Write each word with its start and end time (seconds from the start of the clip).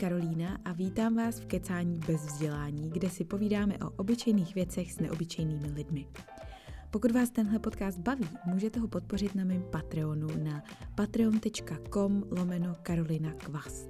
Karolína 0.00 0.58
a 0.64 0.72
vítám 0.72 1.16
vás 1.16 1.40
v 1.40 1.46
Kecání 1.46 2.00
bez 2.06 2.26
vzdělání, 2.26 2.90
kde 2.90 3.10
si 3.10 3.24
povídáme 3.24 3.78
o 3.78 3.90
obyčejných 3.90 4.54
věcech 4.54 4.92
s 4.92 5.00
neobyčejnými 5.00 5.70
lidmi. 5.70 6.06
Pokud 6.90 7.10
vás 7.10 7.30
tenhle 7.30 7.58
podcast 7.58 7.98
baví, 7.98 8.28
můžete 8.46 8.80
ho 8.80 8.88
podpořit 8.88 9.34
na 9.34 9.44
mém 9.44 9.62
Patreonu 9.62 10.28
na 10.42 10.62
patreon.com 10.94 12.24
lomeno 12.30 12.76
Karolina 12.82 13.32
Kvas. 13.32 13.88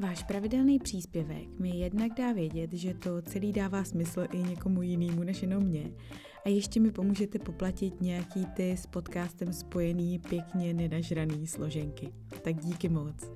Váš 0.00 0.22
pravidelný 0.22 0.78
příspěvek 0.78 1.58
mi 1.58 1.76
jednak 1.76 2.12
dá 2.14 2.32
vědět, 2.32 2.72
že 2.72 2.94
to 2.94 3.22
celý 3.22 3.52
dává 3.52 3.84
smysl 3.84 4.26
i 4.32 4.38
někomu 4.38 4.82
jinému 4.82 5.22
než 5.22 5.42
jenom 5.42 5.62
mě 5.62 5.90
a 6.44 6.48
ještě 6.48 6.80
mi 6.80 6.90
pomůžete 6.90 7.38
poplatit 7.38 8.00
nějaký 8.00 8.46
ty 8.46 8.72
s 8.72 8.86
podcastem 8.86 9.52
spojený 9.52 10.18
pěkně 10.18 10.74
nenažraný 10.74 11.46
složenky. 11.46 12.12
Tak 12.42 12.56
díky 12.56 12.88
moc. 12.88 13.30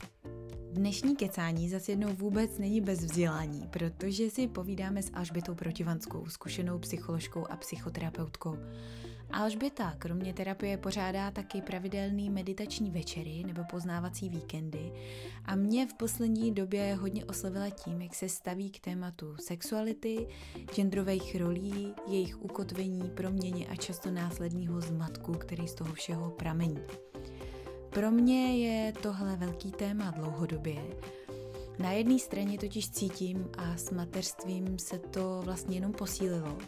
Dnešní 0.73 1.17
kecání 1.17 1.69
zase 1.69 1.93
jednou 1.93 2.15
vůbec 2.15 2.59
není 2.59 2.81
bez 2.81 3.01
vzdělání, 3.01 3.69
protože 3.71 4.31
si 4.31 4.49
povídáme 4.49 5.03
s 5.03 5.11
Alžbětou 5.15 5.55
Protivanskou, 5.55 6.27
zkušenou 6.27 6.79
psycholožkou 6.79 7.47
a 7.51 7.57
psychoterapeutkou. 7.57 8.57
Alžběta 9.31 9.95
kromě 9.99 10.35
terapie 10.35 10.77
pořádá 10.77 11.31
taky 11.31 11.63
pravidelný 11.63 12.31
meditační 12.31 12.91
večery 12.91 13.45
nebo 13.47 13.63
poznávací 13.71 14.29
víkendy 14.29 14.93
a 15.45 15.55
mě 15.55 15.87
v 15.87 15.95
poslední 15.95 16.55
době 16.55 16.95
hodně 16.95 17.25
oslovila 17.25 17.71
tím, 17.71 18.03
jak 18.03 18.15
se 18.15 18.29
staví 18.29 18.71
k 18.71 18.81
tématu 18.81 19.37
sexuality, 19.37 20.27
genderových 20.75 21.37
rolí, 21.37 21.95
jejich 22.07 22.43
ukotvení, 22.43 23.11
proměně 23.11 23.67
a 23.67 23.77
často 23.77 24.11
následního 24.11 24.81
zmatku, 24.81 25.33
který 25.33 25.69
z 25.69 25.75
toho 25.75 25.95
všeho 25.95 26.31
pramení. 26.31 26.83
Pro 27.93 28.11
mě 28.11 28.59
je 28.59 28.93
tohle 28.93 29.37
velký 29.37 29.73
téma 29.73 30.11
dlouhodobě. 30.11 30.77
Na 31.79 31.93
jedné 31.93 32.19
straně 32.19 32.59
totiž 32.59 32.91
cítím 32.91 33.49
a 33.59 33.77
s 33.77 33.91
mateřstvím 33.91 34.79
se 34.79 34.99
to 34.99 35.41
vlastně 35.45 35.77
jenom 35.77 35.93
posílilo, 35.93 36.59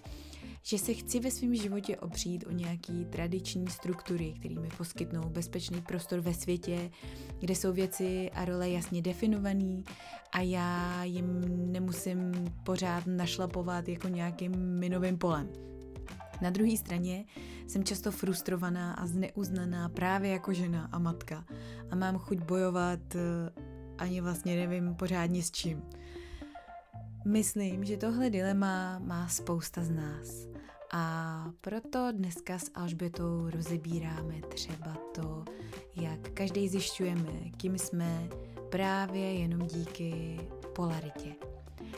že 0.62 0.78
se 0.78 0.94
chci 0.94 1.20
ve 1.20 1.30
svém 1.30 1.54
životě 1.54 1.96
opřít 1.96 2.44
o 2.46 2.50
nějaký 2.50 3.04
tradiční 3.04 3.66
struktury, 3.68 4.34
které 4.38 4.54
mi 4.54 4.68
poskytnou 4.76 5.22
bezpečný 5.28 5.80
prostor 5.80 6.20
ve 6.20 6.34
světě, 6.34 6.90
kde 7.40 7.54
jsou 7.54 7.72
věci 7.72 8.30
a 8.30 8.44
role 8.44 8.70
jasně 8.70 9.02
definované 9.02 9.82
a 10.32 10.40
já 10.40 11.04
jim 11.04 11.40
nemusím 11.72 12.32
pořád 12.64 13.06
našlapovat 13.06 13.88
jako 13.88 14.08
nějakým 14.08 14.78
minovým 14.78 15.18
polem. 15.18 15.73
Na 16.40 16.50
druhé 16.50 16.76
straně 16.76 17.24
jsem 17.66 17.84
často 17.84 18.10
frustrovaná 18.10 18.92
a 18.94 19.06
zneuznaná 19.06 19.88
právě 19.88 20.30
jako 20.30 20.52
žena 20.52 20.88
a 20.92 20.98
matka 20.98 21.44
a 21.90 21.96
mám 21.96 22.18
chuť 22.18 22.38
bojovat 22.38 23.14
eh, 23.14 23.20
ani 23.98 24.20
vlastně 24.20 24.56
nevím 24.56 24.94
pořádně 24.94 25.42
s 25.42 25.50
čím. 25.50 25.82
Myslím, 27.26 27.84
že 27.84 27.96
tohle 27.96 28.30
dilema 28.30 28.98
má 28.98 29.28
spousta 29.28 29.84
z 29.84 29.90
nás. 29.90 30.48
A 30.92 31.44
proto 31.60 32.08
dneska 32.12 32.58
s 32.58 32.70
Alžbětou 32.74 33.50
rozebíráme 33.50 34.34
třeba 34.48 34.96
to, 35.14 35.44
jak 35.96 36.30
každý 36.30 36.68
zjišťujeme, 36.68 37.32
kým 37.56 37.78
jsme 37.78 38.28
právě 38.70 39.34
jenom 39.34 39.66
díky 39.66 40.40
polaritě. 40.74 41.53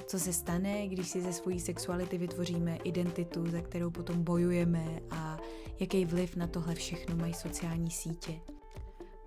Co 0.06 0.18
se 0.18 0.32
stane, 0.32 0.88
když 0.88 1.08
si 1.08 1.22
ze 1.22 1.32
svojí 1.32 1.60
sexuality 1.60 2.18
vytvoříme 2.18 2.76
identitu, 2.76 3.50
za 3.50 3.60
kterou 3.60 3.90
potom 3.90 4.22
bojujeme 4.22 5.00
a 5.10 5.38
jaký 5.80 6.04
vliv 6.04 6.36
na 6.36 6.46
tohle 6.46 6.74
všechno 6.74 7.16
mají 7.16 7.34
sociální 7.34 7.90
sítě. 7.90 8.40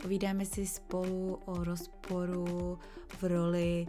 Povídáme 0.02 0.46
si 0.46 0.68
spolu 0.68 1.40
o 1.46 1.64
rozporu 1.64 2.80
v 3.08 3.24
roli 3.24 3.88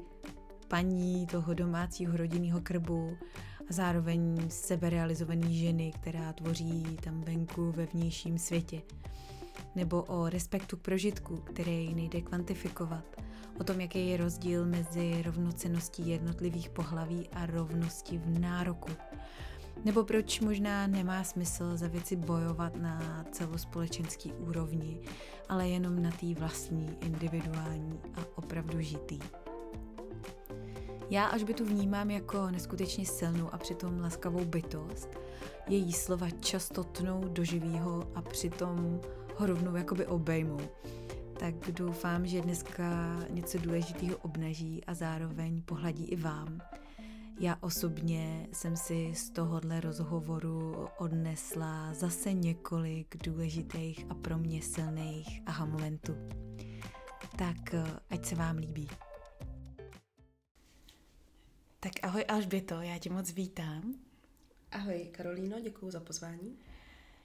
paní 0.69 1.27
toho 1.27 1.55
domácího 1.55 2.17
rodinného 2.17 2.61
krbu 2.61 3.17
a 3.71 3.73
zároveň 3.73 4.51
seberealizované 4.51 5.53
ženy, 5.53 5.93
která 6.01 6.33
tvoří 6.33 6.99
tam 7.05 7.21
venku 7.21 7.73
ve 7.73 7.87
vnějším 7.87 8.39
světě. 8.39 8.83
Nebo 9.75 10.03
o 10.03 10.29
respektu 10.29 10.77
k 10.77 10.81
prožitku, 10.81 11.37
který 11.37 11.95
nejde 11.95 12.21
kvantifikovat. 12.21 13.05
O 13.61 13.65
tom, 13.65 13.81
jaký 13.81 14.09
je 14.09 14.17
rozdíl 14.17 14.67
mezi 14.67 15.23
rovnoceností 15.23 16.09
jednotlivých 16.09 16.71
pohlaví 16.71 17.29
a 17.33 17.47
rovnosti 17.47 18.19
v 18.19 18.41
nároku. 18.41 18.93
Nebo 19.85 20.05
proč 20.05 20.41
možná 20.41 20.87
nemá 20.87 21.25
smysl 21.25 21.77
za 21.77 21.89
věci 21.89 22.17
bojovat 22.17 22.77
na 22.77 23.25
celospolečenský 23.33 24.33
úrovni, 24.33 25.01
ale 25.49 25.69
jenom 25.69 26.03
na 26.03 26.11
té 26.11 26.35
vlastní, 26.35 26.97
individuální 27.01 28.01
a 28.15 28.21
opravdu 28.35 28.81
žitý. 28.81 29.19
Já 31.11 31.27
až 31.27 31.43
by 31.43 31.55
tu 31.55 31.65
vnímám 31.65 32.11
jako 32.11 32.51
neskutečně 32.51 33.07
silnou 33.07 33.55
a 33.55 33.59
přitom 33.59 34.01
laskavou 34.01 34.45
bytost. 34.45 35.09
Její 35.69 35.93
slova 35.93 36.31
často 36.31 36.85
tnou 36.85 37.29
do 37.29 37.45
živýho 37.45 38.11
a 38.15 38.23
přitom 38.23 39.01
ho 39.37 39.47
rovnou 39.47 39.77
jakoby 39.77 40.07
obejmou. 40.07 40.61
Tak 41.41 41.55
doufám, 41.71 42.27
že 42.27 42.41
dneska 42.41 43.19
něco 43.31 43.59
důležitého 43.59 44.17
obnaží 44.17 44.85
a 44.85 44.95
zároveň 44.95 45.63
pohladí 45.63 46.05
i 46.05 46.17
vám. 46.17 46.61
Já 47.41 47.59
osobně 47.61 48.49
jsem 48.53 48.77
si 48.77 49.13
z 49.15 49.31
tohohle 49.31 49.81
rozhovoru 49.81 50.89
odnesla 50.99 51.95
zase 51.95 52.33
několik 52.33 53.17
důležitých 53.25 54.07
a 54.09 54.15
pro 54.15 54.39
mě 54.39 54.63
silných 54.63 55.43
aha 55.47 55.65
momentů. 55.65 56.17
Tak 57.39 57.75
ať 58.11 58.25
se 58.25 58.35
vám 58.35 58.57
líbí. 58.57 58.89
Tak 61.81 61.93
ahoj 62.03 62.25
Alžběto, 62.29 62.81
já 62.81 62.99
tě 62.99 63.11
moc 63.11 63.33
vítám. 63.33 63.95
Ahoj 64.71 65.09
Karolíno, 65.13 65.61
děkuji 65.61 65.91
za 65.91 66.01
pozvání. 66.01 66.59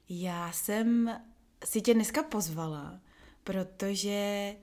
Já 0.09 0.51
jsem 0.51 1.09
si 1.65 1.81
tě 1.81 1.93
dneska 1.93 2.23
pozvala, 2.23 3.01
protože 3.45 4.55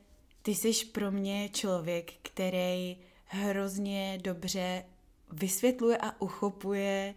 ty 0.43 0.54
jsi 0.54 0.87
pro 0.87 1.10
mě 1.10 1.48
člověk, 1.48 2.12
který 2.22 2.97
hrozně 3.25 4.19
dobře 4.22 4.84
vysvětluje 5.32 5.97
a 5.97 6.20
uchopuje 6.20 7.15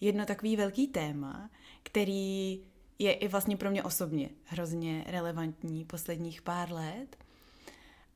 jedno 0.00 0.26
takový 0.26 0.56
velký 0.56 0.86
téma, 0.86 1.50
který 1.82 2.60
je 2.98 3.12
i 3.12 3.28
vlastně 3.28 3.56
pro 3.56 3.70
mě 3.70 3.82
osobně 3.82 4.30
hrozně 4.44 5.04
relevantní 5.06 5.84
posledních 5.84 6.42
pár 6.42 6.72
let– 6.72 7.16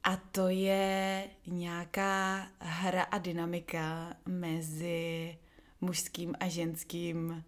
a 0.05 0.17
to 0.17 0.49
je 0.49 1.25
nějaká 1.47 2.49
hra 2.59 3.03
a 3.03 3.19
dynamika 3.19 4.17
mezi 4.27 5.39
mužským 5.81 6.35
a 6.41 6.49
ženským 6.49 7.45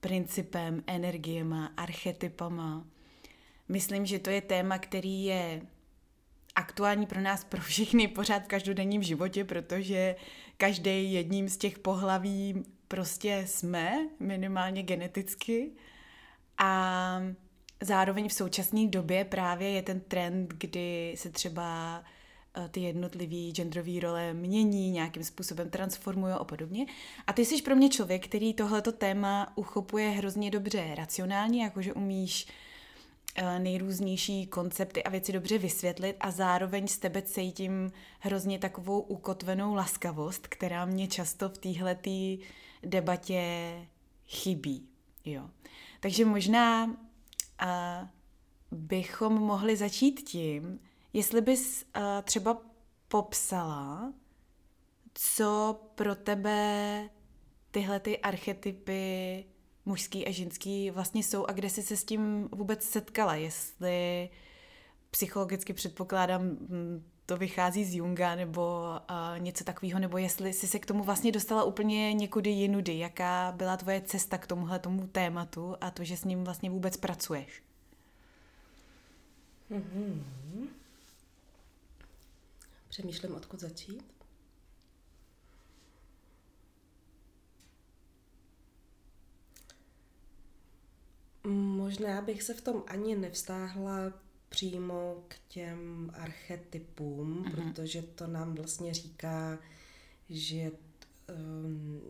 principem, 0.00 0.82
energiema, 0.86 1.66
archetypama. 1.76 2.86
Myslím, 3.68 4.06
že 4.06 4.18
to 4.18 4.30
je 4.30 4.40
téma, 4.40 4.78
který 4.78 5.24
je 5.24 5.62
aktuální 6.54 7.06
pro 7.06 7.20
nás, 7.20 7.44
pro 7.48 7.60
všechny, 7.60 8.08
pořád 8.08 8.44
v 8.44 8.48
každodenním 8.48 9.02
životě, 9.02 9.44
protože 9.44 10.16
každý 10.56 11.12
jedním 11.12 11.48
z 11.48 11.56
těch 11.56 11.78
pohlaví 11.78 12.64
prostě 12.88 13.44
jsme, 13.46 14.08
minimálně 14.20 14.82
geneticky. 14.82 15.70
A 16.58 17.20
Zároveň 17.84 18.28
v 18.28 18.32
současné 18.32 18.86
době 18.86 19.24
právě 19.24 19.70
je 19.70 19.82
ten 19.82 20.00
trend, 20.00 20.54
kdy 20.58 21.14
se 21.16 21.30
třeba 21.30 22.02
eh, 22.56 22.68
ty 22.68 22.80
jednotlivé 22.80 23.52
genderové 23.52 24.00
role 24.00 24.34
mění, 24.34 24.90
nějakým 24.90 25.24
způsobem 25.24 25.70
transformují 25.70 26.32
a 26.32 26.44
podobně. 26.44 26.86
A 27.26 27.32
ty 27.32 27.44
jsi 27.44 27.62
pro 27.62 27.76
mě 27.76 27.88
člověk, 27.88 28.24
který 28.28 28.54
tohleto 28.54 28.92
téma 28.92 29.52
uchopuje 29.56 30.10
hrozně 30.10 30.50
dobře 30.50 30.94
racionálně, 30.94 31.64
jakože 31.64 31.92
umíš 31.92 32.46
eh, 32.48 32.63
nejrůznější 33.58 34.46
koncepty 34.46 35.04
a 35.04 35.10
věci 35.10 35.32
dobře 35.32 35.58
vysvětlit 35.58 36.16
a 36.20 36.30
zároveň 36.30 36.88
s 36.88 36.98
tebe 36.98 37.22
cítím 37.22 37.92
hrozně 38.20 38.58
takovou 38.58 39.00
ukotvenou 39.00 39.74
laskavost, 39.74 40.46
která 40.46 40.84
mě 40.84 41.08
často 41.08 41.48
v 41.48 41.58
téhletý 41.58 42.38
debatě 42.82 43.42
chybí. 44.26 44.88
Jo. 45.24 45.50
Takže 46.00 46.24
možná 46.24 46.96
a 47.58 48.08
bychom 48.70 49.32
mohli 49.32 49.76
začít 49.76 50.20
tím, 50.20 50.80
jestli 51.12 51.40
bys 51.40 51.84
uh, 51.96 52.02
třeba 52.22 52.58
popsala, 53.08 54.12
co 55.14 55.80
pro 55.94 56.14
tebe 56.14 57.10
tyhle 57.70 58.00
ty 58.00 58.18
archetypy 58.18 59.44
mužský 59.86 60.26
a 60.26 60.32
ženský 60.32 60.90
vlastně 60.90 61.22
jsou 61.22 61.46
a 61.46 61.52
kde 61.52 61.70
jsi 61.70 61.82
se 61.82 61.96
s 61.96 62.04
tím 62.04 62.48
vůbec 62.52 62.84
setkala, 62.84 63.34
jestli 63.34 64.28
psychologicky 65.10 65.72
předpokládám, 65.72 66.42
hm, 66.42 67.04
to 67.26 67.36
vychází 67.36 67.84
z 67.84 67.94
Junga 67.94 68.34
nebo 68.34 68.84
uh, 69.10 69.38
něco 69.38 69.64
takového, 69.64 69.98
nebo 69.98 70.18
jestli 70.18 70.52
jsi 70.52 70.68
se 70.68 70.78
k 70.78 70.86
tomu 70.86 71.04
vlastně 71.04 71.32
dostala 71.32 71.64
úplně 71.64 72.12
někudy 72.12 72.50
jinudy, 72.50 72.98
jaká 72.98 73.52
byla 73.56 73.76
tvoje 73.76 74.00
cesta 74.00 74.38
k 74.38 74.46
tomuhle 74.46 74.78
tomu 74.78 75.06
tématu 75.06 75.76
a 75.80 75.90
to, 75.90 76.04
že 76.04 76.16
s 76.16 76.24
ním 76.24 76.44
vlastně 76.44 76.70
vůbec 76.70 76.96
pracuješ. 76.96 77.62
Mm-hmm. 79.70 80.22
Přemýšlím, 82.88 83.34
odkud 83.34 83.60
začít. 83.60 84.13
Možná 91.46 92.22
bych 92.22 92.42
se 92.42 92.54
v 92.54 92.60
tom 92.60 92.82
ani 92.86 93.16
nevstáhla 93.16 94.12
přímo 94.48 95.24
k 95.28 95.34
těm 95.48 96.10
archetypům, 96.14 97.44
mm-hmm. 97.44 97.50
protože 97.50 98.02
to 98.02 98.26
nám 98.26 98.54
vlastně 98.54 98.94
říká, 98.94 99.58
že, 100.28 100.70
um, 101.64 102.00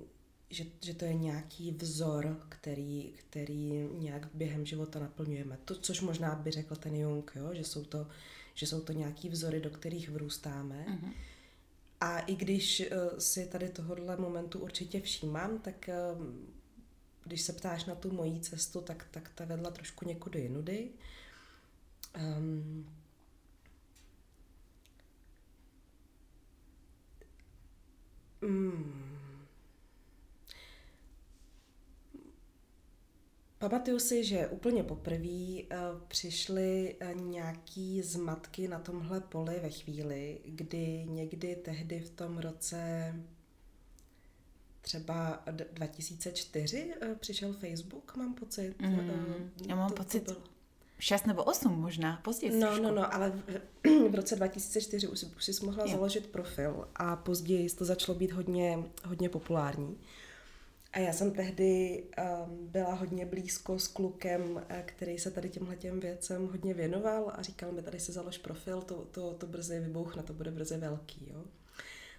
že, 0.50 0.64
že 0.80 0.94
to 0.94 1.04
je 1.04 1.14
nějaký 1.14 1.70
vzor, 1.70 2.40
který, 2.48 3.12
který 3.16 3.88
nějak 3.98 4.28
během 4.34 4.66
života 4.66 4.98
naplňujeme. 4.98 5.58
To, 5.64 5.74
což 5.74 6.00
možná 6.00 6.34
by 6.34 6.50
řekl 6.50 6.76
ten 6.76 6.94
Jung, 6.94 7.32
jo? 7.34 7.54
Že, 7.54 7.64
jsou 7.64 7.84
to, 7.84 8.06
že 8.54 8.66
jsou 8.66 8.80
to 8.80 8.92
nějaký 8.92 9.28
vzory, 9.28 9.60
do 9.60 9.70
kterých 9.70 10.10
vrůstáme. 10.10 10.86
Mm-hmm. 10.88 11.12
A 12.00 12.18
i 12.18 12.34
když 12.34 12.80
uh, 12.80 13.18
si 13.18 13.46
tady 13.46 13.68
tohohle 13.68 14.16
momentu 14.16 14.58
určitě 14.58 15.00
všímám, 15.00 15.58
tak 15.58 15.90
uh, 16.16 16.26
když 17.24 17.42
se 17.42 17.52
ptáš 17.52 17.84
na 17.84 17.94
tu 17.94 18.12
mojí 18.12 18.40
cestu, 18.40 18.80
tak, 18.80 19.06
tak 19.10 19.30
ta 19.34 19.44
vedla 19.44 19.70
trošku 19.70 20.08
někudy 20.08 20.40
jinudy. 20.40 20.90
Um, 22.18 22.86
mm, 28.40 29.14
Pamatuju 33.58 33.98
si, 33.98 34.24
že 34.24 34.48
úplně 34.48 34.84
poprvé 34.84 35.18
uh, 35.18 36.00
přišly 36.08 36.96
uh, 37.02 37.20
nějaký 37.20 38.02
zmatky 38.02 38.68
na 38.68 38.78
tomhle 38.78 39.20
poli 39.20 39.60
ve 39.60 39.70
chvíli, 39.70 40.40
kdy 40.44 41.04
někdy 41.08 41.56
tehdy 41.56 42.00
v 42.00 42.10
tom 42.10 42.38
roce 42.38 43.14
třeba 44.84 45.42
2004 45.72 46.94
uh, 47.02 47.14
přišel 47.14 47.52
Facebook, 47.52 48.16
mám 48.16 48.34
pocit. 48.34 48.74
Mm, 48.80 48.98
uh, 48.98 49.68
já 49.68 49.76
mám 49.76 49.88
to, 49.88 49.94
pocit, 49.94 50.20
to 50.20 50.32
bylo. 50.32 50.44
6 50.98 51.26
nebo 51.26 51.44
8 51.44 51.80
možná, 51.80 52.20
později. 52.24 52.60
No, 52.60 52.78
no, 52.78 52.92
no, 52.92 53.14
ale 53.14 53.30
v, 53.30 54.10
v 54.10 54.14
roce 54.14 54.36
2004 54.36 55.08
už, 55.08 55.24
už 55.36 55.44
jsi 55.44 55.66
mohla 55.66 55.84
je. 55.84 55.90
založit 55.90 56.26
profil 56.26 56.88
a 56.94 57.16
později 57.16 57.70
to 57.70 57.84
začalo 57.84 58.18
být 58.18 58.32
hodně, 58.32 58.78
hodně 59.04 59.28
populární. 59.28 59.98
A 60.92 60.98
já 60.98 61.12
jsem 61.12 61.30
tehdy 61.30 62.02
um, 62.46 62.68
byla 62.68 62.94
hodně 62.94 63.26
blízko 63.26 63.78
s 63.78 63.88
klukem, 63.88 64.62
eh, 64.68 64.82
který 64.86 65.18
se 65.18 65.30
tady 65.30 65.50
těmhle 65.50 65.76
těm 65.76 66.00
věcem 66.00 66.48
hodně 66.48 66.74
věnoval 66.74 67.32
a 67.34 67.42
říkal 67.42 67.72
mi, 67.72 67.82
tady 67.82 68.00
si 68.00 68.12
založ 68.12 68.38
profil, 68.38 68.82
to, 68.82 68.94
to, 69.10 69.34
to 69.34 69.46
brzy 69.46 69.80
vybouchne, 69.80 70.22
to 70.22 70.32
bude 70.32 70.50
brzy 70.50 70.76
velký, 70.76 71.28
jo. 71.32 71.44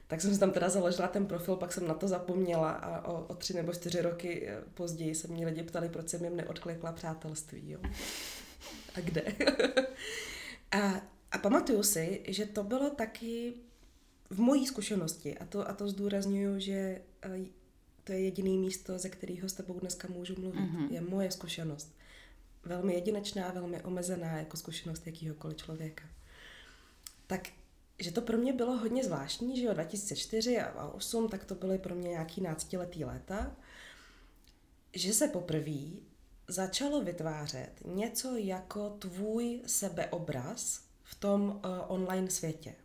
Tak 0.08 0.22
jsem 0.22 0.34
si 0.34 0.40
tam 0.40 0.52
teda 0.52 0.70
založila 0.70 1.08
ten 1.08 1.26
profil, 1.26 1.56
pak 1.56 1.74
jsem 1.74 1.88
na 1.88 1.94
to 1.94 2.08
zapomněla 2.08 2.72
a 2.72 3.08
o, 3.08 3.26
o 3.26 3.36
tři 3.36 3.54
nebo 3.54 3.74
čtyři 3.74 4.02
roky 4.02 4.48
eh, 4.48 4.62
později 4.74 5.16
se 5.16 5.28
mě 5.28 5.46
lidi 5.46 5.64
ptali, 5.64 5.90
proč 5.90 6.10
jsem 6.10 6.24
jim 6.24 6.36
neodklikla 6.36 6.92
přátelství, 6.92 7.72
jo. 7.72 7.80
A 8.96 9.00
kde? 9.00 9.22
a, 10.72 11.02
a 11.32 11.38
pamatuju 11.38 11.84
si, 11.84 12.22
že 12.28 12.46
to 12.46 12.64
bylo 12.64 12.90
taky 12.90 13.54
v 14.30 14.40
mojí 14.40 14.68
zkušenosti, 14.68 15.38
a 15.38 15.46
to, 15.46 15.70
a 15.70 15.74
to 15.74 15.88
zdůraznuju, 15.88 16.60
že 16.60 17.02
eh, 17.22 17.40
to 18.04 18.12
je 18.12 18.20
jediný 18.20 18.58
místo, 18.58 19.00
ze 19.00 19.10
kterého 19.10 19.50
s 19.50 19.54
tebou 19.54 19.80
dneska 19.80 20.08
můžu 20.08 20.42
mluvit. 20.42 20.60
Mm-hmm. 20.60 20.92
Je 20.92 21.02
moje 21.02 21.32
zkušenost. 21.32 21.96
Velmi 22.64 22.94
jedinečná, 22.94 23.52
velmi 23.52 23.82
omezená 23.82 24.38
jako 24.38 24.58
zkušenost 24.58 25.08
jakýhokoliv 25.08 25.58
člověka. 25.58 26.04
Tak, 27.28 27.50
že 28.00 28.12
to 28.12 28.22
pro 28.22 28.38
mě 28.38 28.54
bylo 28.54 28.78
hodně 28.78 29.04
zvláštní, 29.04 29.58
že 29.60 29.66
jo, 29.66 29.74
2004 29.74 30.60
a 30.60 30.72
2008, 30.72 31.30
tak 31.30 31.46
to 31.46 31.56
byly 31.56 31.78
pro 31.78 31.96
mě 31.96 32.10
nějaký 32.10 32.42
náctiletý 32.42 33.06
léta, 33.06 33.56
že 34.94 35.14
se 35.14 35.28
poprvé 35.28 35.82
začalo 36.48 37.02
vytvářet 37.02 37.72
něco 37.86 38.36
jako 38.36 38.90
tvůj 38.90 39.62
sebeobraz 39.66 40.82
v 41.04 41.16
tom 41.16 41.42
uh, 41.42 41.62
online 41.88 42.30
světě 42.30 42.76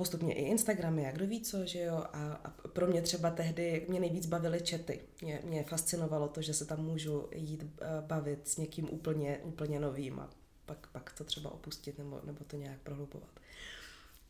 postupně 0.00 0.34
i 0.34 0.42
Instagramy, 0.42 1.02
jak 1.02 1.14
kdo 1.14 1.26
ví 1.26 1.40
co, 1.40 1.66
že 1.66 1.80
jo, 1.80 1.94
a, 2.12 2.32
a 2.44 2.50
pro 2.68 2.86
mě 2.86 3.02
třeba 3.02 3.30
tehdy 3.30 3.86
mě 3.88 4.00
nejvíc 4.00 4.26
bavily 4.26 4.60
čety. 4.60 5.00
Mě, 5.22 5.40
mě 5.44 5.64
fascinovalo 5.64 6.28
to, 6.28 6.42
že 6.42 6.54
se 6.54 6.64
tam 6.64 6.84
můžu 6.84 7.28
jít 7.34 7.62
uh, 7.62 7.68
bavit 8.00 8.48
s 8.48 8.56
někým 8.56 8.88
úplně, 8.90 9.38
úplně 9.42 9.80
novým 9.80 10.20
a 10.20 10.30
pak, 10.66 10.86
pak 10.86 11.12
to 11.12 11.24
třeba 11.24 11.52
opustit 11.52 11.98
nebo, 11.98 12.20
nebo 12.24 12.44
to 12.44 12.56
nějak 12.56 12.78
prohlubovat. 12.80 13.40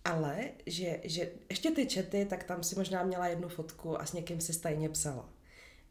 Ale, 0.05 0.51
že, 0.67 1.01
že 1.05 1.33
ještě 1.51 1.71
ty 1.71 1.87
čety, 1.87 2.27
tak 2.31 2.45
tam 2.45 2.63
si 2.63 2.77
možná 2.77 3.03
měla 3.03 3.27
jednu 3.27 3.49
fotku 3.49 4.01
a 4.01 4.07
s 4.07 4.13
někým 4.13 4.41
si 4.41 4.53
stejně 4.53 4.89
psala. 4.89 5.29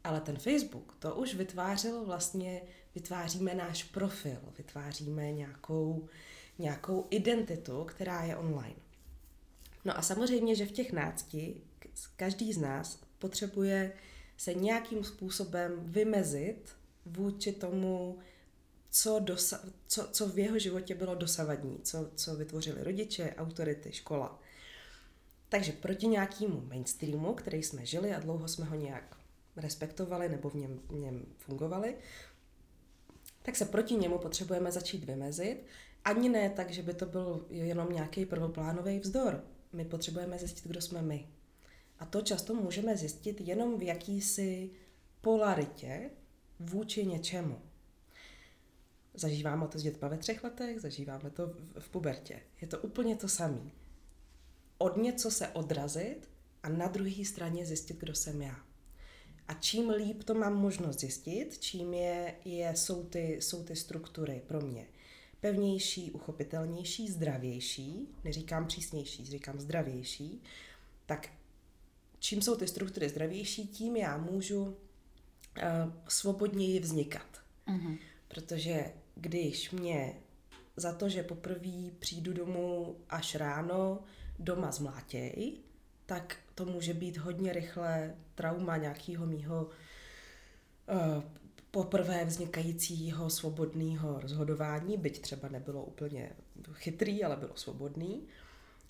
Ale 0.04 0.22
ten 0.22 0.38
Facebook, 0.38 0.96
to 1.00 1.16
už 1.16 1.36
vytvářel 1.36 2.06
vlastně, 2.06 2.62
vytváříme 2.96 3.56
náš 3.56 3.84
profil, 3.84 4.40
vytváříme 4.58 5.32
nějakou, 5.32 6.08
nějakou 6.60 7.08
identitu, 7.10 7.84
která 7.84 8.24
je 8.24 8.38
online. 8.38 8.76
No 9.86 9.98
a 9.98 10.02
samozřejmě, 10.02 10.56
že 10.56 10.66
v 10.66 10.72
těch 10.72 10.92
nácti 10.92 11.62
každý 12.16 12.54
z 12.54 12.58
nás 12.58 13.00
potřebuje 13.20 13.94
se 14.38 14.54
nějakým 14.54 15.04
způsobem 15.04 15.72
vymezit 15.80 16.76
vůči 17.06 17.52
tomu, 17.52 18.18
co, 18.92 19.20
dosa- 19.20 19.70
co, 19.88 20.08
co 20.12 20.28
v 20.28 20.40
jeho 20.40 20.60
životě 20.60 20.96
bylo 20.96 21.16
dosavadní, 21.16 21.80
co, 21.84 22.10
co 22.16 22.36
vytvořili 22.36 22.84
rodiče, 22.84 23.36
autority, 23.38 23.92
škola. 23.92 24.40
Takže 25.50 25.72
proti 25.72 26.08
nějakému 26.08 26.62
mainstreamu, 26.62 27.34
který 27.34 27.64
jsme 27.64 27.86
žili 27.86 28.14
a 28.14 28.20
dlouho 28.20 28.48
jsme 28.48 28.66
ho 28.66 28.76
nějak 28.76 29.18
respektovali 29.56 30.30
nebo 30.30 30.50
v 30.50 30.54
něm, 30.54 30.80
v 30.90 30.96
něm 30.96 31.26
fungovali, 31.38 31.96
tak 33.42 33.56
se 33.56 33.66
proti 33.66 33.96
němu 33.96 34.18
potřebujeme 34.18 34.72
začít 34.72 35.04
vymezit. 35.04 35.66
Ani 36.06 36.30
ne 36.30 36.50
tak, 36.50 36.70
že 36.72 36.84
by 36.84 36.94
to 36.94 37.06
byl 37.06 37.46
jenom 37.50 37.92
nějaký 37.92 38.26
prvoplánový 38.26 39.00
vzdor 39.00 39.44
my 39.74 39.86
potřebujeme 39.86 40.38
zjistit, 40.38 40.68
kdo 40.68 40.82
jsme 40.82 41.02
my. 41.02 41.28
A 42.00 42.06
to 42.06 42.22
často 42.22 42.54
můžeme 42.54 42.98
zjistit 42.98 43.42
jenom 43.42 43.80
v 43.80 43.84
jakýsi 43.84 44.70
polaritě 45.22 46.10
vůči 46.60 47.06
něčemu. 47.06 47.62
Zažíváme 49.20 49.68
to 49.68 49.80
s 49.80 49.84
dětma 49.84 50.08
ve 50.08 50.18
třech 50.18 50.44
letech, 50.44 50.82
zažíváme 50.82 51.30
to 51.30 51.48
v, 51.48 51.80
v 51.80 51.90
pubertě. 51.90 52.40
Je 52.62 52.68
to 52.68 52.80
úplně 52.80 53.16
to 53.16 53.28
samé. 53.30 53.72
Od 54.78 54.98
něco 54.98 55.32
se 55.32 55.48
odrazit 55.48 56.30
a 56.64 56.70
na 56.70 56.88
druhé 56.88 57.26
straně 57.26 57.66
zjistit, 57.66 57.98
kdo 57.98 58.16
jsem 58.16 58.42
já. 58.42 58.56
A 59.48 59.54
čím 59.54 59.90
líp 59.90 60.24
to 60.24 60.34
mám 60.34 60.56
možnost 60.56 61.00
zjistit, 61.00 61.58
čím 61.58 61.94
je, 61.94 62.36
je, 62.46 62.76
jsou, 62.76 63.04
ty, 63.04 63.38
jsou 63.42 63.64
ty 63.64 63.76
struktury 63.76 64.42
pro 64.48 64.62
mě 64.62 64.88
pevnější, 65.40 66.12
uchopitelnější, 66.12 67.08
zdravější, 67.10 68.08
neříkám 68.24 68.68
přísnější, 68.68 69.26
říkám 69.26 69.60
zdravější, 69.60 70.44
tak 71.06 71.30
čím 72.20 72.42
jsou 72.42 72.56
ty 72.56 72.68
struktury 72.68 73.10
zdravější, 73.10 73.68
tím 73.68 73.96
já 73.96 74.18
můžu 74.18 74.64
uh, 74.64 74.74
svobodněji 76.08 76.80
vznikat. 76.80 77.42
Mm-hmm. 77.68 77.98
Protože 78.28 78.94
když 79.22 79.72
mě 79.72 80.16
za 80.76 80.94
to, 80.94 81.10
že 81.10 81.24
poprvé 81.24 81.92
přijdu 82.00 82.34
domů 82.34 82.98
až 83.10 83.36
ráno, 83.36 84.00
doma 84.40 84.72
zmlátěj, 84.72 85.58
tak 86.06 86.38
to 86.56 86.66
může 86.66 86.94
být 86.94 87.18
hodně 87.18 87.54
rychle 87.54 88.16
trauma 88.36 88.78
nějakého 88.78 89.26
mýho 89.26 89.64
uh, 89.66 91.24
poprvé 91.72 92.26
vznikajícího 92.26 93.30
svobodného 93.30 94.20
rozhodování, 94.20 94.98
byť 94.98 95.22
třeba 95.22 95.50
nebylo 95.50 95.84
úplně 95.84 96.32
chytrý, 96.74 97.24
ale 97.24 97.36
bylo 97.36 97.56
svobodný. 97.56 98.28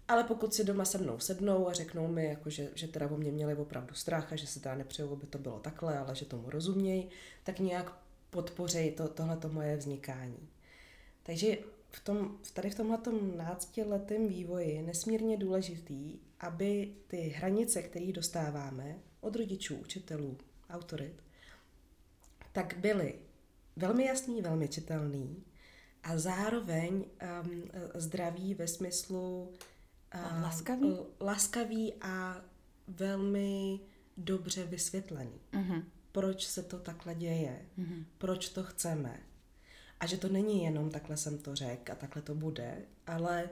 Ale 0.08 0.24
pokud 0.24 0.54
si 0.54 0.64
doma 0.64 0.86
se 0.86 0.98
mnou 0.98 1.20
sednou 1.20 1.68
a 1.68 1.74
řeknou 1.74 2.08
mi, 2.08 2.26
jako 2.26 2.50
že, 2.50 2.70
že 2.76 2.88
teda 2.88 3.08
o 3.08 3.18
mě 3.18 3.32
měli 3.32 3.56
opravdu 3.56 3.96
strach 3.96 4.34
a 4.34 4.36
že 4.36 4.48
se 4.48 4.60
teda 4.60 4.76
nepřeju, 4.76 5.14
aby 5.14 5.28
to 5.28 5.38
bylo 5.38 5.60
takhle, 5.60 5.98
ale 5.98 6.16
že 6.16 6.26
tomu 6.26 6.50
rozumějí, 6.50 7.10
tak 7.44 7.60
nějak 7.60 7.94
podpořej 8.30 8.92
to, 8.92 9.08
tohleto 9.08 9.50
moje 9.50 9.78
vznikání. 9.78 10.50
Takže 11.24 11.58
v 11.92 12.00
tom, 12.00 12.38
tady 12.54 12.70
v 12.70 12.76
tomhletom 12.76 13.38
náctiletém 13.38 14.28
vývoji 14.28 14.70
je 14.70 14.82
nesmírně 14.82 15.38
důležitý, 15.38 16.20
aby 16.40 16.94
ty 17.08 17.18
hranice, 17.18 17.82
které 17.82 18.12
dostáváme 18.12 19.00
od 19.22 19.36
rodičů, 19.36 19.76
učitelů, 19.76 20.38
autorit, 20.70 21.24
tak 22.52 22.78
byly 22.78 23.14
velmi 23.76 24.06
jasný, 24.06 24.42
velmi 24.42 24.68
čitelný 24.68 25.44
a 26.04 26.18
zároveň 26.18 26.94
um, 26.94 27.64
zdraví 27.96 28.54
ve 28.54 28.68
smyslu 28.68 29.54
uh, 30.16 30.44
laskavý? 30.44 30.98
laskavý 31.22 31.94
a 32.02 32.42
velmi 32.88 33.80
dobře 34.18 34.64
vysvětlený. 34.64 35.40
Uh-huh. 35.54 35.84
Proč 36.20 36.48
se 36.48 36.64
to 36.64 36.80
takhle 36.80 37.16
děje, 37.16 37.62
uh-huh. 37.80 38.06
proč 38.18 38.50
to 38.50 38.64
chceme. 38.64 39.20
A 40.00 40.06
že 40.06 40.18
to 40.18 40.30
není 40.30 40.64
jenom 40.64 40.90
takhle 40.90 41.18
jsem 41.18 41.38
to 41.38 41.56
řekl 41.56 41.92
a 41.92 41.96
takhle 41.96 42.22
to 42.22 42.36
bude, 42.36 42.78
ale 43.08 43.50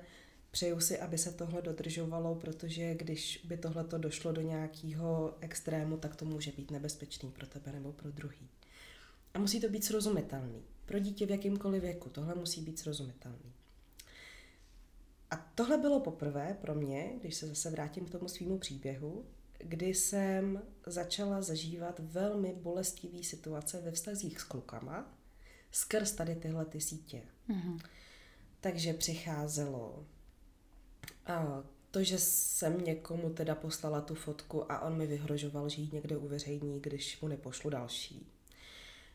přeju 0.51 0.79
si, 0.79 1.00
aby 1.00 1.17
se 1.17 1.31
tohle 1.31 1.62
dodržovalo, 1.62 2.36
protože 2.36 2.95
když 2.95 3.41
by 3.43 3.57
tohle 3.57 3.83
to 3.83 3.97
došlo 3.97 4.31
do 4.31 4.41
nějakého 4.41 5.38
extrému, 5.41 5.97
tak 5.97 6.15
to 6.15 6.25
může 6.25 6.51
být 6.51 6.71
nebezpečný 6.71 7.31
pro 7.31 7.47
tebe 7.47 7.71
nebo 7.71 7.91
pro 7.91 8.12
druhý. 8.12 8.50
A 9.33 9.39
musí 9.39 9.62
to 9.62 9.69
být 9.69 9.86
srozumitelný. 9.86 10.63
Pro 10.86 11.00
dítě 11.00 11.25
v 11.25 11.31
jakýmkoliv 11.31 11.81
věku. 11.81 12.09
Tohle 12.09 12.36
musí 12.36 12.62
být 12.62 12.79
srozumitelný. 12.79 13.53
A 15.31 15.36
tohle 15.55 15.77
bylo 15.77 16.00
poprvé 16.00 16.57
pro 16.62 16.75
mě, 16.75 17.12
když 17.21 17.36
se 17.36 17.47
zase 17.47 17.69
vrátím 17.69 18.05
k 18.05 18.09
tomu 18.09 18.27
svýmu 18.27 18.57
příběhu, 18.57 19.25
kdy 19.57 19.85
jsem 19.85 20.61
začala 20.85 21.41
zažívat 21.41 21.99
velmi 21.99 22.53
bolestivý 22.53 23.23
situace 23.23 23.81
ve 23.81 23.91
vztazích 23.91 24.39
s 24.39 24.43
klukama 24.43 25.17
skrz 25.71 26.11
tady 26.11 26.35
tyhle 26.35 26.65
ty 26.65 26.81
sítě. 26.81 27.21
Mm-hmm. 27.49 27.79
Takže 28.61 28.93
přicházelo 28.93 30.05
a 31.25 31.63
to, 31.91 32.03
že 32.03 32.17
jsem 32.19 32.83
někomu 32.83 33.29
teda 33.29 33.55
poslala 33.55 34.01
tu 34.01 34.15
fotku 34.15 34.71
a 34.71 34.79
on 34.79 34.97
mi 34.97 35.07
vyhrožoval, 35.07 35.69
že 35.69 35.81
ji 35.81 35.89
někde 35.93 36.17
uveřejní, 36.17 36.81
když 36.81 37.21
mu 37.21 37.27
nepošlu 37.27 37.69
další. 37.69 38.31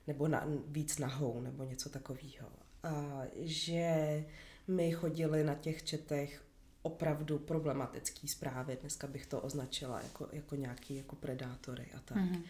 Nebo 0.06 0.28
na, 0.28 0.46
víc 0.66 0.98
nahou, 0.98 1.40
nebo 1.40 1.64
něco 1.64 1.88
takového. 1.88 2.48
A 2.82 3.22
že 3.34 4.24
mi 4.68 4.92
chodili 4.92 5.44
na 5.44 5.54
těch 5.54 5.82
četech 5.82 6.44
opravdu 6.82 7.38
problematické 7.38 8.28
zprávy. 8.28 8.78
Dneska 8.80 9.06
bych 9.06 9.26
to 9.26 9.40
označila 9.40 10.00
jako, 10.00 10.28
jako 10.32 10.56
nějaký 10.56 10.96
jako 10.96 11.16
predátory 11.16 11.86
a 11.96 12.00
tak. 12.04 12.16
Mm-hmm. 12.16 12.42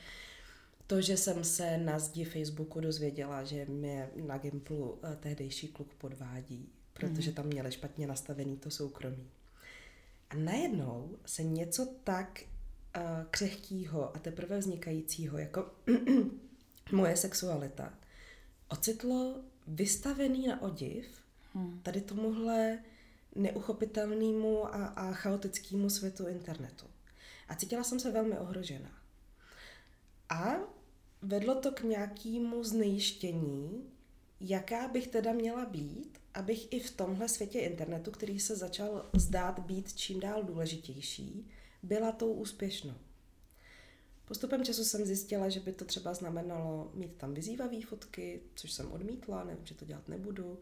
To, 0.86 1.00
že 1.00 1.16
jsem 1.16 1.44
se 1.44 1.78
na 1.78 1.98
zdi 1.98 2.24
Facebooku 2.24 2.80
dozvěděla, 2.80 3.44
že 3.44 3.66
mě 3.66 4.10
na 4.26 4.38
Gimplu 4.38 4.98
eh, 5.02 5.16
tehdejší 5.16 5.68
kluk 5.68 5.94
podvádí, 5.94 6.68
protože 6.92 7.30
mm-hmm. 7.30 7.34
tam 7.34 7.46
měli 7.46 7.72
špatně 7.72 8.06
nastavený 8.06 8.56
to 8.56 8.70
soukromí. 8.70 9.30
A 10.30 10.34
najednou 10.34 11.18
se 11.26 11.42
něco 11.42 11.88
tak 12.04 12.42
uh, 12.96 13.02
křehkýho 13.30 14.16
a 14.16 14.18
teprve 14.18 14.58
vznikajícího, 14.58 15.38
jako 15.38 15.70
moje 16.92 17.16
sexualita, 17.16 17.94
ocitlo 18.68 19.40
vystavený 19.66 20.46
na 20.46 20.62
odiv 20.62 21.06
hmm. 21.54 21.80
tady 21.82 22.00
tomuhle 22.00 22.78
neuchopitelnému 23.34 24.74
a, 24.74 24.86
a 24.86 25.12
chaotickému 25.12 25.90
světu 25.90 26.26
internetu. 26.26 26.86
A 27.48 27.54
cítila 27.54 27.84
jsem 27.84 28.00
se 28.00 28.10
velmi 28.10 28.38
ohrožená. 28.38 29.02
A 30.28 30.56
vedlo 31.22 31.54
to 31.54 31.72
k 31.72 31.82
nějakému 31.82 32.64
znejištění, 32.64 33.90
jaká 34.40 34.88
bych 34.88 35.06
teda 35.06 35.32
měla 35.32 35.64
být, 35.64 36.18
abych 36.34 36.72
i 36.72 36.80
v 36.80 36.90
tomhle 36.90 37.28
světě 37.28 37.58
internetu, 37.58 38.10
který 38.10 38.40
se 38.40 38.56
začal 38.56 39.10
zdát 39.12 39.58
být 39.58 39.92
čím 39.94 40.20
dál 40.20 40.42
důležitější, 40.42 41.50
byla 41.82 42.12
tou 42.12 42.32
úspěšnou. 42.32 42.94
Postupem 44.24 44.64
času 44.64 44.84
jsem 44.84 45.04
zjistila, 45.04 45.48
že 45.48 45.60
by 45.60 45.72
to 45.72 45.84
třeba 45.84 46.14
znamenalo 46.14 46.90
mít 46.94 47.12
tam 47.16 47.34
vyzývavé 47.34 47.80
fotky, 47.80 48.40
což 48.54 48.72
jsem 48.72 48.92
odmítla, 48.92 49.44
nevím, 49.44 49.66
že 49.66 49.74
to 49.74 49.84
dělat 49.84 50.08
nebudu. 50.08 50.58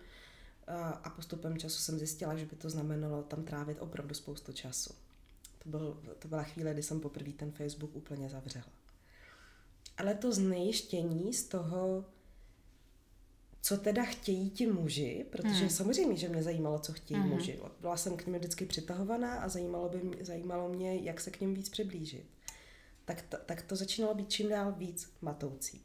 A 1.03 1.11
postupem 1.11 1.59
času 1.59 1.79
jsem 1.79 1.99
zjistila, 1.99 2.37
že 2.37 2.47
by 2.47 2.57
to 2.57 2.71
znamenalo 2.71 3.23
tam 3.23 3.45
trávit 3.45 3.77
opravdu 3.81 4.15
spoustu 4.15 4.53
času. 4.53 4.95
To, 5.59 5.69
byl, 5.69 6.03
to 6.19 6.29
byla 6.29 6.43
chvíle, 6.43 6.73
kdy 6.73 6.83
jsem 6.83 7.01
poprvé 7.01 7.33
ten 7.33 7.53
Facebook 7.53 7.97
úplně 7.97 8.29
zavřela. 8.29 8.73
Ale 9.97 10.15
to 10.15 10.33
znejištění 10.33 11.35
z 11.35 11.45
toho, 11.45 12.05
co 13.63 13.77
teda 13.77 14.05
chtějí 14.05 14.51
ti 14.51 14.67
muži, 14.67 15.27
protože 15.31 15.61
hmm. 15.61 15.71
samozřejmě, 15.71 16.17
že 16.17 16.29
mě 16.29 16.43
zajímalo, 16.43 16.79
co 16.79 16.93
chtějí 16.93 17.21
hmm. 17.21 17.29
muži. 17.29 17.61
Byla 17.81 17.97
jsem 17.97 18.17
k 18.17 18.27
ním 18.27 18.37
vždycky 18.37 18.67
přitahovaná 18.67 19.41
a 19.41 19.49
zajímalo, 19.49 19.89
by 19.89 19.99
mě, 20.03 20.25
zajímalo 20.25 20.69
mě, 20.69 20.97
jak 20.97 21.21
se 21.21 21.31
k 21.31 21.41
ním 21.41 21.55
víc 21.55 21.69
přiblížit. 21.69 22.27
Tak 23.05 23.23
to, 23.23 23.37
tak 23.47 23.63
to 23.63 23.77
začínalo 23.77 24.15
být 24.15 24.31
čím 24.31 24.49
dál 24.49 24.73
víc 24.73 25.13
matoucí. 25.21 25.83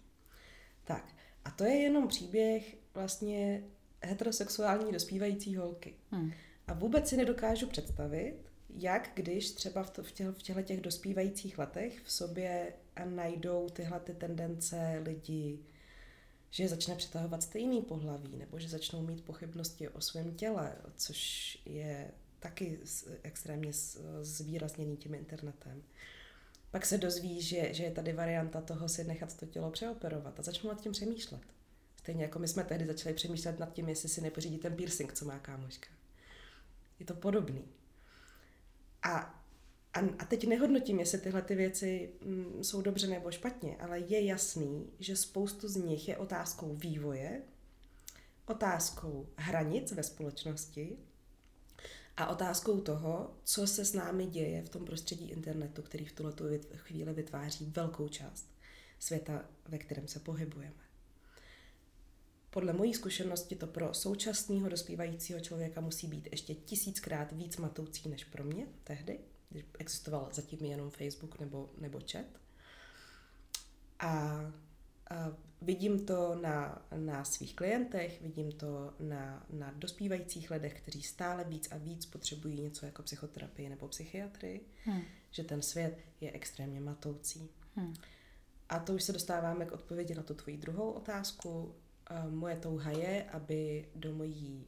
Tak, 0.83 1.15
a 1.45 1.51
to 1.51 1.63
je 1.63 1.75
jenom 1.75 2.07
příběh 2.07 2.77
vlastně 2.93 3.63
heterosexuální 4.05 4.91
dospívající 4.91 5.55
holky. 5.55 5.93
Hmm. 6.11 6.31
A 6.67 6.73
vůbec 6.73 7.09
si 7.09 7.17
nedokážu 7.17 7.67
představit, 7.67 8.35
jak 8.69 9.11
když 9.13 9.51
třeba 9.51 9.83
v, 9.83 9.89
to, 9.89 10.03
v, 10.03 10.11
těch, 10.11 10.27
v 10.27 10.41
těchto 10.43 10.61
těch 10.61 10.81
dospívajících 10.81 11.57
letech 11.57 12.01
v 12.03 12.11
sobě 12.11 12.73
najdou 13.05 13.69
tyhle 13.69 13.99
ty 13.99 14.13
tendence 14.13 15.01
lidi, 15.03 15.59
že 16.49 16.63
je 16.63 16.69
začne 16.69 16.95
přitahovat 16.95 17.43
stejný 17.43 17.81
pohlaví, 17.81 18.37
nebo 18.37 18.59
že 18.59 18.69
začnou 18.69 19.01
mít 19.01 19.25
pochybnosti 19.25 19.89
o 19.89 20.01
svém 20.01 20.35
těle, 20.35 20.75
což 20.95 21.57
je 21.65 22.11
taky 22.39 22.79
extrémně 23.23 23.71
zvýrazněný 24.21 24.97
tím 24.97 25.13
internetem. 25.13 25.83
Pak 26.71 26.85
se 26.85 26.97
dozví, 26.97 27.41
že, 27.41 27.73
že 27.73 27.83
je 27.83 27.91
tady 27.91 28.13
varianta 28.13 28.61
toho 28.61 28.89
si 28.89 29.03
nechat 29.03 29.37
to 29.37 29.45
tělo 29.45 29.71
přeoperovat 29.71 30.39
a 30.39 30.43
začnou 30.43 30.69
nad 30.69 30.81
tím 30.81 30.91
přemýšlet. 30.91 31.41
Stejně 32.05 32.23
jako 32.23 32.39
my 32.39 32.47
jsme 32.47 32.63
tehdy 32.63 32.85
začali 32.85 33.15
přemýšlet 33.15 33.59
nad 33.59 33.73
tím, 33.73 33.89
jestli 33.89 34.09
si 34.09 34.21
nepořídí 34.21 34.57
ten 34.57 34.75
piercing, 34.75 35.13
co 35.13 35.25
má 35.25 35.39
kámoška. 35.39 35.89
Je 36.99 37.05
to 37.05 37.13
podobný. 37.13 37.65
A 39.03 39.43
a, 39.93 39.99
a 40.19 40.25
teď 40.25 40.47
nehodnotím, 40.47 40.99
jestli 40.99 41.17
tyhle 41.17 41.41
ty 41.41 41.55
věci 41.55 42.13
mm, 42.21 42.63
jsou 42.63 42.81
dobře 42.81 43.07
nebo 43.07 43.31
špatně, 43.31 43.77
ale 43.77 43.99
je 43.99 44.25
jasný, 44.25 44.89
že 44.99 45.15
spoustu 45.15 45.67
z 45.67 45.75
nich 45.75 46.07
je 46.07 46.17
otázkou 46.17 46.75
vývoje, 46.75 47.41
otázkou 48.45 49.29
hranic 49.37 49.91
ve 49.91 50.03
společnosti 50.03 50.97
a 52.17 52.27
otázkou 52.27 52.81
toho, 52.81 53.37
co 53.43 53.67
se 53.67 53.85
s 53.85 53.93
námi 53.93 54.25
děje 54.25 54.61
v 54.61 54.69
tom 54.69 54.85
prostředí 54.85 55.29
internetu, 55.29 55.81
který 55.81 56.05
v 56.05 56.13
tuhle 56.13 56.59
chvíli 56.75 57.13
vytváří 57.13 57.65
velkou 57.65 58.07
část 58.07 58.47
světa, 58.99 59.45
ve 59.67 59.77
kterém 59.77 60.07
se 60.07 60.19
pohybujeme. 60.19 60.84
Podle 62.55 62.73
mojí 62.73 62.93
zkušenosti 62.93 63.55
to 63.55 63.67
pro 63.67 63.93
současného 63.93 64.69
dospívajícího 64.69 65.39
člověka 65.39 65.81
musí 65.81 66.07
být 66.07 66.27
ještě 66.31 66.55
tisíckrát 66.55 67.31
víc 67.31 67.57
matoucí 67.57 68.09
než 68.09 68.23
pro 68.23 68.43
mě 68.43 68.67
tehdy, 68.83 69.19
když 69.49 69.65
existoval 69.79 70.29
zatím 70.31 70.65
jenom 70.65 70.89
Facebook 70.89 71.39
nebo, 71.39 71.69
nebo 71.77 71.99
chat. 72.11 72.25
A, 73.99 74.09
a 75.09 75.37
vidím 75.61 76.05
to 76.05 76.35
na, 76.35 76.85
na 76.95 77.25
svých 77.25 77.55
klientech, 77.55 78.21
vidím 78.21 78.51
to 78.51 78.93
na, 78.99 79.45
na 79.49 79.71
dospívajících 79.71 80.51
lidech, 80.51 80.81
kteří 80.81 81.03
stále 81.03 81.43
víc 81.43 81.71
a 81.71 81.77
víc 81.77 82.05
potřebují 82.05 82.61
něco 82.61 82.85
jako 82.85 83.03
psychoterapii 83.03 83.69
nebo 83.69 83.87
psychiatrii, 83.87 84.65
hmm. 84.83 85.01
že 85.31 85.43
ten 85.43 85.61
svět 85.61 85.97
je 86.21 86.31
extrémně 86.31 86.81
matoucí. 86.81 87.49
Hmm. 87.75 87.93
A 88.69 88.79
to 88.79 88.93
už 88.93 89.03
se 89.03 89.13
dostáváme 89.13 89.65
k 89.65 89.71
odpovědi 89.71 90.15
na 90.15 90.23
tu 90.23 90.33
tvoji 90.33 90.57
druhou 90.57 90.91
otázku. 90.91 91.75
Moje 92.29 92.55
touha 92.55 92.91
je, 92.91 93.23
aby 93.23 93.89
do 93.95 94.13
mojí 94.13 94.67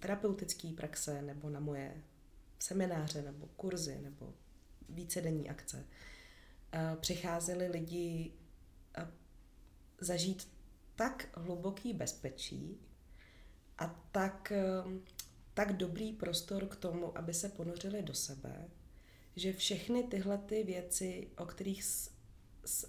terapeutické 0.00 0.68
praxe 0.68 1.22
nebo 1.22 1.50
na 1.50 1.60
moje 1.60 2.02
semináře 2.58 3.22
nebo 3.22 3.46
kurzy 3.46 3.98
nebo 3.98 4.34
vícedenní 4.88 5.50
akce, 5.50 5.86
přicházeli 7.00 7.66
lidi 7.66 8.32
zažít 10.00 10.48
tak 10.96 11.28
hluboký 11.34 11.92
bezpečí 11.94 12.80
a 13.78 14.08
tak, 14.12 14.52
tak 15.54 15.76
dobrý 15.76 16.12
prostor 16.12 16.66
k 16.66 16.76
tomu, 16.76 17.18
aby 17.18 17.34
se 17.34 17.48
ponořili 17.48 18.02
do 18.02 18.14
sebe, 18.14 18.68
že 19.36 19.52
všechny 19.52 20.02
tyhle 20.02 20.38
ty 20.38 20.62
věci, 20.62 21.30
o 21.36 21.46
kterých 21.46 21.84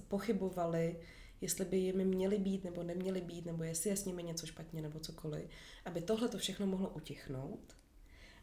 pochybovali, 0.08 1.00
jestli 1.42 1.66
by 1.66 1.78
jimi 1.78 2.06
měly 2.06 2.38
být 2.38 2.64
nebo 2.64 2.84
neměly 2.84 3.22
být, 3.22 3.46
nebo 3.46 3.64
jestli 3.64 3.90
je 3.90 3.98
s 3.98 4.06
nimi 4.06 4.24
něco 4.24 4.46
špatně 4.46 4.82
nebo 4.82 5.00
cokoliv, 5.00 5.50
aby 5.86 6.02
tohle 6.02 6.30
to 6.30 6.38
všechno 6.38 6.68
mohlo 6.68 6.90
utichnout 6.90 7.78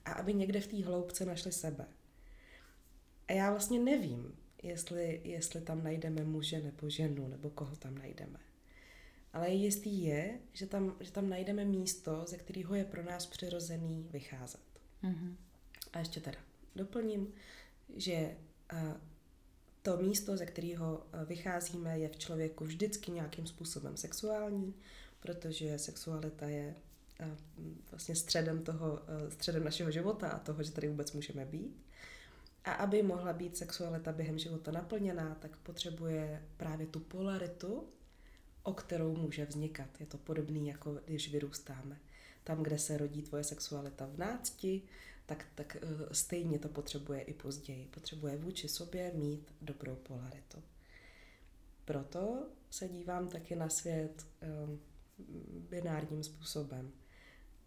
a 0.04 0.12
aby 0.12 0.34
někde 0.34 0.60
v 0.60 0.66
té 0.66 0.84
hloubce 0.84 1.24
našli 1.24 1.52
sebe. 1.52 1.86
A 3.28 3.32
já 3.32 3.50
vlastně 3.50 3.78
nevím, 3.78 4.36
jestli, 4.62 5.20
jestli 5.24 5.60
tam 5.60 5.84
najdeme 5.84 6.24
muže 6.24 6.62
nebo 6.62 6.90
ženu, 6.90 7.28
nebo 7.28 7.50
koho 7.50 7.76
tam 7.76 7.94
najdeme. 7.94 8.40
Ale 9.32 9.50
jistý 9.50 10.02
je, 10.02 10.40
že 10.52 10.66
tam, 10.66 10.96
že 11.00 11.12
tam 11.12 11.28
najdeme 11.28 11.64
místo, 11.64 12.24
ze 12.28 12.36
kterého 12.36 12.74
je 12.74 12.84
pro 12.84 13.02
nás 13.02 13.26
přirozený 13.26 14.08
vycházet. 14.10 14.60
Mm-hmm. 15.02 15.34
A 15.92 15.98
ještě 15.98 16.20
teda 16.20 16.38
doplním, 16.76 17.32
že 17.96 18.36
to 19.84 19.96
místo, 19.96 20.36
ze 20.36 20.46
kterého 20.46 21.06
vycházíme, 21.26 21.98
je 21.98 22.08
v 22.08 22.16
člověku 22.16 22.64
vždycky 22.64 23.10
nějakým 23.10 23.46
způsobem 23.46 23.96
sexuální, 23.96 24.74
protože 25.20 25.78
sexualita 25.78 26.46
je 26.46 26.74
vlastně 27.90 28.16
středem 28.16 28.62
toho, 28.62 29.02
středem 29.28 29.64
našeho 29.64 29.90
života 29.90 30.28
a 30.28 30.38
toho, 30.38 30.62
že 30.62 30.72
tady 30.72 30.88
vůbec 30.88 31.12
můžeme 31.12 31.44
být. 31.44 31.84
A 32.64 32.72
aby 32.72 33.02
mohla 33.02 33.32
být 33.32 33.56
sexualita 33.56 34.12
během 34.12 34.38
života 34.38 34.70
naplněná, 34.70 35.34
tak 35.34 35.56
potřebuje 35.56 36.42
právě 36.56 36.86
tu 36.86 37.00
polaritu, 37.00 37.88
o 38.62 38.72
kterou 38.72 39.16
může 39.16 39.44
vznikat. 39.44 40.00
Je 40.00 40.06
to 40.06 40.18
podobné, 40.18 40.58
jako 40.58 40.98
když 41.04 41.32
vyrůstáme. 41.32 42.00
Tam, 42.44 42.62
kde 42.62 42.78
se 42.78 42.98
rodí 42.98 43.22
tvoje 43.22 43.44
sexualita 43.44 44.06
v 44.06 44.18
nácti, 44.18 44.82
tak, 45.26 45.46
tak 45.54 45.76
eh, 45.76 46.14
stejně 46.14 46.58
to 46.58 46.68
potřebuje 46.68 47.20
i 47.20 47.34
později. 47.34 47.88
Potřebuje 47.90 48.36
vůči 48.36 48.68
sobě 48.68 49.12
mít 49.14 49.54
dobrou 49.62 49.96
polaritu. 49.96 50.62
proto 51.84 52.46
se 52.70 52.88
dívám 52.88 53.28
taky 53.28 53.56
na 53.56 53.68
svět 53.68 54.26
um, 54.66 54.80
binárním 55.70 56.24
způsobem. 56.24 56.92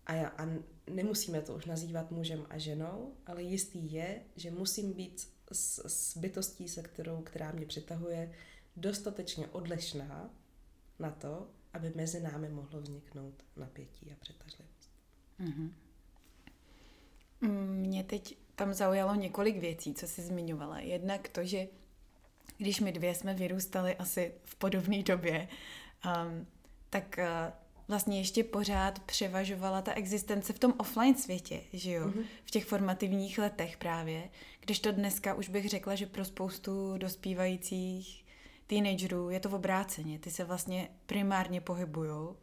A, 0.06 0.14
já, 0.14 0.28
a 0.28 0.48
nemusíme 0.90 1.42
to 1.42 1.56
už 1.56 1.66
nazývat 1.66 2.12
mužem 2.12 2.46
a 2.50 2.58
ženou, 2.58 3.14
ale 3.26 3.44
jistý 3.44 3.92
je, 3.92 4.22
že 4.36 4.52
musím 4.52 4.94
být 4.94 5.30
s, 5.52 5.88
s 5.88 6.18
bytostí, 6.18 6.70
se 6.70 6.84
kterou, 6.84 7.22
která 7.22 7.52
mě 7.52 7.66
přitahuje, 7.66 8.34
dostatečně 8.76 9.48
odlišná 9.48 10.30
na 11.00 11.12
to, 11.12 11.50
aby 11.74 11.92
mezi 11.96 12.20
námi 12.20 12.50
mohlo 12.50 12.82
vzniknout 12.82 13.44
napětí 13.56 14.12
a 14.12 14.16
přetažlivost. 14.20 14.92
Mm-hmm. 15.40 15.72
Mě 17.42 18.04
teď 18.04 18.38
tam 18.56 18.74
zaujalo 18.74 19.16
několik 19.16 19.58
věcí, 19.58 19.94
co 19.94 20.08
jsi 20.08 20.22
zmiňovala. 20.22 20.80
Jednak 20.80 21.30
to, 21.30 21.46
že 21.46 21.68
když 22.58 22.80
my 22.80 22.92
dvě 22.92 23.16
jsme 23.16 23.34
vyrůstali 23.34 23.96
asi 23.96 24.34
v 24.44 24.56
podobné 24.56 25.04
době, 25.04 25.48
um, 26.06 26.48
tak 26.90 27.20
uh, 27.20 27.54
vlastně 27.88 28.20
ještě 28.20 28.44
pořád 28.44 29.00
převažovala 29.00 29.82
ta 29.82 29.94
existence 29.94 30.54
v 30.54 30.60
tom 30.60 30.74
offline 30.78 31.16
světě, 31.16 31.62
že 31.74 31.92
jo? 31.92 32.08
Mm-hmm. 32.08 32.26
V 32.46 32.52
těch 32.52 32.66
formativních 32.66 33.40
letech 33.40 33.78
právě. 33.78 34.30
Když 34.60 34.80
to 34.80 34.92
dneska 34.92 35.34
už 35.34 35.50
bych 35.50 35.70
řekla, 35.70 35.96
že 35.96 36.06
pro 36.06 36.26
spoustu 36.26 36.98
dospívajících 36.98 38.26
teenagerů 38.68 39.30
je 39.30 39.40
to 39.40 39.50
v 39.50 39.54
obráceně. 39.54 40.20
Ty 40.20 40.32
se 40.32 40.44
vlastně 40.44 40.90
primárně 41.06 41.62
pohybují 41.62 42.36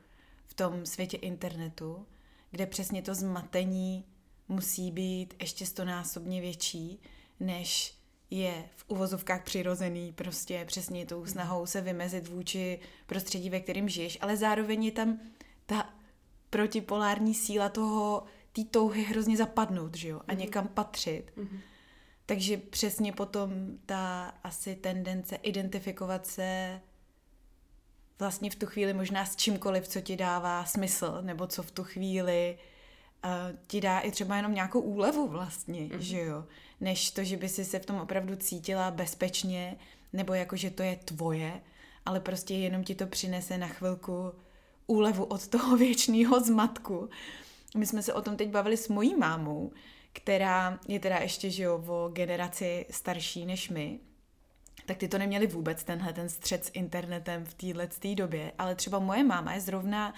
v 0.47 0.55
tom 0.55 0.87
světě 0.87 1.17
internetu, 1.17 2.07
kde 2.51 2.67
přesně 2.67 3.03
to 3.03 3.15
zmatení 3.15 4.05
musí 4.49 4.91
být 4.91 5.35
ještě 5.41 5.67
stonásobně 5.67 6.41
větší, 6.41 7.01
než 7.41 7.95
je 8.31 8.65
v 8.77 8.85
uvozovkách 8.89 9.45
přirozený, 9.45 10.13
prostě 10.13 10.65
přesně 10.67 11.07
tou 11.07 11.27
snahou 11.27 11.67
se 11.67 11.81
vymezit 11.81 12.29
vůči 12.29 12.79
prostředí, 13.07 13.51
ve 13.51 13.61
kterém 13.61 13.89
žiješ, 13.89 14.19
ale 14.21 14.37
zároveň 14.37 14.85
je 14.85 14.93
tam 14.93 15.21
ta 15.67 15.91
protipolární 16.51 17.35
síla 17.35 17.69
toho, 17.69 18.25
té 18.53 18.65
touhy 18.65 19.03
hrozně 19.03 19.37
zapadnout, 19.37 19.97
že 19.97 20.09
jo, 20.09 20.21
a 20.29 20.33
mm-hmm. 20.33 20.39
někam 20.39 20.69
patřit. 20.69 21.33
Mm-hmm. 21.37 21.59
Takže 22.27 22.57
přesně 22.57 23.13
potom 23.13 23.51
ta 23.87 24.35
asi 24.45 24.77
tendence 24.77 25.37
identifikovat 25.37 26.27
se 26.27 26.81
vlastně 28.19 28.51
v 28.51 28.55
tu 28.55 28.67
chvíli 28.67 28.93
možná 28.93 29.27
s 29.27 29.37
čímkoliv, 29.37 29.89
co 29.89 30.01
ti 30.01 30.17
dává 30.17 30.65
smysl, 30.65 31.19
nebo 31.23 31.47
co 31.47 31.63
v 31.63 31.71
tu 31.71 31.85
chvíli 31.85 32.59
uh, 32.59 32.74
ti 33.67 33.81
dá 33.81 34.01
i 34.01 34.11
třeba 34.11 34.37
jenom 34.37 34.55
nějakou 34.55 34.81
úlevu 34.81 35.29
vlastně, 35.29 35.81
mm-hmm. 35.81 35.99
že 35.99 36.21
jo, 36.21 36.45
než 36.81 37.11
to, 37.11 37.25
že 37.25 37.37
by 37.37 37.49
si 37.49 37.65
se 37.65 37.79
v 37.79 37.87
tom 37.87 37.97
opravdu 37.97 38.37
cítila 38.37 38.91
bezpečně, 38.91 39.77
nebo 40.13 40.35
jako, 40.35 40.57
že 40.57 40.71
to 40.71 40.83
je 40.83 40.97
tvoje, 40.97 41.61
ale 42.07 42.21
prostě 42.21 42.55
jenom 42.55 42.85
ti 42.85 42.95
to 42.95 43.07
přinese 43.07 43.59
na 43.59 43.69
chvilku 43.69 44.33
úlevu 44.87 45.25
od 45.25 45.49
toho 45.49 45.77
věčného 45.77 46.41
zmatku. 46.41 47.09
My 47.77 47.87
jsme 47.87 48.03
se 48.03 48.13
o 48.13 48.23
tom 48.23 48.37
teď 48.37 48.49
bavili 48.49 48.77
s 48.77 48.89
mojí 48.89 49.15
mámou, 49.15 49.73
která 50.13 50.79
je 50.89 51.01
teda 51.01 51.17
ještě, 51.17 51.51
že 51.51 51.63
jo, 51.63 51.85
o 51.87 52.09
generaci 52.09 52.87
starší 52.91 53.47
než 53.47 53.69
my, 53.69 54.01
tak 54.87 54.97
ty 54.97 55.09
to 55.09 55.19
neměli 55.19 55.47
vůbec, 55.47 55.85
tenhle 55.85 56.13
ten 56.13 56.29
střed 56.29 56.65
s 56.65 56.71
internetem 56.75 57.45
v 57.45 57.55
téhle 57.55 57.89
době, 58.15 58.53
ale 58.59 58.75
třeba 58.75 58.99
moje 58.99 59.25
máma 59.25 59.55
je 59.55 59.61
zrovna 59.61 60.15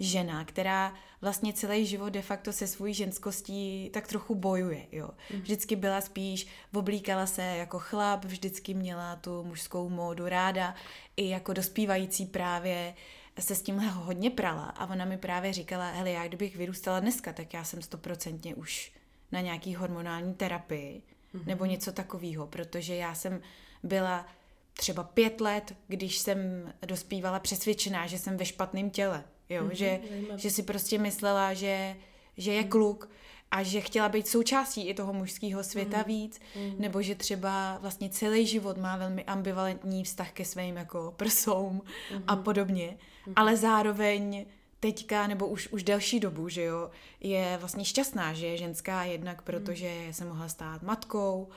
žena, 0.00 0.44
která 0.44 0.94
vlastně 1.20 1.52
celý 1.52 1.86
život 1.86 2.08
de 2.08 2.22
facto 2.22 2.52
se 2.52 2.66
svojí 2.66 2.94
ženskostí 2.94 3.90
tak 3.92 4.06
trochu 4.06 4.34
bojuje, 4.34 4.86
jo. 4.92 5.10
Mhm. 5.30 5.40
Vždycky 5.42 5.76
byla 5.76 6.00
spíš, 6.00 6.46
oblíkala 6.74 7.26
se 7.26 7.42
jako 7.42 7.78
chlap, 7.78 8.24
vždycky 8.24 8.74
měla 8.74 9.16
tu 9.16 9.44
mužskou 9.44 9.88
módu 9.88 10.28
ráda, 10.28 10.74
i 11.16 11.28
jako 11.28 11.52
dospívající 11.52 12.26
právě 12.26 12.94
se 13.40 13.54
s 13.54 13.62
tímhle 13.62 13.88
hodně 13.88 14.30
prala 14.30 14.64
a 14.64 14.90
ona 14.90 15.04
mi 15.04 15.18
právě 15.18 15.52
říkala, 15.52 15.90
hele, 15.90 16.10
já 16.10 16.28
kdybych 16.28 16.56
vyrůstala 16.56 17.00
dneska, 17.00 17.32
tak 17.32 17.54
já 17.54 17.64
jsem 17.64 17.82
stoprocentně 17.82 18.54
už 18.54 18.92
na 19.32 19.40
nějaký 19.40 19.74
hormonální 19.74 20.34
terapii 20.34 21.02
mm-hmm. 21.34 21.46
nebo 21.46 21.64
něco 21.64 21.92
takového, 21.92 22.46
protože 22.46 22.94
já 22.94 23.14
jsem 23.14 23.40
byla 23.82 24.26
třeba 24.74 25.04
pět 25.04 25.40
let, 25.40 25.76
když 25.88 26.18
jsem 26.18 26.38
dospívala 26.86 27.40
přesvědčená, 27.40 28.06
že 28.06 28.18
jsem 28.18 28.36
ve 28.36 28.44
špatném 28.44 28.90
těle, 28.90 29.24
jo, 29.48 29.64
mm-hmm, 29.64 29.72
že, 29.72 30.00
že 30.36 30.50
si 30.50 30.62
prostě 30.62 30.98
myslela, 30.98 31.54
že, 31.54 31.96
že 32.36 32.52
je 32.52 32.64
kluk 32.64 33.08
a 33.50 33.62
že 33.62 33.80
chtěla 33.80 34.08
být 34.08 34.28
součástí 34.28 34.88
i 34.88 34.94
toho 34.94 35.12
mužského 35.12 35.64
světa 35.64 35.98
mm. 35.98 36.04
víc, 36.04 36.40
mm. 36.56 36.74
nebo 36.78 37.02
že 37.02 37.14
třeba 37.14 37.78
vlastně 37.80 38.08
celý 38.08 38.46
život 38.46 38.76
má 38.76 38.96
velmi 38.96 39.24
ambivalentní 39.24 40.04
vztah 40.04 40.32
ke 40.32 40.44
svým 40.44 40.76
jako 40.76 41.14
prsům 41.16 41.82
mm. 42.14 42.22
a 42.26 42.36
podobně, 42.36 42.96
mm. 43.26 43.32
ale 43.36 43.56
zároveň 43.56 44.46
teďka, 44.92 45.26
nebo 45.26 45.46
už, 45.46 45.68
už 45.68 45.82
delší 45.82 46.20
dobu, 46.20 46.48
že 46.48 46.62
jo, 46.62 46.90
je 47.20 47.56
vlastně 47.60 47.84
šťastná, 47.84 48.32
že 48.32 48.46
je 48.46 48.56
ženská 48.56 49.04
jednak, 49.04 49.42
protože 49.42 50.08
se 50.10 50.24
mohla 50.24 50.48
stát 50.48 50.82
matkou, 50.82 51.48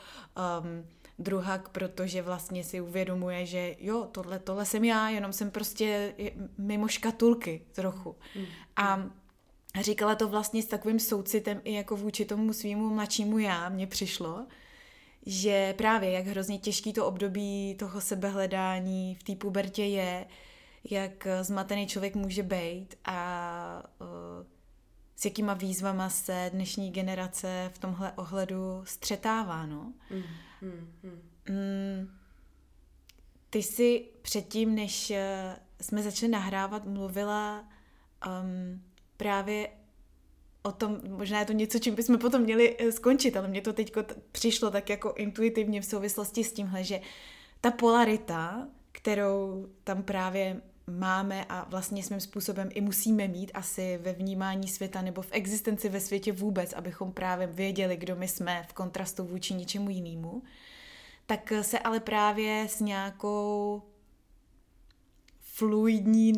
um, 0.61 0.85
druhak, 1.19 1.69
protože 1.69 2.21
vlastně 2.21 2.63
si 2.63 2.81
uvědomuje, 2.81 3.45
že 3.45 3.75
jo, 3.79 4.07
tohle, 4.11 4.39
tohle 4.39 4.65
jsem 4.65 4.83
já, 4.83 5.09
jenom 5.09 5.33
jsem 5.33 5.51
prostě 5.51 6.13
mimo 6.57 6.87
škatulky 6.87 7.61
trochu. 7.71 8.15
Mm. 8.35 8.45
A 8.75 9.09
říkala 9.81 10.15
to 10.15 10.27
vlastně 10.27 10.63
s 10.63 10.65
takovým 10.65 10.99
soucitem 10.99 11.61
i 11.63 11.73
jako 11.73 11.95
vůči 11.95 12.25
tomu 12.25 12.53
svýmu 12.53 12.89
mladšímu 12.89 13.37
já, 13.39 13.69
mně 13.69 13.87
přišlo, 13.87 14.45
že 15.25 15.73
právě 15.77 16.11
jak 16.11 16.25
hrozně 16.25 16.57
těžký 16.57 16.93
to 16.93 17.05
období 17.05 17.75
toho 17.79 18.01
sebehledání 18.01 19.15
v 19.15 19.23
té 19.23 19.35
pubertě 19.35 19.83
je, 19.83 20.25
jak 20.83 21.27
zmatený 21.41 21.87
člověk 21.87 22.15
může 22.15 22.43
být 22.43 22.95
a 23.05 23.83
uh, 24.01 24.47
s 25.19 25.25
jakýma 25.25 25.53
výzvama 25.53 26.09
se 26.09 26.49
dnešní 26.53 26.91
generace 26.91 27.71
v 27.73 27.77
tomhle 27.77 28.11
ohledu 28.11 28.81
střetává, 28.85 29.65
no. 29.65 29.93
Mm, 30.11 30.23
mm, 30.61 30.93
mm. 31.03 31.21
Mm, 31.49 32.19
ty 33.49 33.63
jsi 33.63 34.09
předtím, 34.21 34.75
než 34.75 35.11
eh, 35.11 35.55
jsme 35.81 36.03
začali 36.03 36.31
nahrávat, 36.31 36.85
mluvila 36.85 37.69
um, 38.43 38.83
právě 39.17 39.69
o 40.63 40.71
tom, 40.71 40.99
možná 41.07 41.39
je 41.39 41.45
to 41.45 41.53
něco, 41.53 41.79
čím 41.79 41.95
bychom 41.95 42.17
potom 42.17 42.41
měli 42.41 42.75
eh, 42.79 42.91
skončit, 42.91 43.37
ale 43.37 43.47
mně 43.47 43.61
to 43.61 43.73
teď 43.73 43.93
přišlo 44.31 44.71
tak 44.71 44.89
jako 44.89 45.13
intuitivně 45.13 45.81
v 45.81 45.85
souvislosti 45.85 46.43
s 46.43 46.53
tímhle, 46.53 46.83
že 46.83 47.01
ta 47.61 47.71
polarita, 47.71 48.67
kterou 48.91 49.69
tam 49.83 50.03
právě 50.03 50.61
máme 50.89 51.45
a 51.49 51.65
vlastně 51.69 52.03
svým 52.03 52.19
způsobem 52.19 52.69
i 52.73 52.81
musíme 52.81 53.27
mít 53.27 53.51
asi 53.53 53.97
ve 53.97 54.13
vnímání 54.13 54.67
světa 54.67 55.01
nebo 55.01 55.21
v 55.21 55.29
existenci 55.31 55.89
ve 55.89 55.99
světě 55.99 56.31
vůbec, 56.31 56.73
abychom 56.73 57.11
právě 57.11 57.47
věděli, 57.47 57.97
kdo 57.97 58.15
my 58.15 58.27
jsme 58.27 58.65
v 58.69 58.73
kontrastu 58.73 59.23
vůči 59.23 59.53
ničemu 59.53 59.89
jinému, 59.89 60.43
tak 61.25 61.53
se 61.61 61.79
ale 61.79 61.99
právě 61.99 62.67
s 62.69 62.79
nějakou 62.79 63.81
fluidní 65.59 66.33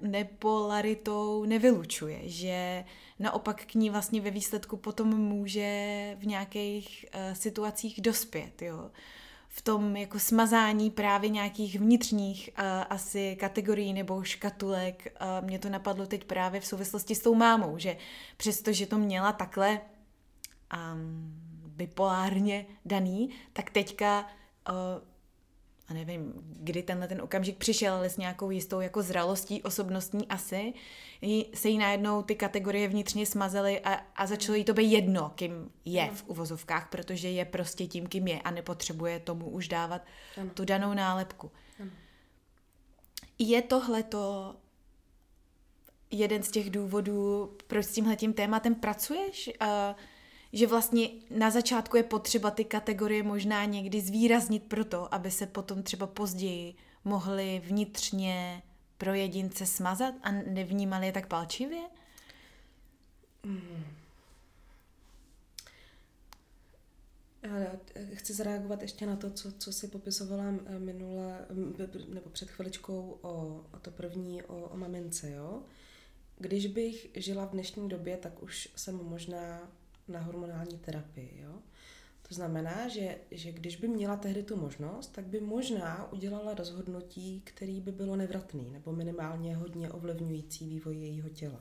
nepolaritou 0.00 1.44
nevylučuje, 1.44 2.20
že 2.22 2.84
naopak 3.18 3.64
k 3.66 3.74
ní 3.74 3.90
vlastně 3.90 4.20
ve 4.20 4.30
výsledku 4.30 4.76
potom 4.76 5.18
může 5.18 6.16
v 6.20 6.26
nějakých 6.26 7.06
uh, 7.14 7.34
situacích 7.34 8.00
dospět, 8.00 8.62
jo. 8.62 8.90
V 9.58 9.62
tom 9.62 9.96
jako 9.96 10.18
smazání 10.18 10.90
právě 10.90 11.30
nějakých 11.30 11.80
vnitřních 11.80 12.50
uh, 12.58 12.64
asi 12.90 13.36
kategorií 13.40 13.92
nebo 13.92 14.22
škatulek. 14.24 15.16
Uh, 15.40 15.46
mě 15.46 15.58
to 15.58 15.68
napadlo 15.68 16.06
teď 16.06 16.24
právě 16.24 16.60
v 16.60 16.66
souvislosti 16.66 17.14
s 17.14 17.22
tou 17.22 17.34
mámou, 17.34 17.78
že 17.78 17.96
přestože 18.36 18.86
to 18.86 18.98
měla 18.98 19.32
takhle 19.32 19.80
um, 20.74 21.32
bipolárně 21.66 22.66
daný, 22.84 23.30
tak 23.52 23.70
teďka 23.70 24.20
uh, 24.68 24.74
a 25.88 25.94
nevím, 25.94 26.32
kdy 26.36 26.82
tenhle 26.82 27.08
ten 27.08 27.20
okamžik 27.22 27.56
přišel, 27.56 27.94
ale 27.94 28.10
s 28.10 28.16
nějakou 28.16 28.50
jistou 28.50 28.80
jako 28.80 29.02
zralostí 29.02 29.62
osobnostní 29.62 30.28
asi, 30.28 30.72
se 31.54 31.68
jí 31.68 31.78
najednou 31.78 32.22
ty 32.22 32.34
kategorie 32.34 32.88
vnitřně 32.88 33.26
smazaly 33.26 33.80
a, 33.80 33.94
a 33.94 34.26
začalo 34.26 34.56
jí 34.56 34.64
to 34.64 34.74
být 34.74 34.92
jedno, 34.92 35.32
kým 35.34 35.70
je 35.84 36.10
v 36.14 36.24
uvozovkách, 36.26 36.88
protože 36.90 37.30
je 37.30 37.44
prostě 37.44 37.86
tím, 37.86 38.06
kým 38.06 38.26
je 38.26 38.40
a 38.40 38.50
nepotřebuje 38.50 39.20
tomu 39.20 39.50
už 39.50 39.68
dávat 39.68 40.02
ano. 40.40 40.50
tu 40.54 40.64
danou 40.64 40.94
nálepku. 40.94 41.50
Ano. 41.80 41.90
Je 43.38 43.62
tohleto 43.62 44.54
jeden 46.10 46.42
z 46.42 46.50
těch 46.50 46.70
důvodů, 46.70 47.52
proč 47.66 47.86
s 47.86 47.92
tímhletím 47.92 48.32
tématem 48.32 48.74
pracuješ? 48.74 49.50
Uh, 49.60 49.96
že 50.52 50.66
vlastně 50.66 51.08
na 51.30 51.50
začátku 51.50 51.96
je 51.96 52.02
potřeba 52.02 52.50
ty 52.50 52.64
kategorie 52.64 53.22
možná 53.22 53.64
někdy 53.64 54.00
zvýraznit 54.00 54.62
proto, 54.62 55.14
aby 55.14 55.30
se 55.30 55.46
potom 55.46 55.82
třeba 55.82 56.06
později 56.06 56.74
mohly 57.04 57.62
vnitřně 57.64 58.62
pro 58.98 59.14
jedince 59.14 59.66
smazat 59.66 60.14
a 60.22 60.30
nevnímali 60.30 61.06
je 61.06 61.12
tak 61.12 61.26
palčivě? 61.26 61.80
Mm. 63.44 63.84
Chci 68.14 68.34
zareagovat 68.34 68.82
ještě 68.82 69.06
na 69.06 69.16
to, 69.16 69.30
co, 69.30 69.52
co 69.52 69.72
si 69.72 69.88
popisovala 69.88 70.44
minule, 70.78 71.46
nebo 72.08 72.30
před 72.30 72.50
chviličkou 72.50 73.18
o, 73.22 73.64
o 73.74 73.78
to 73.82 73.90
první, 73.90 74.42
o, 74.42 74.68
o 74.68 74.76
mamince, 74.76 75.30
jo? 75.30 75.62
Když 76.38 76.66
bych 76.66 77.08
žila 77.14 77.46
v 77.46 77.50
dnešní 77.50 77.88
době, 77.88 78.16
tak 78.16 78.42
už 78.42 78.68
jsem 78.76 78.96
možná 78.96 79.72
na 80.08 80.20
hormonální 80.20 80.78
terapii, 80.78 81.40
jo? 81.42 81.58
To 82.28 82.34
znamená, 82.34 82.88
že, 82.88 83.18
že 83.30 83.52
když 83.52 83.76
by 83.76 83.88
měla 83.88 84.16
tehdy 84.16 84.42
tu 84.42 84.56
možnost, 84.56 85.06
tak 85.06 85.26
by 85.26 85.40
možná 85.40 86.12
udělala 86.12 86.54
rozhodnutí, 86.54 87.42
který 87.44 87.80
by 87.80 87.92
bylo 87.92 88.16
nevratný, 88.16 88.70
nebo 88.70 88.92
minimálně 88.92 89.56
hodně 89.56 89.90
ovlivňující 89.90 90.68
vývoj 90.68 90.96
jejího 90.96 91.28
těla. 91.28 91.60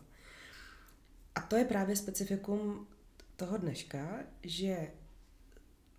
A 1.35 1.41
to 1.41 1.55
je 1.55 1.65
právě 1.65 1.95
specifikum 1.95 2.87
toho 3.35 3.57
dneška, 3.57 4.23
že 4.43 4.91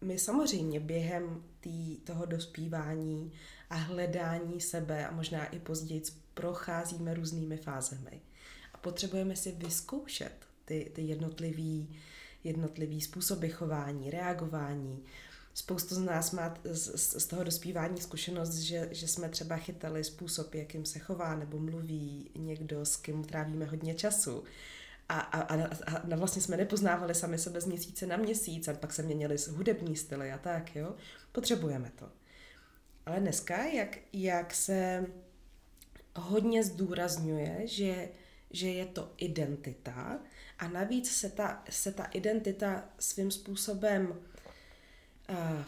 my 0.00 0.18
samozřejmě 0.18 0.80
během 0.80 1.44
tý, 1.60 1.96
toho 1.96 2.26
dospívání 2.26 3.32
a 3.70 3.74
hledání 3.74 4.60
sebe 4.60 5.06
a 5.06 5.10
možná 5.10 5.46
i 5.46 5.58
později 5.58 6.02
procházíme 6.34 7.14
různými 7.14 7.56
fázemi. 7.56 8.20
A 8.72 8.78
potřebujeme 8.78 9.36
si 9.36 9.52
vyzkoušet 9.52 10.46
ty, 10.64 10.92
ty 10.94 11.02
jednotlivý, 11.02 11.96
jednotlivý 12.46 13.00
způsoby 13.00 13.48
chování, 13.48 14.10
reagování. 14.10 15.04
Spoustu 15.54 15.94
z 15.94 15.98
nás 15.98 16.30
má 16.30 16.54
z, 16.64 17.20
z 17.22 17.26
toho 17.26 17.44
dospívání 17.44 18.00
zkušenost, 18.00 18.54
že, 18.54 18.88
že 18.90 19.08
jsme 19.08 19.28
třeba 19.28 19.56
chytali 19.56 20.04
způsob, 20.04 20.54
jakým 20.54 20.84
se 20.84 20.98
chová 20.98 21.34
nebo 21.34 21.58
mluví 21.58 22.30
někdo, 22.34 22.84
s 22.84 22.96
kým 22.96 23.24
trávíme 23.24 23.64
hodně 23.64 23.94
času 23.94 24.44
a, 25.08 25.20
a, 25.20 25.40
a, 25.40 25.68
a 26.12 26.16
vlastně 26.16 26.42
jsme 26.42 26.56
nepoznávali 26.56 27.14
sami 27.14 27.38
sebe 27.38 27.60
z 27.60 27.66
měsíce 27.66 28.06
na 28.06 28.16
měsíc 28.16 28.68
a 28.68 28.74
pak 28.74 28.92
se 28.92 29.02
měnili 29.02 29.36
hudební 29.50 29.96
styly 29.96 30.32
a 30.32 30.38
tak, 30.38 30.76
jo. 30.76 30.94
Potřebujeme 31.32 31.92
to. 31.98 32.08
Ale 33.06 33.20
dneska, 33.20 33.64
jak, 33.64 33.98
jak 34.12 34.54
se 34.54 35.06
hodně 36.16 36.64
zdůrazňuje, 36.64 37.60
že, 37.64 38.08
že 38.50 38.68
je 38.68 38.86
to 38.86 39.12
identita 39.16 40.18
a 40.58 40.68
navíc 40.68 41.10
se 41.10 41.30
ta, 41.30 41.64
se 41.70 41.92
ta 41.92 42.04
identita 42.04 42.84
svým 42.98 43.30
způsobem 43.30 44.18
uh, 45.30 45.62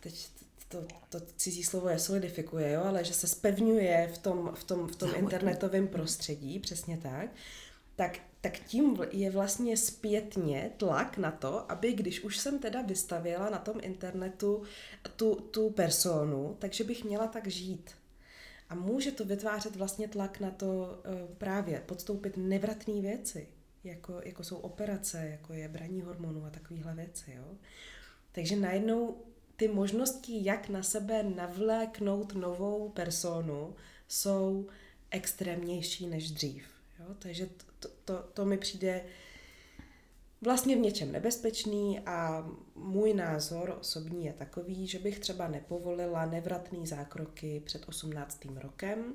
teď 0.00 0.28
to, 0.68 0.86
to 1.08 1.20
cizí 1.36 1.64
slovo 1.64 1.88
je 1.88 1.98
solidifikuje, 1.98 2.72
jo, 2.72 2.84
ale 2.84 3.04
že 3.04 3.14
se 3.14 3.26
spevňuje 3.26 4.10
v 4.14 4.18
tom, 4.18 4.50
v 4.54 4.64
tom, 4.64 4.88
v 4.88 4.96
tom 4.96 5.10
internetovém 5.14 5.88
prostředí, 5.88 6.58
přesně 6.58 6.98
tak, 6.98 7.30
tak 7.96 8.18
tak 8.42 8.58
tím 8.58 8.98
je 9.10 9.30
vlastně 9.30 9.76
zpětně 9.76 10.70
tlak 10.76 11.18
na 11.18 11.30
to, 11.30 11.72
aby 11.72 11.92
když 11.92 12.24
už 12.24 12.38
jsem 12.38 12.58
teda 12.58 12.82
vystavila 12.82 13.50
na 13.50 13.58
tom 13.58 13.76
internetu 13.82 14.62
tu, 15.16 15.34
tu 15.34 15.70
personu, 15.70 16.56
takže 16.58 16.84
bych 16.84 17.04
měla 17.04 17.26
tak 17.26 17.46
žít. 17.46 17.90
A 18.68 18.74
může 18.74 19.12
to 19.12 19.24
vytvářet 19.24 19.76
vlastně 19.76 20.08
tlak 20.08 20.40
na 20.40 20.50
to 20.50 21.00
eh, 21.04 21.34
právě 21.38 21.82
podstoupit 21.86 22.36
nevratné 22.36 23.00
věci, 23.00 23.48
jako, 23.84 24.20
jako 24.24 24.44
jsou 24.44 24.56
operace, 24.56 25.28
jako 25.28 25.52
je 25.52 25.68
braní 25.68 26.02
hormonů 26.02 26.44
a 26.44 26.50
takovéhle 26.50 26.94
věci. 26.94 27.32
Jo? 27.36 27.56
Takže 28.32 28.56
najednou 28.56 29.16
ty 29.56 29.68
možnosti, 29.68 30.44
jak 30.44 30.68
na 30.68 30.82
sebe 30.82 31.22
navléknout 31.22 32.34
novou 32.34 32.88
personu, 32.88 33.74
jsou 34.08 34.68
extrémnější 35.10 36.06
než 36.06 36.30
dřív. 36.30 36.64
Jo? 36.98 37.14
Takže 37.18 37.48
to, 37.78 37.88
to, 38.04 38.22
to 38.34 38.44
mi 38.44 38.58
přijde 38.58 39.04
vlastně 40.42 40.76
v 40.76 40.80
něčem 40.80 41.12
nebezpečný 41.12 42.00
a 42.00 42.48
můj 42.74 43.14
názor 43.14 43.76
osobní 43.80 44.24
je 44.26 44.32
takový, 44.32 44.86
že 44.86 44.98
bych 44.98 45.18
třeba 45.18 45.48
nepovolila 45.48 46.26
nevratný 46.26 46.86
zákroky 46.86 47.62
před 47.64 47.88
18. 47.88 48.44
rokem, 48.54 49.14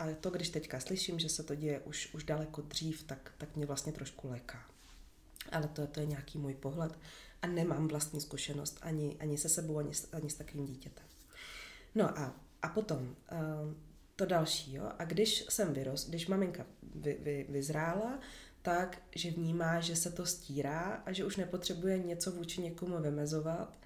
ale 0.00 0.14
to, 0.14 0.30
když 0.30 0.48
teďka 0.48 0.80
slyším, 0.80 1.18
že 1.18 1.28
se 1.28 1.42
to 1.42 1.54
děje 1.54 1.80
už, 1.80 2.14
už 2.14 2.24
daleko 2.24 2.62
dřív, 2.62 3.02
tak, 3.02 3.32
tak 3.38 3.56
mě 3.56 3.66
vlastně 3.66 3.92
trošku 3.92 4.28
leká. 4.28 4.64
Ale 5.52 5.68
to, 5.68 5.86
to 5.86 6.00
je 6.00 6.06
nějaký 6.06 6.38
můj 6.38 6.54
pohled 6.54 6.98
a 7.42 7.46
nemám 7.46 7.88
vlastní 7.88 8.20
zkušenost 8.20 8.78
ani, 8.82 9.16
ani 9.20 9.38
se 9.38 9.48
sebou, 9.48 9.78
ani, 9.78 9.90
ani 10.12 10.30
s 10.30 10.34
takovým 10.34 10.66
dítětem. 10.66 11.06
No 11.94 12.18
a, 12.18 12.40
a 12.62 12.68
potom, 12.68 13.16
uh, 13.32 13.74
to 14.16 14.26
další, 14.26 14.74
jo. 14.74 14.92
A 14.98 15.04
když 15.04 15.44
jsem 15.48 15.74
vyrost, 15.74 16.08
když 16.08 16.26
maminka 16.26 16.66
vy, 16.94 17.18
vy, 17.22 17.46
vyzrála, 17.48 18.18
tak, 18.62 19.02
že 19.14 19.30
vnímá, 19.30 19.80
že 19.80 19.96
se 19.96 20.10
to 20.10 20.26
stírá 20.26 21.02
a 21.06 21.12
že 21.12 21.24
už 21.24 21.36
nepotřebuje 21.36 21.98
něco 21.98 22.32
vůči 22.32 22.60
někomu 22.60 22.98
vymezovat, 22.98 23.78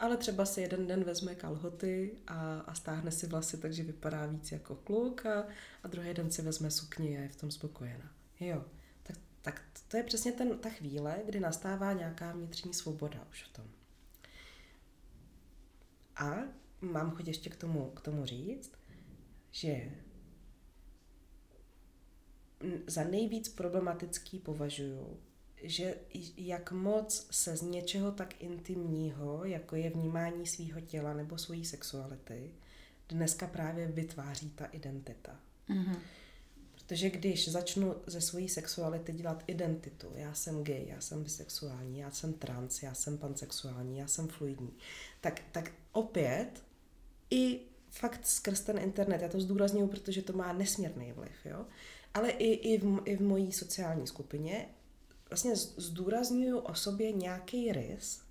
ale 0.00 0.16
třeba 0.16 0.44
si 0.44 0.60
jeden 0.60 0.86
den 0.86 1.04
vezme 1.04 1.34
kalhoty 1.34 2.18
a, 2.26 2.60
a 2.60 2.74
stáhne 2.74 3.10
si 3.10 3.26
vlasy, 3.26 3.56
takže 3.56 3.82
vypadá 3.82 4.26
víc 4.26 4.52
jako 4.52 4.74
kluk 4.74 5.26
a, 5.26 5.46
a 5.82 5.88
druhý 5.88 6.14
den 6.14 6.30
si 6.30 6.42
vezme 6.42 6.70
sukni 6.70 7.18
a 7.18 7.20
je 7.20 7.28
v 7.28 7.36
tom 7.36 7.50
spokojená. 7.50 8.12
Jo, 8.40 8.64
tak, 9.02 9.16
tak 9.42 9.62
to 9.88 9.96
je 9.96 10.02
přesně 10.02 10.32
ten, 10.32 10.58
ta 10.58 10.70
chvíle, 10.70 11.22
kdy 11.26 11.40
nastává 11.40 11.92
nějaká 11.92 12.32
vnitřní 12.32 12.74
svoboda 12.74 13.26
už 13.30 13.42
v 13.42 13.52
tom. 13.52 13.64
A 16.16 16.36
mám 16.80 17.10
chuť 17.10 17.26
ještě 17.28 17.50
k 17.50 17.56
tomu, 17.56 17.90
k 17.90 18.00
tomu 18.00 18.26
říct, 18.26 18.72
že 19.50 19.90
za 22.86 23.04
nejvíc 23.04 23.48
problematický 23.48 24.38
považuju, 24.38 25.20
že 25.62 25.94
jak 26.36 26.72
moc 26.72 27.26
se 27.30 27.56
z 27.56 27.62
něčeho 27.62 28.12
tak 28.12 28.42
intimního, 28.42 29.44
jako 29.44 29.76
je 29.76 29.90
vnímání 29.90 30.46
svého 30.46 30.80
těla 30.80 31.14
nebo 31.14 31.38
svojí 31.38 31.64
sexuality, 31.64 32.50
dneska 33.08 33.46
právě 33.46 33.86
vytváří 33.86 34.50
ta 34.50 34.64
identita. 34.64 35.40
Mm-hmm. 35.68 35.96
Protože 36.72 37.10
když 37.10 37.48
začnu 37.48 37.94
ze 38.06 38.20
svojí 38.20 38.48
sexuality 38.48 39.12
dělat 39.12 39.44
identitu, 39.46 40.12
já 40.14 40.34
jsem 40.34 40.64
gay, 40.64 40.86
já 40.88 41.00
jsem 41.00 41.22
bisexuální, 41.22 41.98
já 41.98 42.10
jsem 42.10 42.32
trans, 42.32 42.82
já 42.82 42.94
jsem 42.94 43.18
pansexuální, 43.18 43.98
já 43.98 44.06
jsem 44.06 44.28
fluidní, 44.28 44.72
tak, 45.20 45.42
tak 45.52 45.72
opět 45.92 46.50
i 47.30 47.60
fakt 47.90 48.26
skrz 48.26 48.60
ten 48.60 48.78
internet, 48.78 49.22
já 49.22 49.28
to 49.28 49.40
zdůraznuju, 49.40 49.86
protože 49.86 50.22
to 50.22 50.32
má 50.32 50.52
nesmírný 50.52 51.12
vliv, 51.12 51.32
jo, 51.44 51.66
ale 52.14 52.30
i, 52.30 52.52
i, 52.52 52.78
v, 52.78 53.02
i 53.04 53.16
v 53.16 53.22
mojí 53.22 53.52
sociální 53.52 54.06
skupině 54.06 54.68
vlastně 55.30 55.56
zdůraznuju 55.56 56.58
o 56.58 56.74
sobě 56.74 57.12
nějaký 57.12 57.72
rys, 57.72 58.22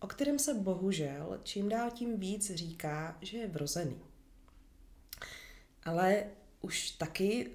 o 0.00 0.06
kterém 0.06 0.38
se 0.38 0.54
bohužel 0.54 1.40
čím 1.42 1.68
dál 1.68 1.90
tím 1.90 2.20
víc 2.20 2.50
říká, 2.54 3.18
že 3.20 3.38
je 3.38 3.48
vrozený. 3.48 4.00
Ale 5.84 6.24
už 6.60 6.90
taky 6.90 7.50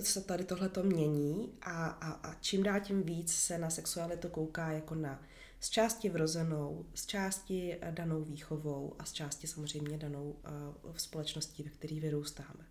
se 0.00 0.20
tady 0.20 0.44
tohle 0.44 0.68
to 0.68 0.82
mění 0.82 1.52
a, 1.62 1.86
a, 1.86 2.10
a 2.10 2.34
čím 2.34 2.62
dál 2.62 2.80
tím 2.80 3.02
víc 3.02 3.34
se 3.34 3.58
na 3.58 3.70
sexualitu 3.70 4.28
kouká 4.28 4.70
jako 4.70 4.94
na 4.94 5.22
z 5.60 5.70
části 5.70 6.08
vrozenou, 6.08 6.86
z 6.94 7.06
části 7.06 7.78
danou 7.90 8.24
výchovou 8.24 8.94
a 8.98 9.04
z 9.04 9.12
části 9.12 9.46
samozřejmě 9.46 9.98
danou 9.98 10.36
eh, 10.44 10.50
v 10.92 11.02
společnosti, 11.02 11.62
ve 11.62 11.70
které 11.70 12.00
vyrůstáme. 12.00 12.66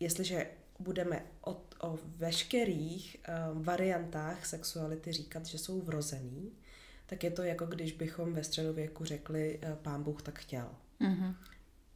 Jestliže 0.00 0.50
budeme 0.78 1.26
o, 1.40 1.62
o 1.82 1.98
veškerých 2.16 3.16
uh, 3.28 3.62
variantách 3.62 4.46
sexuality 4.46 5.12
říkat, 5.12 5.46
že 5.46 5.58
jsou 5.58 5.80
vrozený, 5.80 6.52
tak 7.06 7.24
je 7.24 7.30
to 7.30 7.42
jako 7.42 7.66
když 7.66 7.92
bychom 7.92 8.32
ve 8.32 8.44
středověku 8.44 9.04
řekli, 9.04 9.60
uh, 9.62 9.74
pán 9.74 10.02
Bůh 10.02 10.22
tak 10.22 10.38
chtěl. 10.38 10.70
Mm-hmm. 11.00 11.34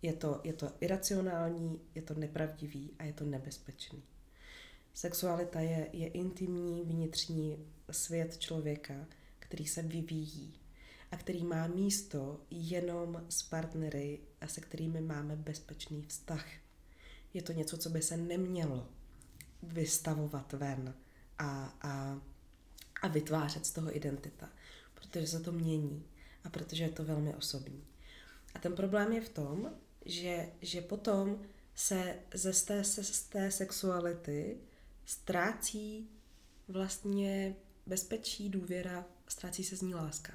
Je, 0.03 0.13
to, 0.13 0.41
je 0.45 0.53
to 0.53 0.71
iracionální, 0.81 1.81
je 1.95 2.03
to 2.03 2.15
nepravdivý 2.15 2.91
a 2.99 3.05
je 3.05 3.13
to 3.13 3.25
nebezpečný. 3.25 4.03
Sexualita 4.95 5.61
je, 5.61 5.89
je 5.93 6.09
intimní 6.09 6.83
vnitřní 6.83 7.67
svět 7.91 8.39
člověka, 8.39 9.07
který 9.39 9.67
se 9.67 9.83
vyvíjí 9.83 10.55
a 11.11 11.17
který 11.17 11.45
má 11.45 11.67
místo 11.67 12.41
jenom 12.51 13.25
s 13.29 13.43
partnery, 13.43 14.21
a 14.41 14.47
se 14.47 14.61
kterými 14.61 15.01
máme 15.01 15.37
bezpečný 15.37 16.03
vztah. 16.03 16.47
Je 17.35 17.43
to 17.43 17.53
něco, 17.53 17.79
co 17.79 17.91
by 17.91 18.03
se 18.03 18.17
nemělo 18.17 18.89
vystavovat 19.67 20.53
ven 20.53 20.95
a, 21.39 21.77
a, 21.83 22.21
a 23.03 23.09
vytvářet 23.09 23.67
z 23.67 23.73
toho 23.73 23.97
identita, 23.97 24.49
protože 24.95 25.27
se 25.27 25.41
to 25.41 25.53
mění 25.53 26.05
a 26.45 26.51
protože 26.51 26.85
je 26.85 26.91
to 26.91 27.05
velmi 27.05 27.35
osobní. 27.35 27.85
A 28.55 28.59
ten 28.59 28.75
problém 28.75 29.13
je 29.13 29.21
v 29.21 29.29
tom, 29.29 29.71
že, 30.05 30.53
že 30.63 30.81
potom 30.81 31.43
se 31.75 32.17
ze 32.35 32.53
té, 32.53 32.85
se, 32.85 33.05
z 33.05 33.23
té 33.23 33.51
sexuality 33.51 34.59
ztrácí 35.05 36.11
vlastně 36.69 37.57
bezpečí, 37.87 38.49
důvěra, 38.49 39.07
ztrácí 39.29 39.65
se 39.65 39.77
z 39.77 39.83
ní 39.83 39.95
láska. 39.95 40.33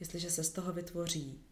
Jestliže 0.00 0.30
se 0.30 0.44
z 0.44 0.50
toho 0.50 0.72
vytvoří 0.72 1.44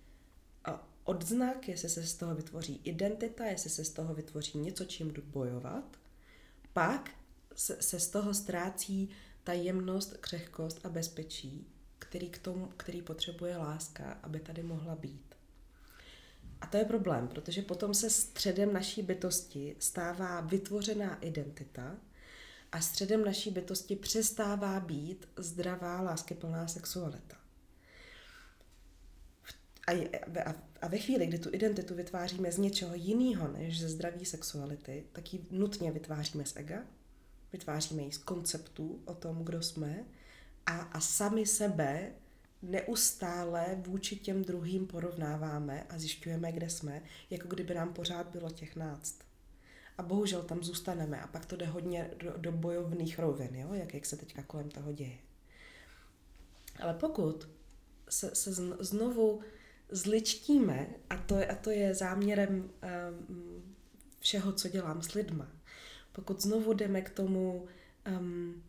odznak, 1.09 1.69
jestli 1.69 1.89
se 1.89 2.07
z 2.07 2.15
toho 2.15 2.35
vytvoří 2.35 2.81
identita, 2.85 3.47
jestli 3.47 3.71
se 3.71 3.85
z 3.85 3.91
toho 3.91 4.15
vytvoří 4.15 4.59
něco, 4.59 4.85
čím 4.85 5.11
jdu 5.11 5.23
bojovat, 5.23 5.98
pak 6.73 7.11
se, 7.55 8.01
z 8.01 8.09
toho 8.09 8.35
ztrácí 8.35 9.11
ta 9.45 9.53
jemnost, 9.53 10.17
křehkost 10.21 10.87
a 10.87 10.89
bezpečí, 10.89 11.67
který, 11.99 12.31
k 12.31 12.39
tomu, 12.39 12.67
který 12.77 13.03
potřebuje 13.03 13.57
láska, 13.57 14.19
aby 14.23 14.41
tady 14.41 14.63
mohla 14.63 14.97
být. 14.97 15.35
A 16.61 16.67
to 16.67 16.77
je 16.77 16.85
problém, 16.85 17.29
protože 17.29 17.63
potom 17.63 17.95
se 17.95 18.11
středem 18.11 18.73
naší 18.73 19.03
bytosti 19.03 19.77
stává 19.79 20.41
vytvořená 20.41 21.19
identita 21.21 21.97
a 22.73 22.81
středem 22.81 23.25
naší 23.25 23.51
bytosti 23.51 23.97
přestává 23.97 24.81
být 24.81 25.29
zdravá, 25.37 26.01
láskyplná 26.01 26.69
sexualita. 26.69 27.37
A, 29.89 30.11
a, 30.45 30.55
a 30.83 30.89
ve 30.89 30.99
chvíli, 30.99 31.27
kdy 31.27 31.39
tu 31.39 31.49
identitu 31.53 31.95
vytváříme 31.95 32.53
z 32.53 32.59
něčeho 32.59 32.95
jiného 32.95 33.49
než 33.49 33.81
ze 33.81 33.89
zdraví 33.89 34.25
sexuality, 34.25 35.05
tak 35.13 35.33
ji 35.33 35.47
nutně 35.51 35.93
vytváříme 35.93 36.45
z 36.45 36.57
ega, 36.57 36.85
vytváříme 37.53 38.03
ji 38.03 38.13
z 38.13 38.19
konceptů 38.19 39.03
o 39.05 39.15
tom, 39.15 39.45
kdo 39.45 39.63
jsme 39.63 40.05
a, 40.67 40.73
a 40.73 41.01
sami 41.01 41.47
sebe 41.47 42.13
neustále 42.63 43.83
vůči 43.87 44.17
těm 44.17 44.45
druhým 44.45 44.87
porovnáváme 44.87 45.87
a 45.89 45.99
zjišťujeme, 45.99 46.53
kde 46.53 46.71
jsme, 46.71 47.03
jako 47.31 47.49
kdyby 47.49 47.75
nám 47.75 47.95
pořád 47.95 48.27
bylo 48.27 48.51
těch 48.51 48.77
náct. 48.77 49.19
A 49.99 50.03
bohužel 50.03 50.43
tam 50.43 50.63
zůstaneme 50.63 51.21
a 51.21 51.27
pak 51.27 51.47
to 51.47 51.57
jde 51.57 51.67
hodně 51.67 52.11
do, 52.17 52.35
do 52.37 52.53
bojovných 52.53 53.19
rovin, 53.19 53.55
jo? 53.55 53.73
Jak, 53.73 53.95
jak 53.95 54.07
se 54.07 54.17
teďka 54.17 54.43
kolem 54.43 54.69
toho 54.69 54.93
děje. 54.93 55.19
Ale 56.81 56.95
pokud 56.95 57.49
se, 58.09 58.35
se 58.35 58.55
znovu 58.81 59.41
zličtíme, 59.91 60.87
a 61.11 61.17
to, 61.17 61.37
a 61.51 61.55
to 61.55 61.71
je 61.71 61.95
záměrem 61.95 62.59
um, 62.61 63.75
všeho, 64.21 64.53
co 64.53 64.69
dělám 64.69 65.03
s 65.03 65.13
lidma, 65.13 65.49
pokud 66.13 66.43
znovu 66.43 66.73
jdeme 66.73 67.03
k 67.03 67.11
tomu 67.11 67.67
um, 68.19 68.63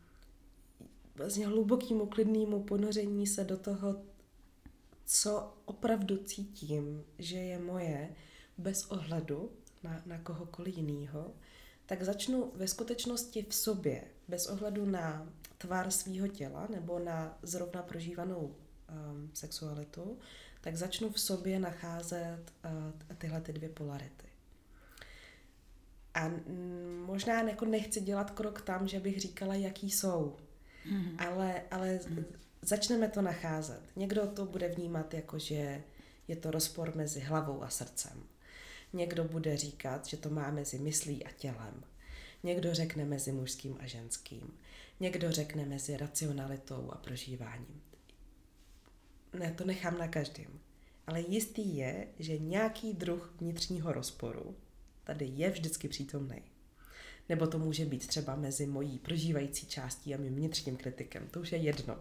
vlastně 1.15 1.47
hlubokému, 1.47 2.05
klidnému 2.05 2.63
ponoření 2.63 3.27
se 3.27 3.43
do 3.43 3.57
toho, 3.57 4.01
co 5.05 5.53
opravdu 5.65 6.17
cítím, 6.17 7.03
že 7.17 7.37
je 7.37 7.59
moje, 7.59 8.15
bez 8.57 8.85
ohledu 8.85 9.51
na, 9.83 10.01
na 10.05 10.17
kohokoliv 10.17 10.77
jiného, 10.77 11.33
tak 11.85 12.03
začnu 12.03 12.51
ve 12.55 12.67
skutečnosti 12.67 13.45
v 13.49 13.55
sobě, 13.55 14.03
bez 14.27 14.47
ohledu 14.47 14.85
na 14.85 15.33
tvar 15.57 15.91
svého 15.91 16.27
těla 16.27 16.67
nebo 16.69 16.99
na 16.99 17.37
zrovna 17.41 17.81
prožívanou 17.81 18.39
um, 18.41 19.29
sexualitu, 19.33 20.17
tak 20.61 20.75
začnu 20.75 21.09
v 21.09 21.19
sobě 21.19 21.59
nacházet 21.59 22.53
uh, 22.65 23.15
tyhle 23.17 23.41
ty 23.41 23.53
dvě 23.53 23.69
polarity. 23.69 24.25
A 26.13 26.31
možná 27.05 27.41
jako 27.41 27.65
nechci 27.65 28.01
dělat 28.01 28.31
krok 28.31 28.61
tam, 28.61 28.87
že 28.87 28.99
bych 28.99 29.19
říkala, 29.21 29.53
jaký 29.55 29.91
jsou. 29.91 30.37
Mm-hmm. 30.91 31.27
Ale, 31.27 31.61
ale 31.71 31.97
mm-hmm. 31.97 32.25
začneme 32.61 33.09
to 33.09 33.21
nacházet. 33.21 33.81
Někdo 33.95 34.27
to 34.27 34.45
bude 34.45 34.67
vnímat 34.67 35.13
jako, 35.13 35.39
že 35.39 35.83
je 36.27 36.35
to 36.35 36.51
rozpor 36.51 36.95
mezi 36.95 37.19
hlavou 37.19 37.63
a 37.63 37.69
srdcem. 37.69 38.23
Někdo 38.93 39.23
bude 39.23 39.57
říkat, 39.57 40.05
že 40.05 40.17
to 40.17 40.29
má 40.29 40.51
mezi 40.51 40.79
myslí 40.79 41.25
a 41.25 41.31
tělem. 41.31 41.83
Někdo 42.43 42.73
řekne 42.73 43.05
mezi 43.05 43.31
mužským 43.31 43.77
a 43.79 43.87
ženským. 43.87 44.53
Někdo 44.99 45.31
řekne 45.31 45.65
mezi 45.65 45.97
racionalitou 45.97 46.89
a 46.91 46.97
prožíváním. 46.97 47.81
Ne, 49.33 49.51
to 49.51 49.65
nechám 49.65 49.97
na 49.97 50.07
každém. 50.07 50.59
Ale 51.07 51.21
jistý 51.21 51.77
je, 51.77 52.07
že 52.19 52.37
nějaký 52.37 52.93
druh 52.93 53.33
vnitřního 53.39 53.91
rozporu 53.91 54.55
tady 55.03 55.25
je 55.25 55.49
vždycky 55.49 55.87
přítomný. 55.87 56.41
Nebo 57.29 57.47
to 57.47 57.59
může 57.59 57.85
být 57.85 58.07
třeba 58.07 58.35
mezi 58.35 58.65
mojí 58.65 58.99
prožívající 58.99 59.65
částí 59.65 60.15
a 60.15 60.17
mým 60.17 60.35
vnitřním 60.35 60.77
kritikem. 60.77 61.27
To 61.27 61.39
už 61.39 61.51
je 61.51 61.57
jedno. 61.57 61.97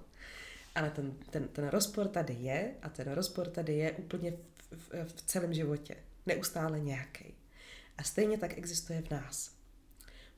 Ale 0.75 0.91
ten, 0.91 1.15
ten, 1.31 1.49
ten 1.49 1.69
rozpor 1.69 2.09
tady 2.09 2.35
je 2.35 2.75
a 2.83 2.89
ten 2.89 3.13
rozpor 3.13 3.49
tady 3.49 3.75
je 3.77 3.93
úplně 3.93 4.33
v, 4.33 4.37
v, 4.73 5.05
v 5.05 5.23
celém 5.23 5.55
životě. 5.55 5.97
Neustále 6.27 6.81
nějaký. 6.81 7.35
A 7.99 8.03
stejně 8.03 8.39
tak 8.39 8.59
existuje 8.59 9.03
v 9.03 9.11
nás. 9.11 9.58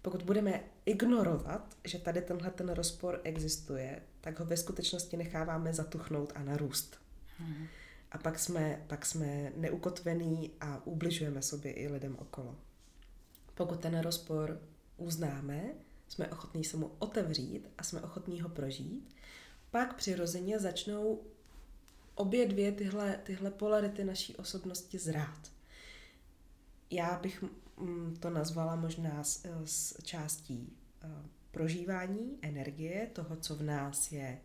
Pokud 0.03 0.23
budeme 0.23 0.61
ignorovat, 0.87 1.77
že 1.85 1.99
tady 1.99 2.23
tenhle 2.23 2.51
ten 2.51 2.69
rozpor 2.69 3.21
existuje, 3.25 4.03
tak 4.21 4.41
ho 4.41 4.45
ve 4.45 4.57
skutečnosti 4.57 5.17
necháváme 5.17 5.75
zatuchnout 5.75 6.33
a 6.35 6.43
narůst. 6.43 6.99
Hmm. 7.39 7.67
A 8.13 8.19
pak 8.19 8.39
jsme, 8.39 8.85
pak 8.87 9.07
jsme 9.07 9.53
neukotvení 9.57 10.51
a 10.61 10.87
ubližujeme 10.87 11.43
sobě 11.43 11.73
i 11.73 11.89
lidem 11.89 12.17
okolo. 12.19 12.57
Pokud 13.55 13.81
ten 13.81 13.99
rozpor 13.99 14.61
uznáme, 14.97 15.63
jsme 16.09 16.29
ochotní 16.29 16.65
se 16.65 16.77
mu 16.77 16.91
otevřít 16.99 17.69
a 17.79 17.83
jsme 17.83 18.01
ochotní 18.01 18.41
ho 18.41 18.49
prožít, 18.49 19.15
pak 19.71 19.95
přirozeně 19.95 20.59
začnou 20.59 21.23
obě 22.15 22.49
dvě 22.49 22.73
tyhle, 22.73 23.21
tyhle 23.23 23.51
polarity 23.51 24.05
naší 24.05 24.37
osobnosti 24.37 24.99
zrát. 24.99 25.53
Já 26.91 27.19
bych 27.19 27.45
to 28.21 28.31
nazvala 28.31 28.77
možná 28.77 29.25
s, 29.25 29.47
s 29.65 30.03
částí 30.03 30.77
eh, 31.03 31.09
prožívání 31.51 32.39
energie, 32.43 33.11
toho, 33.13 33.37
co 33.37 33.57
v 33.57 33.63
nás 33.63 34.13
je 34.13 34.41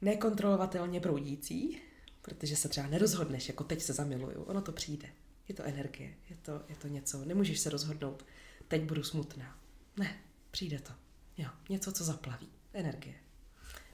nekontrolovatelně 0.00 1.00
proudící, 1.00 1.80
protože 2.22 2.56
se 2.56 2.68
třeba 2.68 2.86
nerozhodneš, 2.86 3.48
jako 3.48 3.64
teď 3.64 3.82
se 3.82 3.92
zamiluju, 3.92 4.42
ono 4.42 4.62
to 4.62 4.72
přijde. 4.72 5.08
Je 5.48 5.54
to 5.54 5.62
energie, 5.62 6.14
je 6.30 6.36
to, 6.36 6.62
je 6.68 6.76
to 6.76 6.88
něco, 6.88 7.24
nemůžeš 7.24 7.60
se 7.60 7.70
rozhodnout, 7.70 8.24
teď 8.68 8.82
budu 8.82 9.02
smutná. 9.02 9.58
Ne, 9.96 10.16
přijde 10.50 10.78
to. 10.78 10.92
Jo, 11.38 11.48
něco, 11.68 11.92
co 11.92 12.04
zaplaví. 12.04 12.48
Energie. 12.72 13.14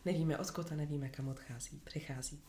Nevíme 0.04 0.38
odkud 0.38 0.72
a 0.72 0.74
nevíme, 0.74 1.08
kam 1.08 1.28
odchází, 1.28 1.80
přichází. 1.84 2.42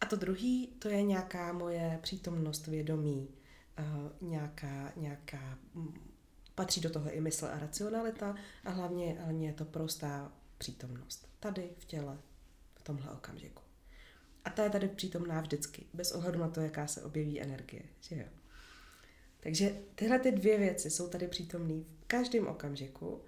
A 0.00 0.06
to 0.06 0.16
druhý, 0.16 0.66
to 0.66 0.88
je 0.88 1.02
nějaká 1.02 1.52
moje 1.52 1.98
přítomnost 2.02 2.66
vědomí, 2.66 3.28
uh, 3.78 4.28
nějaká, 4.28 4.92
nějaká, 4.96 5.58
um, 5.74 5.94
patří 6.54 6.80
do 6.80 6.90
toho 6.90 7.10
i 7.10 7.20
mysl 7.20 7.46
a 7.46 7.58
racionalita 7.58 8.34
a 8.64 8.70
hlavně, 8.70 9.16
hlavně 9.20 9.46
je 9.46 9.52
to 9.52 9.64
prostá 9.64 10.32
přítomnost. 10.58 11.28
Tady 11.40 11.70
v 11.78 11.84
těle, 11.84 12.18
v 12.74 12.82
tomhle 12.82 13.10
okamžiku. 13.10 13.62
A 14.44 14.50
ta 14.50 14.64
je 14.64 14.70
tady 14.70 14.88
přítomná 14.88 15.40
vždycky, 15.40 15.86
bez 15.94 16.12
ohledu 16.12 16.38
na 16.38 16.48
to, 16.48 16.60
jaká 16.60 16.86
se 16.86 17.02
objeví 17.02 17.40
energie. 17.40 17.82
Že 18.00 18.16
jo? 18.16 18.26
Takže 19.40 19.76
tyhle 19.94 20.18
ty 20.18 20.32
dvě 20.32 20.58
věci 20.58 20.90
jsou 20.90 21.08
tady 21.08 21.28
přítomné 21.28 21.74
v 21.74 22.04
každém 22.06 22.46
okamžiku 22.46 23.20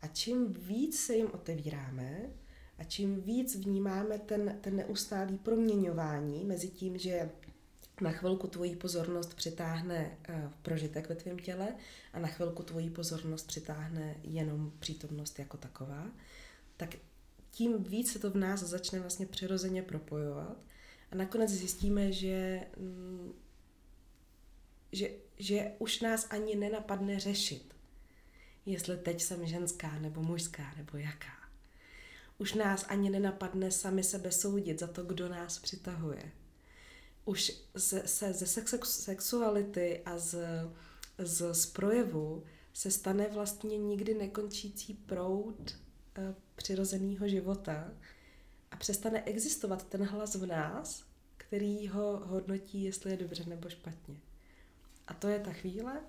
a 0.00 0.06
čím 0.06 0.52
víc 0.52 1.00
se 1.00 1.14
jim 1.14 1.28
otevíráme 1.32 2.30
a 2.78 2.84
čím 2.84 3.20
víc 3.20 3.56
vnímáme 3.56 4.18
ten, 4.18 4.58
ten 4.60 4.76
neustálý 4.76 5.38
proměňování 5.38 6.44
mezi 6.44 6.68
tím, 6.68 6.98
že 6.98 7.30
na 8.00 8.10
chvilku 8.10 8.46
tvoji 8.46 8.76
pozornost 8.76 9.34
přitáhne 9.34 10.18
uh, 10.28 10.52
prožitek 10.62 11.08
ve 11.08 11.14
tvém 11.14 11.38
těle 11.38 11.68
a 12.12 12.18
na 12.18 12.28
chvilku 12.28 12.62
tvoji 12.62 12.90
pozornost 12.90 13.46
přitáhne 13.46 14.16
jenom 14.22 14.72
přítomnost 14.78 15.38
jako 15.38 15.56
taková, 15.56 16.10
tak 16.76 16.96
tím 17.50 17.82
víc 17.84 18.12
se 18.12 18.18
to 18.18 18.30
v 18.30 18.36
nás 18.36 18.60
začne 18.60 19.00
vlastně 19.00 19.26
přirozeně 19.26 19.82
propojovat 19.82 20.56
a 21.10 21.14
nakonec 21.16 21.50
zjistíme, 21.50 22.12
že, 22.12 22.60
mm, 22.76 23.32
že, 24.92 25.10
že 25.38 25.72
už 25.78 26.00
nás 26.00 26.26
ani 26.30 26.56
nenapadne 26.56 27.20
řešit, 27.20 27.74
jestli 28.66 28.96
teď 28.96 29.22
jsem 29.22 29.46
ženská 29.46 29.98
nebo 29.98 30.22
mužská 30.22 30.74
nebo 30.76 30.98
jaká. 30.98 31.32
Už 32.38 32.54
nás 32.54 32.86
ani 32.88 33.10
nenapadne 33.10 33.70
sami 33.70 34.04
sebe 34.04 34.32
soudit 34.32 34.80
za 34.80 34.86
to, 34.86 35.02
kdo 35.02 35.28
nás 35.28 35.58
přitahuje. 35.58 36.32
Už 37.24 37.52
se, 37.76 38.08
se 38.08 38.32
ze 38.32 38.46
sex, 38.46 38.74
sexuality 38.82 40.02
a 40.04 40.18
z, 40.18 40.36
z, 41.18 41.54
z 41.54 41.66
projevu 41.66 42.44
se 42.72 42.90
stane 42.90 43.28
vlastně 43.28 43.78
nikdy 43.78 44.14
nekončící 44.14 44.94
proud 44.94 45.74
Eh, 46.18 46.34
přirozeného 46.54 47.28
života 47.28 47.92
a 48.70 48.76
přestane 48.76 49.22
existovat 49.22 49.88
ten 49.88 50.04
hlas 50.04 50.34
v 50.34 50.46
nás, 50.46 51.04
který 51.36 51.88
ho 51.88 52.22
hodnotí, 52.24 52.84
jestli 52.84 53.10
je 53.10 53.16
dobře 53.16 53.44
nebo 53.44 53.68
špatně. 53.68 54.16
A 55.06 55.14
to 55.14 55.28
je 55.28 55.40
ta 55.40 55.52
chvíle, 55.52 56.00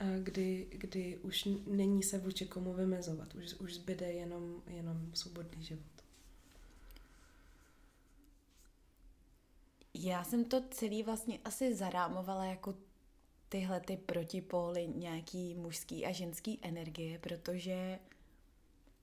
eh, 0.00 0.20
kdy, 0.22 0.66
kdy 0.70 1.18
už 1.22 1.48
není 1.66 2.02
se 2.02 2.18
vůči 2.18 2.46
komu 2.46 2.72
vymezovat, 2.72 3.34
už, 3.34 3.54
už 3.54 3.74
zbyde 3.74 4.12
jenom, 4.12 4.62
jenom 4.66 5.10
svobodný 5.14 5.64
život. 5.64 5.93
Já 9.94 10.24
jsem 10.24 10.44
to 10.44 10.62
celý 10.70 11.02
vlastně 11.02 11.38
asi 11.44 11.74
zarámovala 11.74 12.44
jako 12.44 12.74
tyhle 13.48 13.80
ty 13.80 13.96
protipóly 13.96 14.88
nějaký 14.88 15.54
mužský 15.54 16.06
a 16.06 16.12
ženský 16.12 16.58
energie, 16.62 17.18
protože 17.18 17.98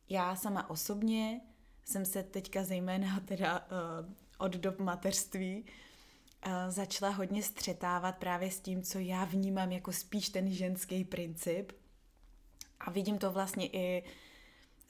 já 0.10 0.36
sama 0.36 0.70
osobně 0.70 1.42
jsem 1.86 2.06
se 2.06 2.24
teďka 2.24 2.64
zejména 2.64 3.20
teda 3.26 3.60
uh, 3.60 4.14
od 4.38 4.52
dob 4.52 4.80
mateřství 4.80 5.66
uh, 6.46 6.54
začala 6.70 7.12
hodně 7.12 7.44
střetávat 7.44 8.18
právě 8.18 8.52
s 8.52 8.60
tím, 8.60 8.84
co 8.84 9.00
já 9.00 9.26
vnímám 9.26 9.72
jako 9.72 9.94
spíš 9.94 10.30
ten 10.30 10.52
ženský 10.54 11.04
princip. 11.04 11.72
A 12.80 12.92
vidím 12.92 13.18
to 13.18 13.32
vlastně 13.32 13.68
i 13.68 14.04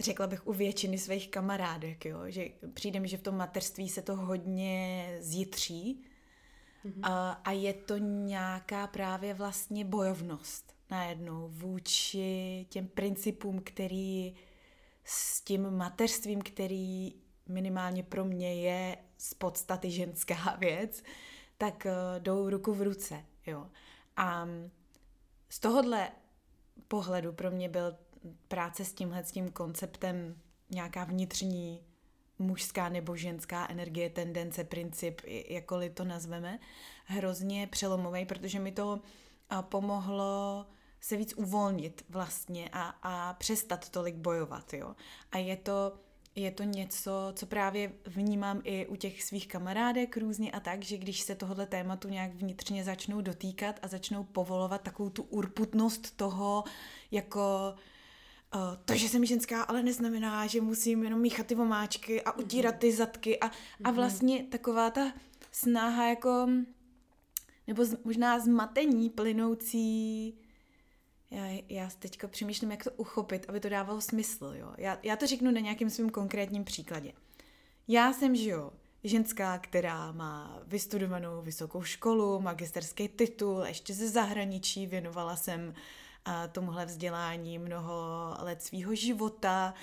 řekla 0.01 0.27
bych 0.27 0.47
u 0.47 0.53
většiny 0.53 0.97
svých 0.97 1.29
kamarádek, 1.29 2.05
jo, 2.05 2.19
že 2.25 2.45
přijde 2.73 2.99
mi, 2.99 3.07
že 3.07 3.17
v 3.17 3.21
tom 3.21 3.37
materství 3.37 3.89
se 3.89 4.01
to 4.01 4.15
hodně 4.15 5.17
zjitří 5.19 6.05
mm-hmm. 6.85 6.99
a, 7.03 7.31
a 7.31 7.51
je 7.51 7.73
to 7.73 7.97
nějaká 7.97 8.87
právě 8.87 9.33
vlastně 9.33 9.85
bojovnost 9.85 10.75
najednou 10.89 11.47
vůči 11.51 12.65
těm 12.69 12.87
principům, 12.87 13.61
který 13.63 14.35
s 15.03 15.41
tím 15.41 15.71
mateřstvím, 15.71 16.41
který 16.41 17.13
minimálně 17.47 18.03
pro 18.03 18.25
mě 18.25 18.55
je 18.55 18.97
z 19.17 19.33
podstaty 19.33 19.91
ženská 19.91 20.55
věc, 20.59 21.03
tak 21.57 21.85
uh, 21.85 22.23
jdou 22.23 22.49
ruku 22.49 22.73
v 22.73 22.81
ruce, 22.81 23.25
jo. 23.45 23.67
A 24.17 24.47
z 25.49 25.59
tohohle 25.59 26.11
pohledu 26.87 27.33
pro 27.33 27.51
mě 27.51 27.69
byl 27.69 27.97
práce 28.47 28.85
s 28.85 28.93
tímhle 28.93 29.23
s 29.23 29.31
tím 29.31 29.51
konceptem 29.51 30.35
nějaká 30.69 31.03
vnitřní 31.03 31.81
mužská 32.39 32.89
nebo 32.89 33.15
ženská 33.15 33.67
energie, 33.69 34.09
tendence, 34.09 34.63
princip, 34.63 35.21
jakkoliv 35.49 35.93
to 35.93 36.03
nazveme, 36.03 36.59
hrozně 37.05 37.67
přelomový, 37.67 38.25
protože 38.25 38.59
mi 38.59 38.71
to 38.71 38.99
pomohlo 39.61 40.65
se 41.01 41.17
víc 41.17 41.33
uvolnit 41.37 42.05
vlastně 42.09 42.69
a, 42.73 42.89
a 43.03 43.33
přestat 43.33 43.89
tolik 43.89 44.15
bojovat, 44.15 44.73
jo. 44.73 44.95
A 45.31 45.37
je 45.37 45.57
to, 45.57 45.93
je 46.35 46.51
to 46.51 46.63
něco, 46.63 47.11
co 47.35 47.45
právě 47.45 47.91
vnímám 48.05 48.61
i 48.63 48.87
u 48.87 48.95
těch 48.95 49.23
svých 49.23 49.47
kamarádek 49.47 50.17
různě 50.17 50.51
a 50.51 50.59
tak, 50.59 50.83
že 50.83 50.97
když 50.97 51.19
se 51.21 51.35
tohohle 51.35 51.65
tématu 51.65 52.07
nějak 52.07 52.35
vnitřně 52.35 52.83
začnou 52.83 53.21
dotýkat 53.21 53.79
a 53.81 53.87
začnou 53.87 54.23
povolovat 54.23 54.81
takovou 54.81 55.09
tu 55.09 55.23
urputnost 55.23 56.17
toho, 56.17 56.63
jako 57.11 57.75
Uh, 58.55 58.61
to, 58.85 58.95
že 58.95 59.09
jsem 59.09 59.25
ženská, 59.25 59.63
ale 59.63 59.83
neznamená, 59.83 60.47
že 60.47 60.61
musím 60.61 61.03
jenom 61.03 61.21
míchat 61.21 61.47
ty 61.47 61.55
vomáčky 61.55 62.21
a 62.21 62.31
utírat 62.31 62.75
ty 62.75 62.91
zadky 62.91 63.39
a, 63.39 63.45
a 63.47 63.51
mhm. 63.87 63.95
vlastně 63.95 64.43
taková 64.43 64.89
ta 64.89 65.13
snaha 65.51 66.07
jako, 66.07 66.49
nebo 67.67 67.85
z, 67.85 68.03
možná 68.03 68.39
zmatení 68.39 69.09
plynoucí 69.09 70.33
já, 71.31 71.61
já 71.69 71.89
teďka 71.99 72.27
přemýšlím, 72.27 72.71
jak 72.71 72.83
to 72.83 72.91
uchopit, 72.91 73.45
aby 73.49 73.59
to 73.59 73.69
dávalo 73.69 74.01
smysl. 74.01 74.53
Jo? 74.55 74.73
Já, 74.77 74.97
já 75.03 75.15
to 75.15 75.27
řeknu 75.27 75.51
na 75.51 75.59
nějakém 75.59 75.89
svém 75.89 76.09
konkrétním 76.09 76.63
příkladě. 76.63 77.13
Já 77.87 78.13
jsem, 78.13 78.35
že 78.35 78.49
jo, 78.49 78.71
ženská, 79.03 79.57
která 79.57 80.11
má 80.11 80.59
vystudovanou 80.67 81.41
vysokou 81.41 81.83
školu, 81.83 82.39
magisterský 82.39 83.07
titul, 83.07 83.63
ještě 83.67 83.93
ze 83.93 84.09
zahraničí, 84.09 84.87
věnovala 84.87 85.35
jsem 85.35 85.69
a 85.69 85.79
tomuhle 86.51 86.85
vzdělání 86.85 87.59
mnoho 87.59 87.93
let 88.39 88.63
svého 88.63 88.95
života. 88.95 89.73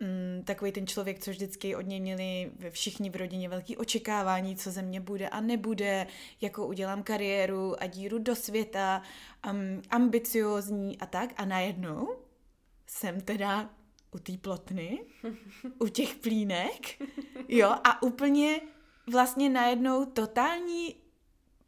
Mm, 0.00 0.42
takový 0.44 0.72
ten 0.72 0.86
člověk, 0.86 1.18
co 1.18 1.30
vždycky 1.30 1.76
od 1.76 1.80
něj 1.80 2.00
měli 2.00 2.52
všichni 2.70 3.10
v 3.10 3.16
rodině 3.16 3.48
velký 3.48 3.76
očekávání, 3.76 4.56
co 4.56 4.70
ze 4.70 4.82
mě 4.82 5.00
bude 5.00 5.28
a 5.28 5.40
nebude, 5.40 6.06
jako 6.40 6.66
udělám 6.66 7.02
kariéru 7.02 7.82
a 7.82 7.86
díru 7.86 8.18
do 8.18 8.36
světa, 8.36 9.02
um, 9.50 9.82
ambiciozní 9.90 10.98
a 10.98 11.06
tak. 11.06 11.30
A 11.36 11.44
najednou 11.44 12.16
jsem 12.86 13.20
teda 13.20 13.70
u 14.10 14.18
té 14.18 14.32
plotny, 14.38 15.00
u 15.78 15.88
těch 15.88 16.14
plínek, 16.14 17.02
jo, 17.48 17.74
a 17.84 18.02
úplně 18.02 18.60
vlastně 19.12 19.50
najednou 19.50 20.04
totální 20.04 20.96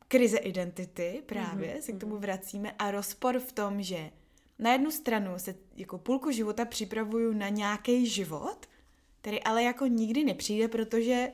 krize 0.08 0.38
identity 0.38 1.22
právě, 1.26 1.74
mm-hmm. 1.74 1.80
se 1.80 1.92
k 1.92 2.00
tomu 2.00 2.12
mhm. 2.12 2.22
vracíme 2.22 2.72
a 2.78 2.90
rozpor 2.90 3.38
v 3.38 3.52
tom, 3.52 3.82
že 3.82 4.10
na 4.58 4.72
jednu 4.72 4.90
stranu 4.90 5.30
se 5.36 5.54
jako 5.76 5.98
půlku 5.98 6.30
života 6.30 6.64
připravuju 6.64 7.32
na 7.32 7.48
nějaký 7.48 8.06
život, 8.06 8.66
který 9.20 9.42
ale 9.42 9.62
jako 9.62 9.86
nikdy 9.86 10.24
nepřijde, 10.24 10.68
protože 10.68 11.32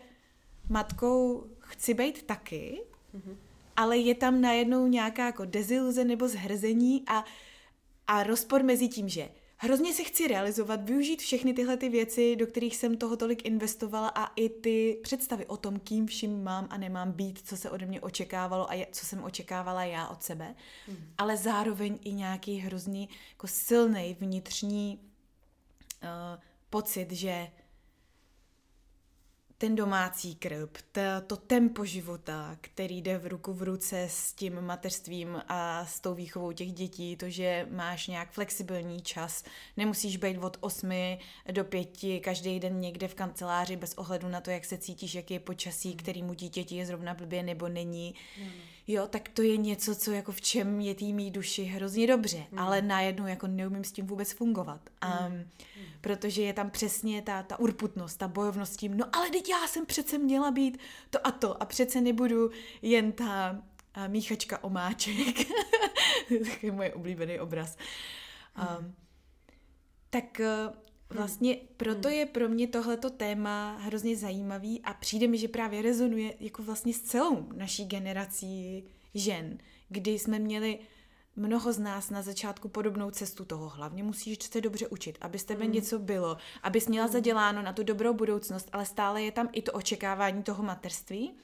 matkou 0.68 1.46
chci 1.58 1.94
být 1.94 2.22
taky, 2.22 2.82
mm-hmm. 3.16 3.37
ale 3.76 3.96
je 3.98 4.14
tam 4.14 4.40
najednou 4.40 4.87
nějaká 4.87 5.26
jako 5.26 5.44
deziluze 5.44 6.04
nebo 6.04 6.28
zhrzení 6.28 7.04
a, 7.06 7.24
a 8.06 8.22
rozpor 8.22 8.62
mezi 8.62 8.88
tím, 8.88 9.08
že 9.08 9.28
hrozně 9.64 9.94
se 9.94 10.05
chci 10.05 10.29
realizovat, 10.29 10.85
využít 10.85 11.20
všechny 11.20 11.53
tyhle 11.55 11.77
ty 11.77 11.88
věci, 11.88 12.37
do 12.37 12.46
kterých 12.46 12.77
jsem 12.77 12.96
toho 12.96 13.16
tolik 13.16 13.44
investovala 13.44 14.09
a 14.09 14.33
i 14.37 14.48
ty 14.48 15.00
představy 15.03 15.46
o 15.46 15.57
tom, 15.57 15.81
kým 15.81 16.07
vším 16.07 16.44
mám 16.44 16.66
a 16.70 16.77
nemám 16.77 17.12
být, 17.12 17.48
co 17.48 17.57
se 17.57 17.70
ode 17.70 17.87
mě 17.87 18.00
očekávalo 18.00 18.70
a 18.70 18.74
je, 18.74 18.87
co 18.92 19.07
jsem 19.07 19.24
očekávala 19.24 19.85
já 19.85 20.09
od 20.09 20.22
sebe, 20.22 20.55
mm. 20.88 20.96
ale 21.18 21.37
zároveň 21.37 21.98
i 22.05 22.12
nějaký 22.12 22.59
hrozný 22.59 23.09
jako 23.31 23.46
silný 23.46 24.16
vnitřní 24.20 24.98
uh, 26.03 26.09
pocit, 26.70 27.12
že 27.12 27.48
ten 29.64 29.74
domácí 29.74 30.35
krb, 30.35 30.77
to, 30.92 31.00
to 31.27 31.37
tempo 31.37 31.85
života, 31.85 32.57
který 32.61 33.03
jde 33.03 33.18
v 33.18 33.27
ruku 33.27 33.53
v 33.53 33.62
ruce 33.62 34.07
s 34.11 34.33
tím 34.33 34.61
mateřstvím 34.61 35.42
a 35.48 35.87
s 35.87 36.00
tou 36.00 36.14
výchovou 36.14 36.53
těch 36.53 36.72
dětí, 36.72 37.16
to, 37.16 37.31
že 37.31 37.66
máš 37.70 38.07
nějak 38.07 38.31
flexibilní 38.31 39.00
čas, 39.00 39.44
nemusíš 39.77 40.16
být 40.16 40.38
od 40.38 40.57
8 40.61 40.90
do 41.53 41.64
5 41.64 41.88
každý 42.20 42.61
den 42.61 42.81
někde 42.81 43.09
v 43.09 43.14
kanceláři 43.14 43.77
bez 43.77 43.94
ohledu 43.94 44.29
na 44.29 44.40
to, 44.40 44.50
jak 44.50 44.64
se 44.64 44.79
cítíš, 44.79 45.14
jaký 45.14 45.35
je 45.35 45.40
počasí, 45.40 45.88
hmm. 45.88 45.98
kterýmu 45.98 46.35
dítěti 46.35 46.77
je 46.77 46.87
zrovna 46.87 47.14
blbě 47.14 47.42
nebo 47.42 47.68
není. 47.68 48.14
Mm. 48.42 48.50
Jo, 48.87 49.07
tak 49.07 49.29
to 49.29 49.42
je 49.42 49.57
něco, 49.57 49.94
co 49.94 50.12
jako 50.12 50.33
v 50.33 50.40
čem 50.40 50.81
je 50.81 50.94
tý 50.94 51.12
mý 51.12 51.31
duši 51.31 51.64
hrozně 51.64 52.07
dobře, 52.07 52.47
mm. 52.51 52.59
ale 52.59 52.83
najednou 52.83 53.27
jako 53.27 53.47
neumím 53.47 53.85
s 53.85 53.92
tím 53.92 54.07
vůbec 54.07 54.33
fungovat. 54.33 54.81
Um, 55.27 55.33
mm. 55.37 55.44
Protože 56.01 56.42
je 56.42 56.53
tam 56.53 56.70
přesně 56.70 57.23
ta, 57.23 57.42
ta 57.42 57.59
urputnost, 57.59 58.16
ta 58.16 58.29
bojovnost 58.29 58.73
s 58.73 58.77
tím, 58.77 58.97
no 58.97 59.16
ale 59.16 59.31
teď 59.31 59.49
já 59.49 59.66
jsem 59.66 59.87
přece 59.87 60.18
měla 60.18 60.51
být 60.51 60.79
to 61.11 61.27
a 61.27 61.31
to 61.31 61.62
a 61.62 61.66
přece 61.66 62.01
nebudu 62.01 62.51
jen 62.83 63.12
ta 63.12 63.62
a 63.94 64.07
míchačka 64.07 64.64
omáček. 64.64 65.37
to 66.29 66.66
je 66.66 66.73
můj 66.73 66.92
oblíbený 66.94 67.40
obraz. 67.40 67.77
Um, 68.79 68.94
tak 70.11 70.40
eh, 70.40 70.70
vlastně 71.14 71.57
proto 71.77 72.09
je 72.09 72.27
pro 72.27 72.48
mě 72.48 72.68
tohleto 72.68 73.11
téma 73.11 73.77
hrozně 73.81 74.16
zajímavý 74.16 74.81
a 74.81 74.94
přijde 74.94 75.29
mi, 75.29 75.38
že 75.38 75.48
právě 75.48 75.83
rezonuje 75.83 76.35
jako 76.40 76.62
vlastně 76.62 76.94
s 76.94 77.00
celou 77.00 77.48
naší 77.57 77.85
generací 77.85 78.85
žen, 79.14 79.59
kdy 79.88 80.11
jsme 80.11 80.38
měli 80.38 80.79
mnoho 81.37 81.72
z 81.72 81.79
nás 81.79 82.11
na 82.11 82.22
začátku 82.22 82.68
podobnou 82.68 83.11
cestu 83.11 83.44
toho. 83.44 83.68
Hlavně 83.68 84.03
musíš 84.03 84.38
se 84.42 84.61
dobře 84.61 84.88
učit, 84.88 85.18
aby 85.20 85.38
z 85.38 85.44
tebe 85.44 85.64
mm. 85.64 85.72
něco 85.72 85.98
bylo, 85.98 86.37
abys 86.62 86.88
měla 86.88 87.09
zaděláno 87.09 87.62
na 87.62 87.72
tu 87.72 87.83
dobrou 87.83 88.14
budoucnost, 88.14 88.68
ale 88.72 88.87
stále 88.87 89.22
je 89.22 89.33
tam 89.33 89.48
i 89.53 89.62
to 89.62 89.72
očekávání 89.72 90.42
toho 90.42 90.62
materství, 90.62 91.35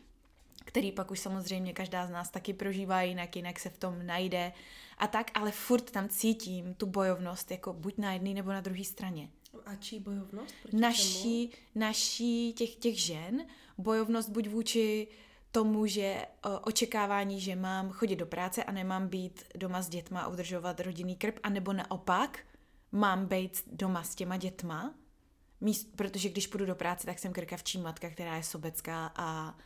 který 0.65 0.93
pak 0.93 1.11
už 1.11 1.21
samozřejmě 1.21 1.73
každá 1.73 2.07
z 2.07 2.11
nás 2.11 2.31
taky 2.31 2.53
prožívá 2.53 3.03
jinak, 3.03 3.37
jinak 3.37 3.59
se 3.59 3.69
v 3.71 3.79
tom 3.79 4.07
najde 4.07 4.53
a 4.99 5.07
tak, 5.07 5.31
ale 5.35 5.51
furt 5.51 5.91
tam 5.91 6.09
cítím 6.09 6.75
tu 6.75 6.87
bojovnost 6.87 7.51
jako 7.51 7.73
buď 7.73 7.99
na 7.99 8.13
jedné 8.13 8.35
nebo 8.35 8.53
na 8.53 8.61
druhé 8.61 8.85
straně. 8.85 9.29
A 9.65 9.77
čí 9.77 10.01
bojovnost? 10.01 10.55
Proti 10.63 10.77
naší, 10.77 11.49
čemu? 11.49 11.63
naší 11.75 12.53
těch, 12.53 12.77
těch 12.77 13.01
žen, 13.01 13.47
bojovnost 13.79 14.29
buď 14.29 14.49
vůči 14.49 15.09
tomu, 15.53 15.87
že 15.87 16.27
o, 16.45 16.61
očekávání, 16.61 17.41
že 17.41 17.57
mám 17.57 17.91
chodit 17.91 18.17
do 18.17 18.27
práce 18.27 18.65
a 18.65 18.73
nemám 18.73 19.09
být 19.09 19.45
doma 19.55 19.83
s 19.83 19.89
dětma 19.89 20.21
a 20.21 20.29
udržovat 20.29 20.81
rodinný 20.81 21.17
krb, 21.17 21.39
anebo 21.43 21.73
naopak 21.73 22.39
mám 22.93 23.27
být 23.27 23.63
doma 23.73 24.03
s 24.03 24.15
těma 24.15 24.37
dětma, 24.37 24.95
míst, 25.61 25.97
protože 25.97 26.29
když 26.29 26.47
půjdu 26.47 26.67
do 26.67 26.75
práce, 26.75 27.07
tak 27.07 27.19
jsem 27.19 27.33
krkavčí 27.33 27.79
matka, 27.79 28.11
která 28.11 28.37
je 28.37 28.43
sobecká 28.43 29.13
a 29.17 29.59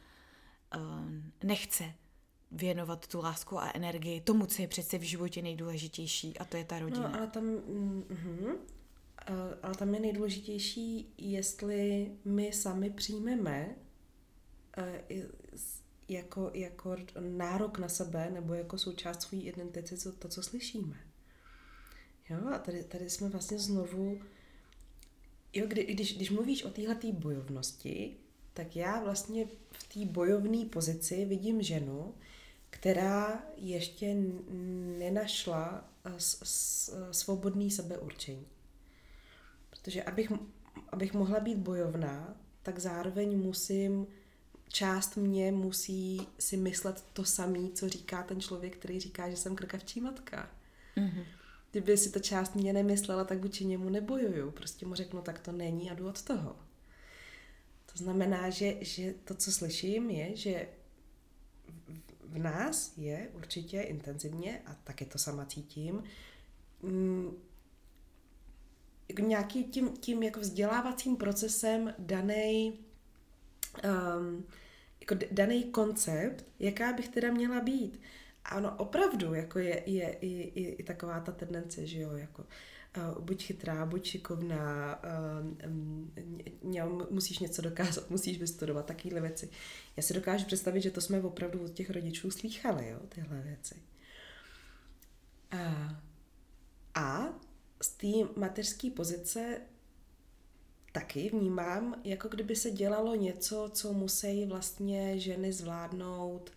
uh, 0.77 0.83
nechce 1.43 1.95
věnovat 2.51 3.07
tu 3.07 3.19
lásku 3.19 3.59
a 3.59 3.71
energii 3.75 4.21
tomu, 4.21 4.47
co 4.47 4.63
je 4.63 4.69
přece 4.69 4.99
v 4.99 5.03
životě 5.03 5.43
nejdůležitější 5.43 6.39
a 6.39 6.45
to 6.45 6.57
je 6.57 6.65
ta 6.65 6.79
rodina. 6.79 7.09
No, 7.09 7.15
ale 7.19 7.27
tam, 7.27 7.45
mm, 7.45 8.05
ale 9.63 9.75
tam 9.75 9.95
je 9.95 10.01
nejdůležitější, 10.01 11.15
jestli 11.19 12.13
my 12.25 12.53
sami 12.53 12.91
přijmeme 12.91 13.77
uh, 14.79 15.19
jako, 16.09 16.51
jako 16.55 16.97
nárok 17.21 17.79
na 17.79 17.89
sebe 17.89 18.31
nebo 18.31 18.55
jako 18.55 18.79
součást 18.79 19.23
své 19.23 19.39
identity 19.39 19.97
to, 19.97 20.13
to, 20.13 20.29
co 20.29 20.43
slyšíme. 20.43 20.97
Jo, 22.31 22.39
a 22.55 22.59
tady, 22.59 22.85
tady 22.85 23.11
jsme 23.11 23.29
vlastně 23.29 23.59
znovu, 23.59 24.21
jo, 25.53 25.67
kdy, 25.67 25.85
když, 25.85 26.17
když 26.17 26.31
mluvíš 26.31 26.65
o 26.65 26.71
téhle 26.71 26.97
bojovnosti, 27.13 28.17
tak 28.55 28.77
já 28.77 29.05
vlastně 29.05 29.47
v 29.73 29.95
té 29.95 30.05
bojovné 30.05 30.65
pozici 30.65 31.25
vidím 31.25 31.63
ženu, 31.63 32.15
která 32.71 33.43
ještě 33.57 34.17
nenašla 34.99 35.91
s, 36.19 37.09
svobodný 37.11 37.71
sebeurčení. 37.71 38.47
Protože 39.85 40.03
abych, 40.03 40.33
abych 40.89 41.15
mohla 41.15 41.41
být 41.41 41.59
bojovná, 41.59 42.37
tak 42.63 42.79
zároveň 42.79 43.39
musím 43.39 44.07
část 44.69 45.17
mě 45.17 45.53
musí 45.53 46.29
si 46.39 46.57
myslet 46.57 47.05
to 47.13 47.25
samé, 47.25 47.69
co 47.75 47.89
říká 47.89 48.23
ten 48.23 48.41
člověk, 48.41 48.77
který 48.77 49.01
říká, 49.01 49.31
že 49.31 49.37
jsem 49.37 49.57
krkavčí 49.57 50.01
matka. 50.01 50.51
Mm-hmm. 50.97 51.25
kdyby 51.71 51.97
si 51.97 52.11
to 52.11 52.21
část 52.21 52.55
mě 52.55 52.73
nemyslela, 52.73 53.25
tak 53.25 53.43
vůči 53.43 53.65
němu 53.65 53.89
nebojuju. 53.89 54.51
Prostě 54.51 54.87
mu 54.87 54.95
řeknu, 54.95 55.23
tak 55.23 55.39
to 55.39 55.53
není 55.53 55.91
a 55.91 55.95
jdu 55.95 56.09
od 56.09 56.23
toho. 56.23 56.57
To 57.93 57.99
znamená, 57.99 58.51
že, 58.51 58.85
že 58.85 59.15
to, 59.25 59.35
co 59.35 59.53
slyším, 59.53 60.11
je, 60.11 60.37
že 60.37 60.69
v 62.25 62.39
nás 62.39 62.93
je 62.97 63.29
určitě 63.33 63.81
intenzivně, 63.81 64.63
a 64.67 64.75
taky 64.75 65.05
to 65.05 65.19
sama 65.19 65.47
cítím, 65.47 66.03
nějaký 69.23 69.65
tím, 69.65 69.97
tím 69.97 70.23
jako 70.23 70.41
vzdělávacím 70.41 71.17
procesem 71.17 71.95
daný 71.99 72.79
um, 73.85 74.45
jako 75.01 75.15
daný 75.31 75.65
koncept, 75.65 76.45
jaká 76.59 76.93
bych 76.93 77.09
teda 77.09 77.31
měla 77.31 77.61
být. 77.61 78.01
A 78.45 78.57
ono 78.57 78.77
opravdu 78.77 79.35
jako 79.35 79.59
je, 79.59 79.83
je, 79.87 80.17
je, 80.21 80.61
je, 80.61 80.79
je 80.79 80.85
taková 80.85 81.21
ta 81.21 81.33
tendence, 81.33 81.87
že 81.87 82.01
jo, 82.01 82.13
jako 82.13 82.45
uh, 82.97 83.25
buď 83.25 83.45
chytrá, 83.45 83.87
buď 83.87 84.05
šikovná, 84.05 85.03
uh, 85.05 86.85
um, 86.85 87.07
musíš 87.11 87.39
něco 87.39 87.63
dokázat, 87.63 88.11
musíš 88.11 88.39
vystudovat, 88.39 88.87
takovéhle 88.87 89.21
věci. 89.21 89.51
Já 89.97 90.03
si 90.03 90.15
dokážu 90.15 90.47
představit, 90.47 90.81
že 90.81 90.91
to 90.91 91.01
jsme 91.01 91.21
opravdu 91.21 91.65
od 91.65 91.73
těch 91.73 91.91
rodičů 91.91 92.31
slýchali, 92.31 92.89
jo, 92.89 92.99
tyhle 93.09 93.41
věci. 93.41 93.75
Uh, 95.55 95.93
a 96.95 97.29
z 97.85 97.89
té 97.89 98.41
mateřské 98.41 98.91
pozice 98.91 99.61
taky 100.93 101.29
vnímám, 101.29 102.01
jako 102.05 102.29
kdyby 102.29 102.57
se 102.57 102.71
dělalo 102.71 103.15
něco, 103.15 103.71
co 103.73 103.93
musí 103.93 104.47
vlastně 104.47 105.21
ženy 105.21 105.53
zvládnout 105.53 106.51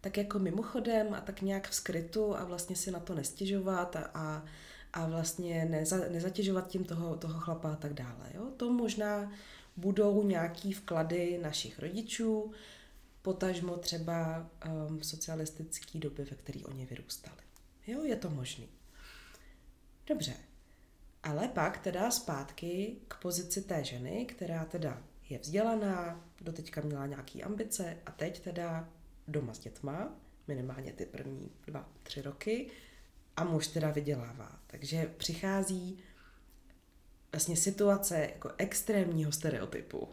tak 0.00 0.16
jako 0.16 0.38
mimochodem 0.38 1.14
a 1.14 1.20
tak 1.20 1.42
nějak 1.42 1.68
v 1.68 1.74
skrytu 1.74 2.36
a 2.36 2.44
vlastně 2.44 2.76
si 2.76 2.90
na 2.90 3.00
to 3.00 3.14
nestěžovat 3.14 3.96
a, 3.96 4.10
a, 4.14 4.44
a 4.92 5.06
vlastně 5.06 5.64
neza, 5.64 5.96
nezatěžovat 6.08 6.68
tím 6.68 6.84
toho, 6.84 7.16
toho 7.16 7.40
chlapa 7.40 7.72
a 7.72 7.76
tak 7.76 7.94
dále. 7.94 8.30
Jo? 8.34 8.50
To 8.56 8.72
možná 8.72 9.32
budou 9.76 10.22
nějaký 10.22 10.72
vklady 10.72 11.38
našich 11.42 11.78
rodičů, 11.78 12.52
potažmo 13.22 13.76
třeba 13.76 14.50
um, 14.88 15.02
socialistické 15.02 15.98
doby, 15.98 16.24
ve 16.24 16.36
které 16.36 16.60
oni 16.64 16.86
vyrůstali. 16.86 17.42
Jo, 17.86 18.04
je 18.04 18.16
to 18.16 18.30
možný. 18.30 18.68
Dobře, 20.06 20.34
ale 21.26 21.48
pak 21.48 21.78
teda 21.78 22.10
zpátky 22.10 22.96
k 23.08 23.14
pozici 23.22 23.62
té 23.62 23.84
ženy, 23.84 24.26
která 24.26 24.64
teda 24.64 25.02
je 25.28 25.38
vzdělaná, 25.38 26.24
doteďka 26.40 26.80
měla 26.80 27.06
nějaký 27.06 27.42
ambice 27.42 27.96
a 28.06 28.10
teď 28.10 28.40
teda 28.40 28.88
doma 29.28 29.54
s 29.54 29.58
dětma, 29.58 30.16
minimálně 30.48 30.92
ty 30.92 31.06
první 31.06 31.50
dva, 31.66 31.88
tři 32.02 32.22
roky 32.22 32.70
a 33.36 33.44
muž 33.44 33.66
teda 33.66 33.90
vydělává. 33.90 34.60
Takže 34.66 35.10
přichází 35.16 35.98
vlastně 37.32 37.56
situace 37.56 38.18
jako 38.18 38.50
extrémního 38.58 39.32
stereotypu. 39.32 40.08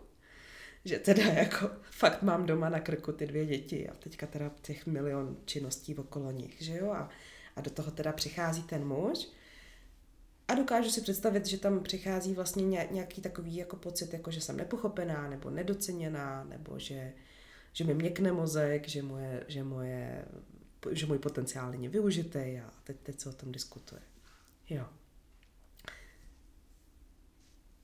Že 0.85 0.99
teda 0.99 1.23
jako 1.23 1.71
fakt 1.91 2.21
mám 2.21 2.45
doma 2.45 2.69
na 2.69 2.79
krku 2.79 3.11
ty 3.11 3.27
dvě 3.27 3.45
děti 3.45 3.89
a 3.89 3.93
teďka 3.93 4.27
teda 4.27 4.51
těch 4.61 4.85
milion 4.85 5.37
činností 5.45 5.95
okolo 5.95 6.31
nich, 6.31 6.61
že 6.61 6.77
jo? 6.77 6.91
A, 6.91 7.09
a 7.55 7.61
do 7.61 7.69
toho 7.69 7.91
teda 7.91 8.11
přichází 8.11 8.63
ten 8.63 8.87
muž, 8.87 9.27
a 10.47 10.53
dokážu 10.53 10.89
si 10.89 11.01
představit, 11.01 11.45
že 11.45 11.57
tam 11.57 11.83
přichází 11.83 12.33
vlastně 12.33 12.63
nějaký 12.91 13.21
takový 13.21 13.55
jako 13.55 13.75
pocit, 13.75 14.13
jako 14.13 14.31
že 14.31 14.41
jsem 14.41 14.57
nepochopená, 14.57 15.29
nebo 15.29 15.49
nedoceněná, 15.49 16.43
nebo 16.43 16.79
že, 16.79 17.13
že 17.73 17.83
mi 17.83 17.93
měkne 17.93 18.31
mozek, 18.31 18.87
že, 18.87 19.03
moje, 19.03 19.45
že, 19.47 19.63
moje, 19.63 20.25
že 20.91 21.05
můj 21.05 21.19
potenciál 21.19 21.71
není 21.71 21.87
využitý 21.87 22.39
a 22.39 22.73
teď, 22.83 22.97
teď 23.03 23.19
se 23.19 23.29
o 23.29 23.33
tom 23.33 23.51
diskutuje. 23.51 24.01
Jo. 24.69 24.85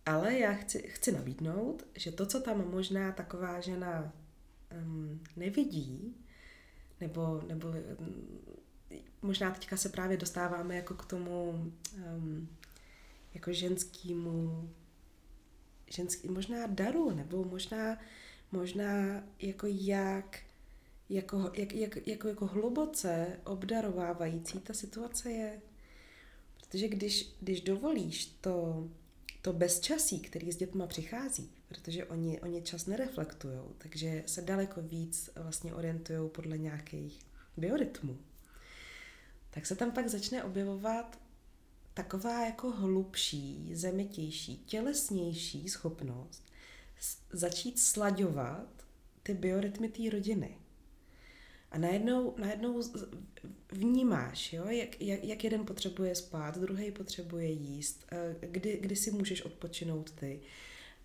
Ale 0.06 0.40
já 0.40 0.54
chci, 0.54 0.82
chci 0.82 1.12
nabídnout, 1.12 1.84
že 1.96 2.12
to, 2.12 2.26
co 2.26 2.42
tam 2.42 2.72
možná 2.72 3.12
taková 3.12 3.60
žena 3.60 4.14
um, 4.84 5.24
nevidí, 5.36 6.16
nebo, 7.02 7.42
nebo 7.48 7.74
možná 9.22 9.52
teďka 9.52 9.78
se 9.78 9.90
právě 9.90 10.18
dostáváme 10.18 10.76
jako 10.76 10.94
k 10.94 11.06
tomu 11.06 11.50
um, 12.16 12.50
jako 13.34 13.54
ženskému 13.54 14.70
ženský, 15.88 16.30
možná 16.30 16.68
daru, 16.68 17.12
nebo 17.12 17.44
možná, 17.44 17.98
možná 18.52 19.24
jako 19.40 19.68
jak 19.70 20.40
jako, 21.10 21.52
jak, 21.54 21.74
jak, 21.74 22.08
jako, 22.08 22.28
jako 22.28 22.48
hluboce 22.48 23.40
obdarovávající 23.44 24.60
ta 24.60 24.74
situace 24.74 25.32
je. 25.32 25.62
Protože 26.58 26.88
když, 26.88 27.36
když 27.42 27.62
dovolíš 27.62 28.26
to, 28.26 28.88
to 29.42 29.54
bezčasí, 29.54 30.20
který 30.20 30.52
s 30.52 30.58
dětma 30.58 30.88
přichází, 30.88 31.52
protože 31.68 32.06
oni, 32.06 32.42
oni 32.42 32.62
čas 32.62 32.86
nereflektují, 32.86 33.60
takže 33.78 34.24
se 34.26 34.42
daleko 34.42 34.82
víc 34.82 35.30
vlastně 35.36 35.74
orientují 35.74 36.30
podle 36.30 36.58
nějakých 36.58 37.20
biorytmů, 37.58 38.18
tak 39.52 39.66
se 39.66 39.76
tam 39.76 39.92
pak 39.92 40.08
začne 40.08 40.44
objevovat 40.44 41.20
taková 41.94 42.46
jako 42.46 42.72
hlubší, 42.72 43.76
zemitější, 43.76 44.58
tělesnější 44.58 45.70
schopnost 45.70 46.44
začít 47.32 47.80
slaďovat 47.80 48.86
ty 49.24 49.34
biorytmy 49.34 49.90
té 49.90 50.10
rodiny. 50.10 50.58
A 51.72 51.78
najednou, 51.78 52.36
najednou 52.38 52.82
vnímáš, 53.72 54.54
jo, 54.54 54.66
jak, 54.68 55.02
jak, 55.02 55.24
jak 55.24 55.44
jeden 55.44 55.66
potřebuje 55.66 56.16
spát, 56.16 56.58
druhý 56.58 56.92
potřebuje 56.92 57.52
jíst, 57.52 58.06
eh, 58.12 58.36
kdy, 58.40 58.78
kdy 58.82 58.96
si 58.96 59.12
můžeš 59.12 59.42
odpočinout 59.42 60.12
ty. 60.12 60.42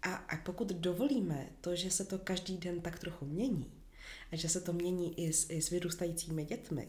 A, 0.02 0.14
a 0.14 0.36
pokud 0.36 0.68
dovolíme 0.68 1.48
to, 1.60 1.76
že 1.76 1.90
se 1.90 2.04
to 2.04 2.18
každý 2.18 2.58
den 2.58 2.80
tak 2.80 2.98
trochu 2.98 3.24
mění, 3.24 3.72
a 4.32 4.36
že 4.36 4.48
se 4.48 4.60
to 4.60 4.72
mění 4.72 5.20
i 5.20 5.32
s, 5.32 5.50
i 5.50 5.62
s 5.62 5.70
vyrůstajícími 5.70 6.44
dětmi, 6.44 6.88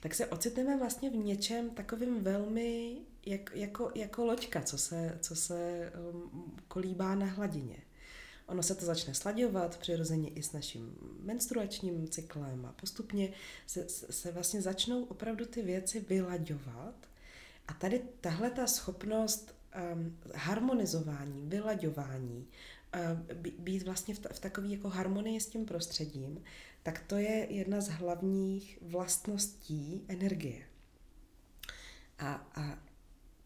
tak 0.00 0.14
se 0.14 0.26
ocitneme 0.26 0.76
vlastně 0.76 1.10
v 1.10 1.16
něčem 1.16 1.70
takovým 1.70 2.24
velmi 2.24 2.96
jak, 3.26 3.50
jako, 3.54 3.90
jako 3.94 4.24
loďka, 4.24 4.62
co 4.62 4.78
se, 4.78 5.18
co 5.20 5.36
se 5.36 5.92
um, 6.12 6.56
kolíbá 6.68 7.14
na 7.14 7.26
hladině. 7.26 7.76
Ono 8.46 8.62
se 8.62 8.74
to 8.74 8.84
začne 8.84 9.14
sladěvat 9.14 9.78
přirozeně 9.78 10.30
i 10.30 10.42
s 10.42 10.52
naším 10.52 10.94
menstruačním 11.22 12.08
cyklem 12.08 12.66
a 12.66 12.72
postupně 12.72 13.32
se, 13.66 13.88
se 13.88 14.32
vlastně 14.32 14.62
začnou 14.62 15.04
opravdu 15.04 15.46
ty 15.46 15.62
věci 15.62 16.00
vylaďovat. 16.00 16.94
A 17.68 17.74
tady 17.74 18.02
tahle 18.20 18.50
ta 18.50 18.66
schopnost 18.66 19.54
um, 19.94 20.16
harmonizování, 20.34 21.42
vylaďování, 21.46 22.46
uh, 22.94 23.36
být 23.58 23.82
vlastně 23.82 24.14
v, 24.14 24.18
ta, 24.18 24.28
v 24.32 24.38
takové 24.38 24.68
jako 24.68 24.88
harmonii 24.88 25.40
s 25.40 25.46
tím 25.46 25.66
prostředím, 25.66 26.44
tak 26.82 26.98
to 27.06 27.16
je 27.16 27.46
jedna 27.50 27.80
z 27.80 27.88
hlavních 27.88 28.78
vlastností 28.82 30.04
energie. 30.08 30.66
A, 32.18 32.32
a 32.34 32.78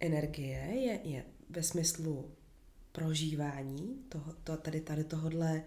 energie 0.00 0.60
je, 0.60 1.00
je 1.04 1.24
ve 1.50 1.62
smyslu 1.62 2.34
prožívání, 2.92 4.04
toho, 4.08 4.32
to, 4.44 4.56
tady, 4.56 4.80
tady 4.80 5.04
tohodle, 5.04 5.64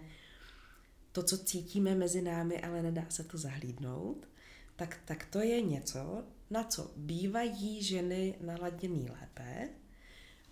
to, 1.12 1.22
co 1.22 1.38
cítíme 1.38 1.94
mezi 1.94 2.22
námi, 2.22 2.62
ale 2.62 2.82
nedá 2.82 3.06
se 3.08 3.24
to 3.24 3.38
zahlídnout, 3.38 4.28
tak, 4.76 5.00
tak 5.04 5.24
to 5.24 5.38
je 5.38 5.62
něco, 5.62 6.24
na 6.50 6.64
co 6.64 6.92
bývají 6.96 7.82
ženy 7.82 8.34
naladěný 8.40 9.10
lépe. 9.10 9.68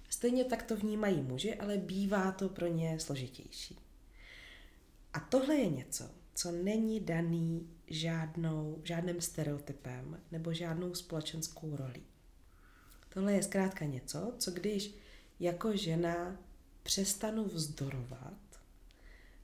Stejně 0.08 0.44
tak 0.44 0.62
to 0.62 0.76
vnímají 0.76 1.22
muži, 1.22 1.54
ale 1.54 1.76
bývá 1.76 2.32
to 2.32 2.48
pro 2.48 2.66
ně 2.66 3.00
složitější. 3.00 3.78
A 5.12 5.20
tohle 5.20 5.54
je 5.54 5.70
něco, 5.70 6.10
co 6.36 6.52
není 6.52 7.00
daný 7.00 7.68
žádnou, 7.86 8.80
žádným 8.84 9.20
stereotypem 9.20 10.20
nebo 10.32 10.52
žádnou 10.52 10.94
společenskou 10.94 11.76
rolí. 11.76 12.02
Tohle 13.08 13.32
je 13.32 13.42
zkrátka 13.42 13.84
něco, 13.84 14.34
co 14.38 14.50
když 14.50 14.94
jako 15.40 15.76
žena 15.76 16.36
přestanu 16.82 17.44
vzdorovat 17.44 18.60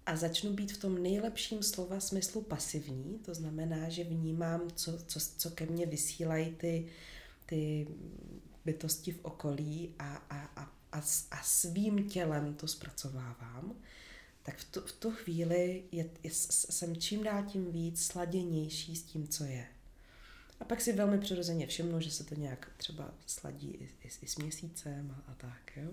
a 0.06 0.16
začnu 0.16 0.52
být 0.52 0.72
v 0.72 0.80
tom 0.80 1.02
nejlepším 1.02 1.62
slova 1.62 2.00
smyslu 2.00 2.42
pasivní, 2.42 3.18
to 3.24 3.34
znamená, 3.34 3.88
že 3.88 4.04
vnímám, 4.04 4.70
co, 4.74 4.98
co, 5.06 5.20
co 5.36 5.50
ke 5.50 5.66
mně 5.66 5.86
vysílají 5.86 6.54
ty, 6.54 6.86
ty 7.46 7.86
bytosti 8.64 9.12
v 9.12 9.24
okolí 9.24 9.94
a, 9.98 10.16
a, 10.16 10.38
a, 10.38 10.62
a, 10.92 11.02
a 11.30 11.42
svým 11.42 12.08
tělem 12.08 12.54
to 12.54 12.68
zpracovávám, 12.68 13.74
tak 14.42 14.56
v 14.56 14.72
tu, 14.72 14.80
v 14.80 14.92
tu 14.92 15.10
chvíli 15.10 15.84
je, 15.92 16.10
je, 16.22 16.30
jsem 16.34 16.96
čím 16.96 17.24
dál 17.24 17.44
tím 17.44 17.72
víc 17.72 18.06
sladěnější 18.06 18.96
s 18.96 19.02
tím, 19.02 19.28
co 19.28 19.44
je. 19.44 19.66
A 20.60 20.64
pak 20.64 20.80
si 20.80 20.92
velmi 20.92 21.18
přirozeně 21.18 21.66
všimnu, 21.66 22.00
že 22.00 22.10
se 22.10 22.24
to 22.24 22.34
nějak 22.34 22.72
třeba 22.76 23.14
sladí 23.26 23.70
i, 23.70 23.84
i, 23.84 24.10
i 24.22 24.28
s 24.28 24.36
měsícem 24.36 25.10
a, 25.10 25.32
a 25.32 25.34
tak. 25.34 25.72
Jo? 25.76 25.90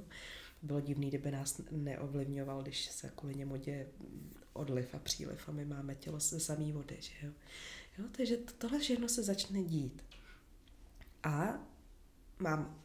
Bylo 0.61 0.81
divný, 0.81 1.07
kdyby 1.07 1.31
nás 1.31 1.61
neovlivňoval, 1.71 2.61
když 2.61 2.85
se 2.85 3.11
kvůli 3.15 3.35
němu 3.35 3.55
děje 3.55 3.87
odliv 4.53 4.95
a 4.95 4.99
příliv 4.99 5.49
a 5.49 5.51
my 5.51 5.65
máme 5.65 5.95
tělo 5.95 6.19
ze 6.19 6.39
samé 6.39 6.73
vody. 6.73 6.97
Že 6.99 7.27
jo? 7.27 7.33
Jo, 7.97 8.05
takže 8.11 8.37
to, 8.37 8.53
tohle 8.53 8.79
všechno 8.79 9.09
se 9.09 9.23
začne 9.23 9.63
dít. 9.63 10.03
A 11.23 11.59
mám 12.39 12.83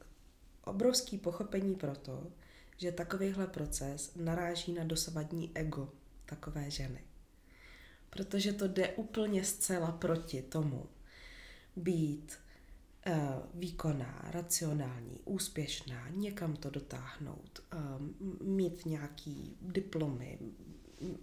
obrovský 0.65 1.19
pochopení 1.19 1.75
pro 1.75 1.97
to, 1.97 2.33
že 2.77 2.93
takovýhle 2.93 3.47
proces 3.47 4.13
naráží 4.17 4.73
na 4.73 4.85
dosavadní 4.85 5.51
ego 5.55 5.93
takové 6.27 6.71
ženy. 6.71 7.05
Protože 8.11 8.53
to 8.53 8.69
jde 8.69 8.89
úplně 8.93 9.45
zcela 9.45 9.93
proti 9.93 10.43
tomu 10.43 10.87
být 11.77 12.39
uh, 13.07 13.15
výkonná, 13.55 14.25
racionální, 14.31 15.21
úspěšná, 15.25 16.09
někam 16.09 16.57
to 16.57 16.71
dotáhnout, 16.71 17.61
uh, 17.75 18.49
mít 18.49 18.87
nějaký 18.87 19.57
diplomy, 19.61 20.39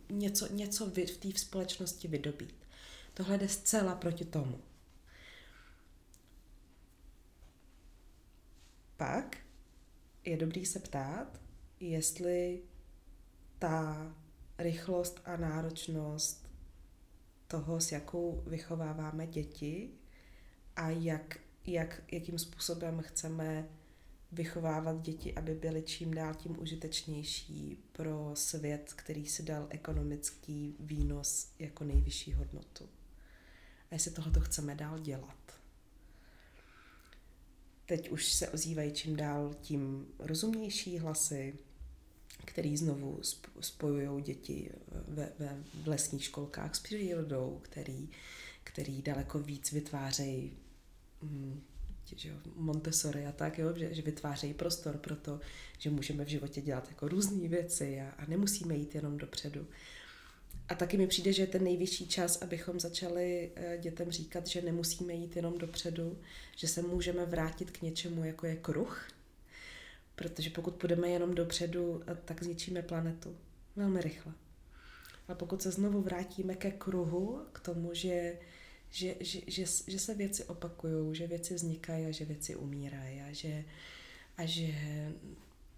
něco, 0.09 0.53
něco 0.53 0.85
v 0.85 1.17
té 1.17 1.39
společnosti 1.39 2.07
vydobít. 2.07 2.55
Tohle 3.13 3.37
jde 3.37 3.49
zcela 3.49 3.95
proti 3.95 4.25
tomu. 4.25 4.61
Pak 8.97 9.37
je 10.25 10.37
dobrý 10.37 10.65
se 10.65 10.79
ptát, 10.79 11.41
jestli 11.79 12.61
ta 13.59 14.15
rychlost 14.57 15.21
a 15.25 15.37
náročnost 15.37 16.51
toho, 17.47 17.81
s 17.81 17.91
jakou 17.91 18.43
vychováváme 18.47 19.27
děti 19.27 19.89
a 20.75 20.89
jak, 20.89 21.37
jak, 21.65 22.03
jakým 22.11 22.39
způsobem 22.39 23.01
chceme 23.01 23.69
vychovávat 24.31 25.01
děti, 25.01 25.35
aby 25.35 25.55
byly 25.55 25.81
čím 25.81 26.13
dál 26.13 26.33
tím 26.33 26.59
užitečnější 26.59 27.83
pro 27.91 28.31
svět, 28.33 28.93
který 28.95 29.25
si 29.25 29.43
dal 29.43 29.67
ekonomický 29.69 30.75
výnos 30.79 31.51
jako 31.59 31.83
nejvyšší 31.83 32.33
hodnotu. 32.33 32.89
A 33.91 33.95
jestli 33.95 34.11
tohle 34.11 34.31
to 34.31 34.39
chceme 34.39 34.75
dál 34.75 34.99
dělat. 34.99 35.60
Teď 37.91 38.09
už 38.09 38.33
se 38.33 38.49
ozývají 38.49 38.91
čím 38.91 39.15
dál 39.15 39.55
tím 39.61 40.07
rozumnější 40.19 40.97
hlasy, 40.97 41.55
který 42.45 42.77
znovu 42.77 43.19
spojují 43.61 44.23
děti 44.23 44.71
ve, 45.07 45.31
ve, 45.39 45.63
v 45.83 45.87
lesních 45.87 46.23
školkách 46.23 46.75
s 46.75 46.79
přírodou, 46.79 47.59
který, 47.61 48.09
který 48.63 49.01
daleko 49.01 49.39
víc 49.39 49.71
vytvářejí 49.71 50.57
že 52.15 52.33
Montessori 52.55 53.25
a 53.25 53.31
tak, 53.31 53.57
jo, 53.57 53.73
že, 53.75 53.93
že 53.93 54.01
vytvářejí 54.01 54.53
prostor 54.53 54.97
pro 54.97 55.15
to, 55.15 55.39
že 55.77 55.89
můžeme 55.89 56.25
v 56.25 56.29
životě 56.29 56.61
dělat 56.61 56.89
jako 56.89 57.07
různé 57.07 57.47
věci 57.47 58.01
a, 58.01 58.09
a 58.23 58.25
nemusíme 58.25 58.75
jít 58.75 58.95
jenom 58.95 59.17
dopředu. 59.17 59.67
A 60.69 60.75
taky 60.75 60.97
mi 60.97 61.07
přijde, 61.07 61.33
že 61.33 61.43
je 61.43 61.47
ten 61.47 61.63
nejvyšší 61.63 62.07
čas, 62.07 62.41
abychom 62.41 62.79
začali 62.79 63.51
eh, 63.55 63.77
dětem 63.77 64.11
říkat, 64.11 64.47
že 64.47 64.61
nemusíme 64.61 65.13
jít 65.13 65.35
jenom 65.35 65.57
dopředu, 65.57 66.17
že 66.55 66.67
se 66.67 66.81
můžeme 66.81 67.25
vrátit 67.25 67.71
k 67.71 67.81
něčemu, 67.81 68.23
jako 68.23 68.45
je 68.45 68.55
kruh, 68.55 69.07
protože 70.15 70.49
pokud 70.49 70.75
půjdeme 70.75 71.09
jenom 71.09 71.35
dopředu, 71.35 72.03
eh, 72.07 72.17
tak 72.25 72.43
zničíme 72.43 72.81
planetu 72.81 73.37
velmi 73.75 74.01
rychle. 74.01 74.33
A 75.27 75.35
pokud 75.35 75.61
se 75.61 75.71
znovu 75.71 76.01
vrátíme 76.01 76.55
ke 76.55 76.71
kruhu, 76.71 77.41
k 77.53 77.59
tomu, 77.59 77.93
že, 77.93 78.37
že, 78.89 79.15
že, 79.19 79.39
že, 79.47 79.65
že 79.87 79.99
se 79.99 80.13
věci 80.13 80.43
opakují, 80.43 81.15
že 81.15 81.27
věci 81.27 81.53
vznikají 81.53 82.05
a 82.05 82.11
že 82.11 82.25
věci 82.25 82.55
umírají 82.55 83.21
a 83.21 83.33
že, 83.33 83.63
a 84.37 84.45
že 84.45 84.73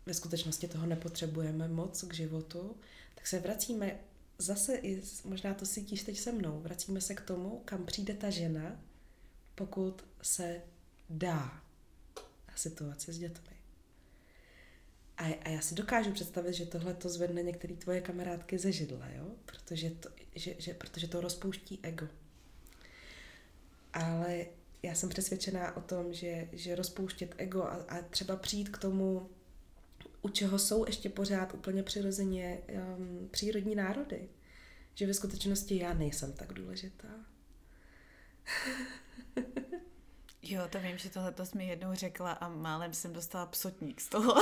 ve 0.05 0.13
skutečnosti 0.13 0.67
toho 0.67 0.85
nepotřebujeme 0.85 1.67
moc 1.67 2.03
k 2.03 2.13
životu, 2.13 2.75
tak 3.15 3.27
se 3.27 3.39
vracíme 3.39 3.99
zase, 4.37 4.75
i, 4.75 5.01
možná 5.23 5.53
to 5.53 5.65
cítíš 5.65 6.03
teď 6.03 6.19
se 6.19 6.31
mnou, 6.31 6.59
vracíme 6.59 7.01
se 7.01 7.15
k 7.15 7.21
tomu, 7.21 7.61
kam 7.65 7.85
přijde 7.85 8.13
ta 8.13 8.29
žena, 8.29 8.81
pokud 9.55 10.05
se 10.21 10.61
dá 11.09 11.63
na 12.47 12.55
situaci 12.55 13.13
s 13.13 13.19
dětmi. 13.19 13.55
A, 15.17 15.23
a 15.23 15.49
já 15.49 15.61
si 15.61 15.75
dokážu 15.75 16.11
představit, 16.11 16.53
že 16.53 16.65
tohle 16.65 16.93
to 16.93 17.09
zvedne 17.09 17.43
některé 17.43 17.75
tvoje 17.75 18.01
kamarádky 18.01 18.57
ze 18.57 18.71
židle, 18.71 19.13
jo? 19.15 19.25
Protože, 19.45 19.89
to, 19.89 20.09
že, 20.35 20.55
že, 20.59 20.73
protože 20.73 21.07
to 21.07 21.21
rozpouští 21.21 21.79
ego. 21.83 22.07
Ale 23.93 24.45
já 24.83 24.95
jsem 24.95 25.09
přesvědčená 25.09 25.77
o 25.77 25.81
tom, 25.81 26.13
že, 26.13 26.49
že 26.51 26.75
rozpouštět 26.75 27.35
ego 27.37 27.63
a, 27.63 27.85
a 27.89 28.01
třeba 28.01 28.35
přijít 28.35 28.69
k 28.69 28.77
tomu, 28.77 29.29
u 30.23 30.29
čeho 30.29 30.59
jsou 30.59 30.85
ještě 30.85 31.09
pořád 31.09 31.53
úplně 31.53 31.83
přirozeně 31.83 32.61
um, 32.97 33.29
přírodní 33.31 33.75
národy. 33.75 34.29
Že 34.95 35.07
ve 35.07 35.13
skutečnosti 35.13 35.77
já 35.77 35.93
nejsem 35.93 36.33
tak 36.33 36.53
důležitá. 36.53 37.07
Jo, 40.45 40.61
to 40.69 40.79
vím, 40.79 40.97
že 40.97 41.09
tohle 41.09 41.31
to 41.31 41.45
jsi 41.45 41.57
mi 41.57 41.67
jednou 41.67 41.93
řekla 41.93 42.31
a 42.31 42.49
málem 42.49 42.93
jsem 42.93 43.13
dostala 43.13 43.45
psotník 43.45 44.01
z 44.01 44.09
toho. 44.09 44.33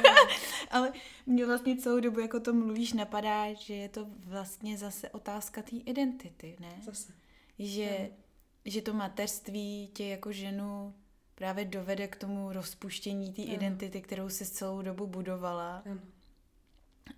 Ale 0.70 0.92
mě 1.26 1.46
vlastně 1.46 1.76
celou 1.76 2.00
dobu, 2.00 2.20
jako 2.20 2.40
to 2.40 2.52
mluvíš, 2.52 2.92
napadá, 2.92 3.54
že 3.54 3.74
je 3.74 3.88
to 3.88 4.06
vlastně 4.18 4.78
zase 4.78 5.10
otázka 5.10 5.62
té 5.62 5.76
identity, 5.76 6.56
ne? 6.60 6.82
Zase. 6.84 7.12
Že, 7.58 8.10
že 8.64 8.82
to 8.82 8.92
mateřství 8.92 9.90
tě 9.94 10.04
jako 10.04 10.32
ženu 10.32 10.94
právě 11.34 11.64
dovede 11.64 12.08
k 12.08 12.16
tomu 12.16 12.52
rozpuštění 12.52 13.32
té 13.32 13.42
identity, 13.42 14.00
kterou 14.00 14.28
si 14.28 14.46
celou 14.46 14.82
dobu 14.82 15.06
budovala. 15.06 15.82
Ano. 15.86 16.00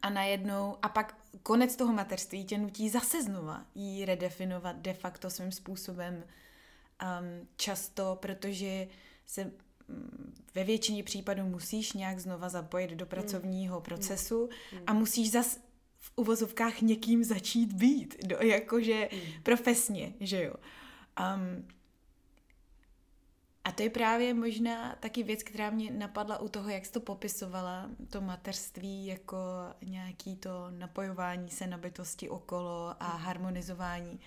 A 0.03 0.11
najednou, 0.11 0.77
a 0.83 0.89
pak 0.89 1.19
konec 1.43 1.77
toho 1.77 1.93
mateřství 1.93 2.45
tě 2.45 2.59
nutí 2.59 2.91
zase 2.91 3.23
znova 3.23 3.67
jí 3.75 4.05
redefinovat 4.05 4.77
de 4.77 4.95
facto 4.95 5.31
svým 5.31 5.53
způsobem 5.53 6.15
um, 6.15 7.49
často, 7.57 8.19
protože 8.23 8.89
se 9.27 9.45
mm, 9.45 10.35
ve 10.55 10.65
většině 10.65 11.03
případů 11.03 11.43
musíš 11.43 11.93
nějak 11.93 12.21
znova 12.21 12.49
zapojit 12.49 12.91
do 12.91 13.07
pracovního 13.07 13.81
procesu 13.81 14.49
a 14.87 14.93
musíš 14.93 15.31
zas 15.31 15.59
v 15.99 16.12
uvozovkách 16.17 16.81
někým 16.81 17.25
začít 17.25 17.73
být, 17.73 18.17
do, 18.25 18.37
jakože 18.37 19.09
profesně, 19.43 20.12
že 20.21 20.45
jo. 20.45 20.55
Um, 21.21 21.69
a 23.65 23.73
to 23.73 23.83
je 23.83 23.91
právě 23.91 24.35
možná 24.35 24.97
taky 25.01 25.23
věc, 25.23 25.43
která 25.43 25.71
mě 25.71 25.91
napadla 25.91 26.39
u 26.39 26.49
toho, 26.49 26.69
jak 26.69 26.87
jsi 26.87 26.93
to 26.93 27.01
popisovala, 27.01 27.91
to 28.11 28.21
mateřství 28.21 29.07
jako 29.07 29.37
nějaký 29.85 30.37
to 30.37 30.51
napojování 30.71 31.51
se 31.51 31.67
na 31.67 31.79
bytosti 31.79 32.29
okolo 32.29 32.95
a 33.01 33.07
harmonizování. 33.07 34.21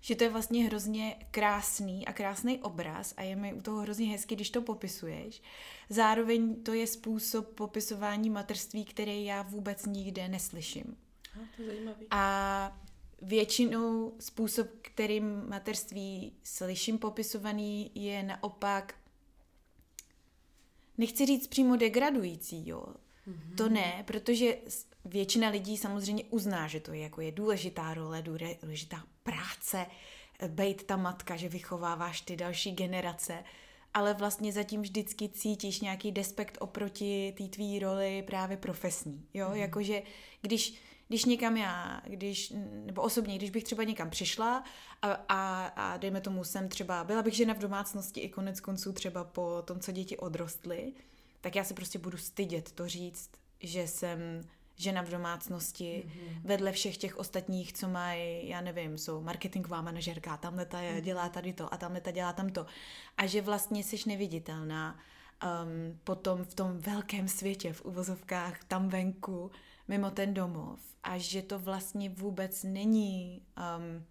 Že 0.00 0.16
to 0.16 0.24
je 0.24 0.30
vlastně 0.30 0.64
hrozně 0.64 1.16
krásný 1.30 2.06
a 2.06 2.12
krásný 2.12 2.58
obraz 2.58 3.14
a 3.16 3.22
je 3.22 3.36
mi 3.36 3.54
u 3.54 3.62
toho 3.62 3.80
hrozně 3.80 4.06
hezky, 4.06 4.34
když 4.34 4.50
to 4.50 4.62
popisuješ. 4.62 5.42
Zároveň 5.88 6.62
to 6.62 6.72
je 6.72 6.86
způsob 6.86 7.48
popisování 7.54 8.30
mateřství, 8.30 8.84
který 8.84 9.24
já 9.24 9.42
vůbec 9.42 9.86
nikde 9.86 10.28
neslyším. 10.28 10.96
A, 11.34 11.38
to 11.56 11.62
je 11.62 11.68
zajímavý. 11.68 12.06
A 12.10 12.78
většinou 13.22 14.14
způsob, 14.20 14.66
kterým 14.82 15.48
mateřství 15.48 16.32
slyším 16.42 16.98
popisovaný, 16.98 17.90
je 17.94 18.22
naopak, 18.22 18.94
nechci 20.98 21.26
říct 21.26 21.46
přímo 21.46 21.76
degradující, 21.76 22.68
jo. 22.68 22.86
Mm-hmm. 23.28 23.56
To 23.56 23.68
ne, 23.68 24.04
protože 24.06 24.56
většina 25.04 25.48
lidí 25.48 25.76
samozřejmě 25.76 26.24
uzná, 26.24 26.68
že 26.68 26.80
to 26.80 26.92
je 26.92 27.00
jako 27.00 27.20
je 27.20 27.32
důležitá 27.32 27.94
role, 27.94 28.22
důležitá 28.62 29.04
práce, 29.22 29.86
být 30.48 30.82
ta 30.82 30.96
matka, 30.96 31.36
že 31.36 31.48
vychováváš 31.48 32.20
ty 32.20 32.36
další 32.36 32.72
generace, 32.72 33.44
ale 33.94 34.14
vlastně 34.14 34.52
zatím 34.52 34.82
vždycky 34.82 35.28
cítíš 35.28 35.80
nějaký 35.80 36.12
despekt 36.12 36.58
oproti 36.60 37.34
té 37.38 37.44
tvý 37.44 37.78
roli 37.78 38.24
právě 38.26 38.56
profesní, 38.56 39.26
jo, 39.34 39.48
mm. 39.48 39.54
jakože 39.54 40.02
když 40.42 40.74
když 41.08 41.24
někam 41.24 41.56
já, 41.56 42.00
když, 42.04 42.52
nebo 42.84 43.02
osobně, 43.02 43.36
když 43.36 43.50
bych 43.50 43.64
třeba 43.64 43.84
někam 43.84 44.10
přišla 44.10 44.64
a, 45.02 45.12
a, 45.28 45.66
a 45.66 45.96
dejme 45.96 46.20
tomu 46.20 46.44
jsem 46.44 46.68
třeba, 46.68 47.04
byla 47.04 47.22
bych 47.22 47.34
žena 47.34 47.54
v 47.54 47.58
domácnosti 47.58 48.20
i 48.20 48.28
konec 48.28 48.60
konců 48.60 48.92
třeba 48.92 49.24
po 49.24 49.62
tom, 49.64 49.80
co 49.80 49.92
děti 49.92 50.16
odrostly, 50.16 50.92
tak 51.40 51.56
já 51.56 51.64
se 51.64 51.74
prostě 51.74 51.98
budu 51.98 52.18
stydět 52.18 52.72
to 52.72 52.88
říct, 52.88 53.30
že 53.60 53.88
jsem 53.88 54.18
žena 54.76 55.02
v 55.02 55.10
domácnosti, 55.10 56.04
mm-hmm. 56.06 56.40
vedle 56.44 56.72
všech 56.72 56.96
těch 56.96 57.16
ostatních, 57.16 57.72
co 57.72 57.88
mají, 57.88 58.48
já 58.48 58.60
nevím, 58.60 58.98
jsou 58.98 59.22
marketingová 59.22 59.82
manažerka, 59.82 60.36
tamhle 60.36 60.66
ta 60.66 60.78
mm-hmm. 60.80 61.00
dělá 61.00 61.28
tady 61.28 61.52
to 61.52 61.74
a 61.74 61.76
tamhle 61.76 62.00
ta 62.00 62.10
dělá 62.10 62.32
tamto. 62.32 62.66
A 63.16 63.26
že 63.26 63.42
vlastně 63.42 63.84
jsi 63.84 63.96
neviditelná 64.06 64.98
um, 65.42 65.98
potom 66.04 66.44
v 66.44 66.54
tom 66.54 66.78
velkém 66.78 67.28
světě, 67.28 67.72
v 67.72 67.84
uvozovkách, 67.84 68.64
tam 68.64 68.88
venku, 68.88 69.50
mimo 69.88 70.10
ten 70.10 70.34
domov 70.34 70.80
a 71.02 71.18
že 71.18 71.42
to 71.42 71.58
vlastně 71.58 72.10
vůbec 72.10 72.62
není 72.62 73.42
um, 73.78 74.04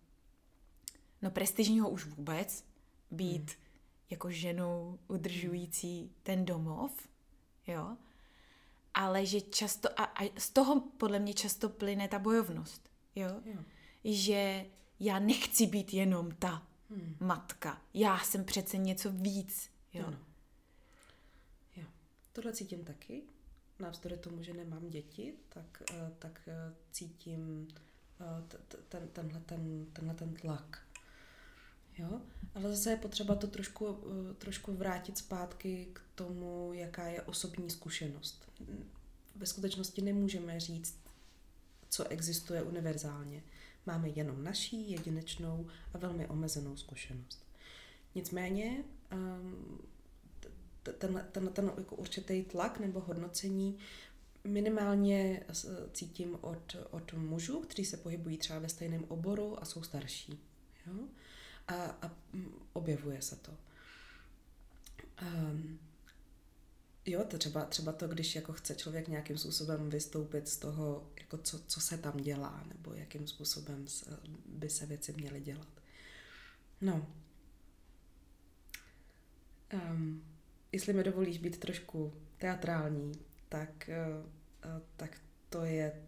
no 1.21 1.31
prestižního 1.31 1.89
už 1.89 2.05
vůbec 2.05 2.65
být 3.11 3.51
hmm. 3.51 3.63
jako 4.09 4.31
ženou 4.31 4.99
udržující 5.07 6.11
ten 6.23 6.45
domov, 6.45 7.07
jo, 7.67 7.97
ale 8.93 9.25
že 9.25 9.41
často, 9.41 9.99
a, 9.99 10.03
a 10.03 10.39
z 10.39 10.49
toho 10.49 10.81
podle 10.81 11.19
mě 11.19 11.33
často 11.33 11.69
plyne 11.69 12.07
ta 12.07 12.19
bojovnost, 12.19 12.89
jo, 13.15 13.41
jo. 13.45 13.63
že 14.03 14.65
já 14.99 15.19
nechci 15.19 15.67
být 15.67 15.93
jenom 15.93 16.31
ta 16.31 16.67
hmm. 16.89 17.17
matka, 17.19 17.81
já 17.93 18.19
jsem 18.19 18.45
přece 18.45 18.77
něco 18.77 19.11
víc, 19.11 19.69
jo. 19.93 20.05
Ano. 20.07 20.19
Jo. 21.75 21.85
tohle 22.33 22.53
cítím 22.53 22.83
taky. 22.83 23.23
Navzdory 23.79 24.17
tomu, 24.17 24.43
že 24.43 24.53
nemám 24.53 24.89
děti, 24.89 25.33
tak, 25.49 25.83
eh, 25.91 26.11
tak 26.19 26.41
eh, 26.47 26.73
cítím 26.91 27.67
eh, 28.21 28.57
ten, 28.89 29.07
tenhle, 29.07 29.39
ten, 29.39 29.85
tenhle 29.93 30.13
ten 30.13 30.33
tlak. 30.33 30.81
Jo? 31.97 32.21
Ale 32.55 32.69
zase 32.69 32.89
je 32.89 32.97
potřeba 32.97 33.35
to 33.35 33.47
trošku, 33.47 33.97
trošku 34.37 34.73
vrátit 34.73 35.17
zpátky 35.17 35.87
k 35.93 36.01
tomu, 36.15 36.73
jaká 36.73 37.07
je 37.07 37.21
osobní 37.21 37.69
zkušenost. 37.69 38.51
Ve 39.35 39.45
skutečnosti 39.45 40.01
nemůžeme 40.01 40.59
říct, 40.59 40.99
co 41.89 42.07
existuje 42.07 42.63
univerzálně. 42.63 43.43
Máme 43.85 44.09
jenom 44.09 44.43
naší 44.43 44.91
jedinečnou 44.91 45.67
a 45.93 45.97
velmi 45.97 46.27
omezenou 46.27 46.77
zkušenost. 46.77 47.45
Nicméně 48.15 48.83
ehm, 49.09 49.79
ten, 50.93 51.27
ten, 51.31 51.47
ten 51.47 51.71
jako 51.77 51.95
určitý 51.95 52.43
tlak 52.43 52.79
nebo 52.79 52.99
hodnocení 52.99 53.79
minimálně 54.45 55.43
cítím 55.93 56.37
od, 56.41 56.75
od 56.91 57.13
mužů, 57.13 57.59
kteří 57.59 57.85
se 57.85 57.97
pohybují 57.97 58.37
třeba 58.37 58.59
ve 58.59 58.69
stejném 58.69 59.05
oboru 59.07 59.61
a 59.61 59.65
jsou 59.65 59.83
starší. 59.83 60.39
Jo? 60.87 60.93
A, 61.67 61.73
a 61.73 62.11
objevuje 62.73 63.21
se 63.21 63.35
to. 63.35 63.51
Um, 65.21 65.79
jo, 67.05 67.23
to 67.23 67.37
třeba, 67.37 67.65
třeba 67.65 67.91
to, 67.91 68.07
když 68.07 68.35
jako 68.35 68.53
chce 68.53 68.75
člověk 68.75 69.07
nějakým 69.07 69.37
způsobem 69.37 69.89
vystoupit 69.89 70.47
z 70.47 70.57
toho, 70.57 71.09
jako 71.19 71.37
co, 71.37 71.59
co 71.59 71.81
se 71.81 71.97
tam 71.97 72.17
dělá, 72.17 72.63
nebo 72.67 72.93
jakým 72.93 73.27
způsobem 73.27 73.85
by 74.45 74.69
se 74.69 74.85
věci 74.85 75.13
měly 75.13 75.41
dělat. 75.41 75.67
No. 76.81 77.07
Um, 79.73 80.34
jestli 80.75 80.93
mi 80.93 81.03
dovolíš 81.03 81.37
být 81.37 81.57
trošku 81.57 82.13
teatrální, 82.37 83.11
tak, 83.49 83.89
eh, 83.89 84.05
eh, 84.63 84.81
tak 84.95 85.17
to, 85.49 85.65
je, 85.65 86.01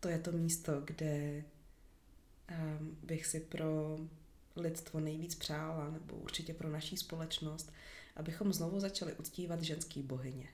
to 0.00 0.08
je 0.08 0.18
to 0.18 0.32
místo, 0.32 0.80
kde 0.80 1.44
ehm, 2.48 2.96
bych 3.02 3.26
si 3.26 3.40
pro 3.40 3.98
lidstvo 4.56 5.00
nejvíc 5.00 5.34
přála, 5.34 5.90
nebo 5.90 6.16
určitě 6.16 6.54
pro 6.54 6.70
naší 6.70 6.96
společnost, 6.96 7.72
abychom 8.16 8.52
znovu 8.52 8.80
začali 8.80 9.12
uctívat 9.12 9.62
ženský 9.62 10.02
bohyně. 10.02 10.48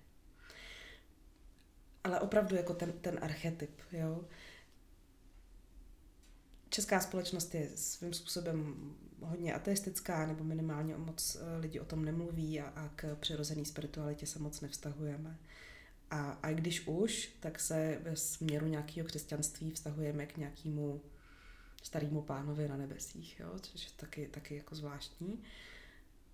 Ale 2.04 2.20
opravdu 2.20 2.56
jako 2.56 2.74
ten, 2.74 2.92
ten 2.92 3.18
archetyp, 3.22 3.80
jo. 3.92 4.24
Česká 6.76 7.00
společnost 7.00 7.54
je 7.54 7.70
svým 7.74 8.12
způsobem 8.12 8.74
hodně 9.20 9.54
ateistická, 9.54 10.26
nebo 10.26 10.44
minimálně 10.44 10.96
moc 10.96 11.36
eh, 11.36 11.56
lidi 11.60 11.80
o 11.80 11.84
tom 11.84 12.04
nemluví 12.04 12.60
a, 12.60 12.66
a 12.66 12.88
k 12.96 13.16
přirozené 13.20 13.64
spiritualitě 13.64 14.26
se 14.26 14.38
moc 14.38 14.60
nevztahujeme. 14.60 15.38
A, 16.10 16.30
a 16.30 16.52
když 16.52 16.86
už, 16.86 17.30
tak 17.40 17.60
se 17.60 17.98
ve 18.02 18.16
směru 18.16 18.66
nějakého 18.66 19.06
křesťanství 19.06 19.70
vztahujeme 19.70 20.26
k 20.26 20.36
nějakému 20.36 21.00
starému 21.82 22.22
pánovi 22.22 22.68
na 22.68 22.76
nebesích, 22.76 23.40
jo? 23.40 23.58
což 23.58 23.84
je 23.84 23.90
taky, 23.96 24.28
taky 24.28 24.56
jako 24.56 24.74
zvláštní. 24.74 25.42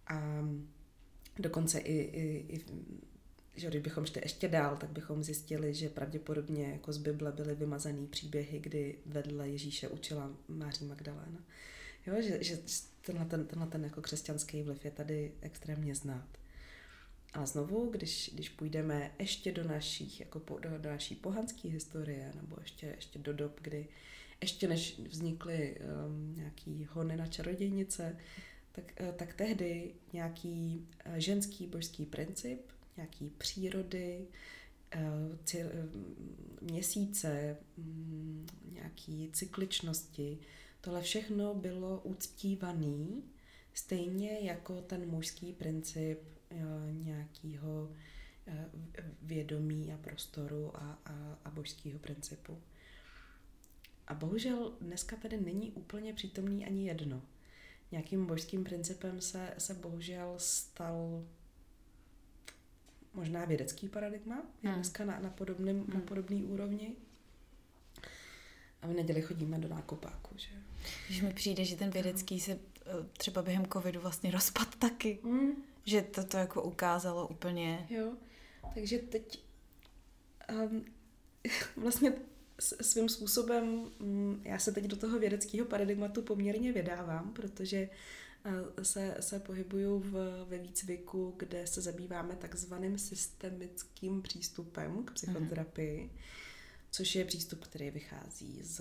A 0.06 0.44
dokonce 1.38 1.78
i, 1.78 1.98
i, 1.98 2.56
i 2.56 2.64
že 3.56 3.68
když 3.68 3.82
bychom 3.82 4.06
šli 4.06 4.20
ještě 4.24 4.48
dál, 4.48 4.76
tak 4.76 4.90
bychom 4.90 5.22
zjistili, 5.22 5.74
že 5.74 5.88
pravděpodobně 5.88 6.64
jako 6.64 6.92
z 6.92 6.98
Bible 6.98 7.32
byly 7.32 7.54
vymazaný 7.54 8.06
příběhy, 8.06 8.58
kdy 8.58 8.98
vedle 9.06 9.48
Ježíše 9.48 9.88
učila 9.88 10.30
Máří 10.48 10.84
Magdaléna. 10.84 11.44
Jo, 12.06 12.22
že, 12.22 12.44
že 12.44 12.58
tenhle, 13.00 13.24
ten, 13.24 13.46
tenhle 13.46 13.66
ten 13.66 13.84
jako 13.84 14.02
křesťanský 14.02 14.62
vliv 14.62 14.84
je 14.84 14.90
tady 14.90 15.32
extrémně 15.40 15.94
znát. 15.94 16.28
A 17.32 17.46
znovu, 17.46 17.90
když, 17.90 18.30
když 18.34 18.48
půjdeme 18.48 19.12
ještě 19.18 19.52
do, 19.52 19.64
našich, 19.64 20.20
jako 20.20 20.40
po, 20.40 20.58
do, 20.58 20.78
do 20.78 20.88
naší 20.88 21.14
pohanské 21.14 21.68
historie, 21.68 22.32
nebo 22.34 22.56
ještě, 22.60 22.86
ještě 22.86 23.18
do 23.18 23.32
dob, 23.32 23.60
kdy 23.60 23.88
ještě 24.40 24.68
než 24.68 24.98
vznikly 24.98 25.76
um, 26.06 26.34
nějaký 26.36 26.88
hony 26.90 27.16
na 27.16 27.26
čarodějnice, 27.26 28.16
tak, 28.72 28.92
uh, 29.00 29.14
tak 29.14 29.34
tehdy 29.34 29.94
nějaký 30.12 30.86
uh, 31.06 31.14
ženský 31.14 31.66
božský 31.66 32.06
princip, 32.06 32.71
nějaký 32.96 33.30
přírody, 33.38 34.26
uh, 34.96 35.00
měsíce, 36.60 37.56
um, 37.76 38.46
nějaký 38.72 39.30
cykličnosti, 39.32 40.38
Tohle 40.84 41.02
všechno 41.02 41.54
bylo 41.54 42.00
uctívaný, 42.00 43.24
stejně 43.74 44.38
jako 44.40 44.82
ten 44.82 45.10
mužský 45.10 45.52
princip 45.52 46.20
eh, 46.50 46.56
nějakého 46.92 47.92
eh, 48.46 48.70
vědomí 49.22 49.92
a 49.92 49.96
prostoru 49.96 50.76
a, 50.76 50.98
a, 51.04 51.38
a 51.44 51.50
božského 51.50 51.98
principu. 51.98 52.62
A 54.06 54.14
bohužel 54.14 54.72
dneska 54.80 55.16
tady 55.16 55.40
není 55.40 55.70
úplně 55.70 56.14
přítomný 56.14 56.66
ani 56.66 56.86
jedno. 56.86 57.22
Nějakým 57.92 58.26
božským 58.26 58.64
principem 58.64 59.20
se, 59.20 59.54
se 59.58 59.74
bohužel 59.74 60.34
stal 60.36 61.24
možná 63.14 63.44
vědecký 63.44 63.88
paradigma, 63.88 64.42
je 64.62 64.68
hmm. 64.68 64.74
dneska 64.74 65.04
na, 65.04 65.18
na, 65.18 65.30
podobným, 65.30 65.76
hmm. 65.80 65.94
na 65.94 66.00
podobný 66.00 66.44
úrovni. 66.44 66.92
A 68.82 68.86
v 68.86 68.92
neděli 68.92 69.22
chodíme 69.22 69.58
do 69.58 69.68
nákupáku, 69.68 70.34
že 70.36 70.48
Když 71.06 71.22
mi 71.22 71.32
přijde, 71.32 71.64
že 71.64 71.76
ten 71.76 71.90
vědecký 71.90 72.40
se 72.40 72.52
eh, 72.52 72.58
třeba 73.12 73.42
během 73.42 73.66
covidu 73.66 74.00
vlastně 74.00 74.30
rozpad 74.30 74.76
taky. 74.76 75.18
Mm. 75.22 75.52
Že 75.84 76.02
to 76.02 76.24
to 76.24 76.36
jako 76.36 76.62
ukázalo 76.62 77.28
úplně. 77.28 77.86
Jo, 77.90 78.12
takže 78.74 78.98
teď 78.98 79.42
um, 80.64 80.84
vlastně 81.76 82.12
svým 82.80 83.08
způsobem 83.08 83.90
um, 84.00 84.40
já 84.44 84.58
se 84.58 84.72
teď 84.72 84.84
do 84.84 84.96
toho 84.96 85.18
vědeckého 85.18 85.66
paradigmatu 85.66 86.22
poměrně 86.22 86.72
vydávám, 86.72 87.32
protože 87.32 87.88
se, 88.82 89.16
se 89.20 89.40
pohybuju 89.40 89.98
v, 89.98 90.44
ve 90.48 90.58
výcviku, 90.58 91.34
kde 91.38 91.66
se 91.66 91.80
zabýváme 91.80 92.36
takzvaným 92.36 92.98
systemickým 92.98 94.22
přístupem 94.22 95.04
k 95.04 95.10
psychoterapii. 95.12 96.02
Mm 96.02 96.18
což 96.92 97.14
je 97.14 97.24
přístup, 97.24 97.64
který 97.64 97.90
vychází 97.90 98.60
z, 98.62 98.80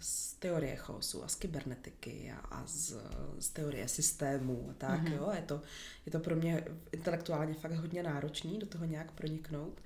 z 0.00 0.34
teorie 0.34 0.76
chaosu 0.76 1.24
a 1.24 1.28
z 1.28 1.34
kybernetiky 1.34 2.32
a, 2.32 2.38
a 2.38 2.66
z, 2.66 2.96
z 3.38 3.48
teorie 3.48 3.88
systému 3.88 4.68
a 4.70 4.74
tak, 4.74 5.02
mm-hmm. 5.02 5.12
jo. 5.12 5.30
Je 5.34 5.42
to, 5.42 5.62
je 6.06 6.12
to 6.12 6.20
pro 6.20 6.36
mě 6.36 6.64
intelektuálně 6.92 7.54
fakt 7.54 7.72
hodně 7.72 8.02
náročný 8.02 8.58
do 8.58 8.66
toho 8.66 8.84
nějak 8.84 9.12
proniknout. 9.12 9.80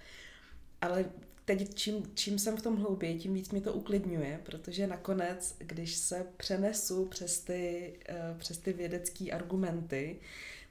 Ale 0.81 1.05
teď 1.45 1.75
čím, 1.75 2.11
čím 2.15 2.39
jsem 2.39 2.57
v 2.57 2.63
tom 2.63 2.77
hlouběji, 2.77 3.19
tím 3.19 3.35
víc 3.35 3.51
mě 3.51 3.61
to 3.61 3.73
uklidňuje, 3.73 4.41
protože 4.47 4.87
nakonec, 4.87 5.57
když 5.59 5.95
se 5.95 6.27
přenesu 6.37 7.07
přes 7.07 7.41
ty, 7.41 7.93
uh, 8.11 8.39
přes 8.39 8.59
ty 8.59 8.73
vědecké 8.73 9.31
argumenty, 9.31 10.21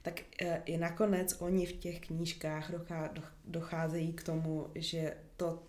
tak 0.02 0.20
uh, 0.42 0.48
i 0.64 0.76
nakonec 0.76 1.36
oni 1.38 1.66
v 1.66 1.72
těch 1.72 2.00
knížkách 2.00 2.70
docházejí 3.44 4.12
k 4.12 4.22
tomu, 4.22 4.66
že 4.74 5.16
to 5.36 5.62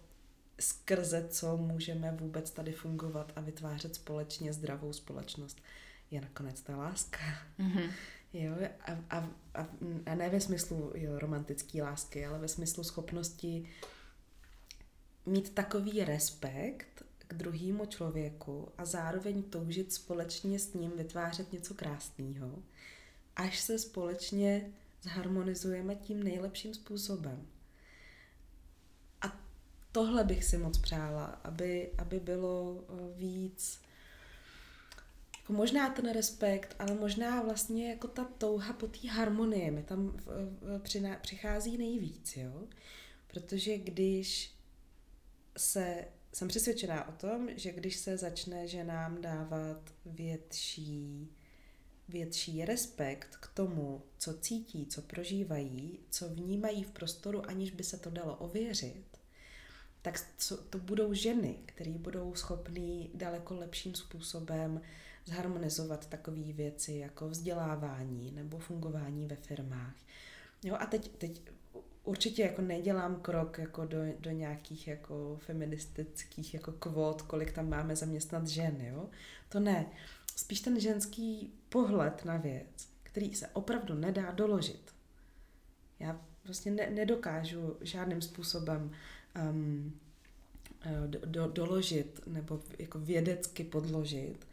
skrze 0.60 1.28
co 1.30 1.58
můžeme 1.58 2.12
vůbec 2.12 2.52
tady 2.52 2.72
fungovat 2.72 3.32
a 3.36 3.42
vytvářet 3.42 3.96
společně 3.96 4.54
zdravou 4.54 4.94
společnost, 4.94 5.62
je 6.12 6.22
nakonec 6.22 6.62
ta 6.62 6.78
láska. 6.78 7.20
Mm-hmm. 7.60 7.90
Jo, 8.34 8.54
a, 8.82 9.18
a, 9.18 9.30
a, 9.54 9.68
a 10.06 10.16
ne 10.16 10.30
ve 10.30 10.40
smyslu 10.42 10.92
jo, 10.96 11.20
romantické 11.20 11.84
lásky, 11.84 12.26
ale 12.26 12.40
ve 12.40 12.48
smyslu 12.48 12.84
schopnosti 12.84 13.70
mít 15.26 15.50
takový 15.50 16.04
respekt 16.04 17.04
k 17.28 17.34
druhému 17.34 17.86
člověku 17.86 18.70
a 18.78 18.86
zároveň 18.86 19.44
toužit 19.44 19.94
společně 19.94 20.60
s 20.60 20.74
ním 20.74 20.92
vytvářet 20.92 21.54
něco 21.54 21.74
krásného, 21.74 22.64
až 23.36 23.60
se 23.60 23.80
společně 23.80 24.72
zharmonizujeme 25.02 25.96
tím 25.96 26.24
nejlepším 26.24 26.74
způsobem 26.74 27.48
tohle 29.96 30.24
bych 30.24 30.44
si 30.44 30.58
moc 30.58 30.78
přála, 30.78 31.26
aby, 31.26 31.92
aby 31.98 32.20
bylo 32.20 32.84
eh, 32.90 33.18
víc 33.18 33.82
jako 35.40 35.54
možná 35.54 35.90
ten 35.90 36.14
respekt, 36.14 36.76
ale 36.80 36.94
možná 36.94 37.42
vlastně 37.42 37.90
jako 37.90 38.08
ta 38.08 38.26
touha 38.38 38.74
po 38.74 38.88
té 38.88 39.08
harmonii 39.10 39.72
mi 39.72 39.84
tam 39.84 40.18
přichází 41.22 41.78
nejvíc, 41.78 42.38
jo? 42.38 42.64
Protože 43.28 43.78
když 43.78 44.55
se, 45.58 46.06
jsem 46.34 46.48
přesvědčená 46.48 47.08
o 47.08 47.12
tom, 47.12 47.48
že 47.56 47.72
když 47.72 47.96
se 47.96 48.18
začne 48.18 48.68
ženám 48.68 49.22
dávat 49.22 49.94
větší, 50.06 51.32
větší 52.10 52.66
respekt 52.66 53.36
k 53.36 53.48
tomu, 53.48 54.02
co 54.18 54.34
cítí, 54.34 54.86
co 54.86 55.02
prožívají, 55.02 56.00
co 56.10 56.30
vnímají 56.30 56.84
v 56.84 56.92
prostoru, 56.92 57.50
aniž 57.50 57.72
by 57.72 57.84
se 57.84 57.98
to 57.98 58.10
dalo 58.10 58.36
ověřit, 58.36 59.18
tak 60.02 60.20
to 60.70 60.78
budou 60.78 61.14
ženy, 61.14 61.56
které 61.66 61.92
budou 61.92 62.36
schopný 62.36 63.12
daleko 63.14 63.56
lepším 63.56 63.96
způsobem 63.96 64.82
zharmonizovat 65.26 66.10
takové 66.10 66.54
věci 66.54 66.94
jako 66.94 67.30
vzdělávání 67.30 68.32
nebo 68.32 68.60
fungování 68.60 69.26
ve 69.26 69.36
firmách. 69.36 69.96
Jo, 70.64 70.76
a 70.80 70.86
teď, 70.86 71.12
teď 71.18 71.42
určitě 72.06 72.42
jako 72.42 72.62
nedělám 72.62 73.16
krok 73.16 73.58
jako 73.58 73.86
do, 73.86 73.98
do 74.20 74.32
nějakých 74.32 74.88
jako 74.88 75.38
feministických 75.42 76.54
jako 76.54 76.72
kvót, 76.72 77.22
kolik 77.22 77.52
tam 77.52 77.70
máme 77.70 77.96
zaměstnat 77.96 78.48
žen, 78.48 78.82
jo. 78.82 79.10
To 79.50 79.60
ne. 79.60 79.86
Spíš 80.36 80.62
ten 80.62 80.80
ženský 80.80 81.54
pohled 81.70 82.26
na 82.26 82.38
věc, 82.38 82.90
který 83.04 83.36
se 83.36 83.48
opravdu 83.48 83.94
nedá 83.94 84.32
doložit. 84.32 84.92
Já 86.00 86.22
vlastně 86.46 86.72
ne, 86.72 86.90
nedokážu 86.90 87.78
žádným 87.82 88.22
způsobem 88.22 88.92
um, 89.50 90.00
do, 91.08 91.20
do, 91.26 91.48
doložit 91.48 92.28
nebo 92.28 92.60
jako 92.80 93.00
vědecky 93.00 93.64
podložit 93.64 94.48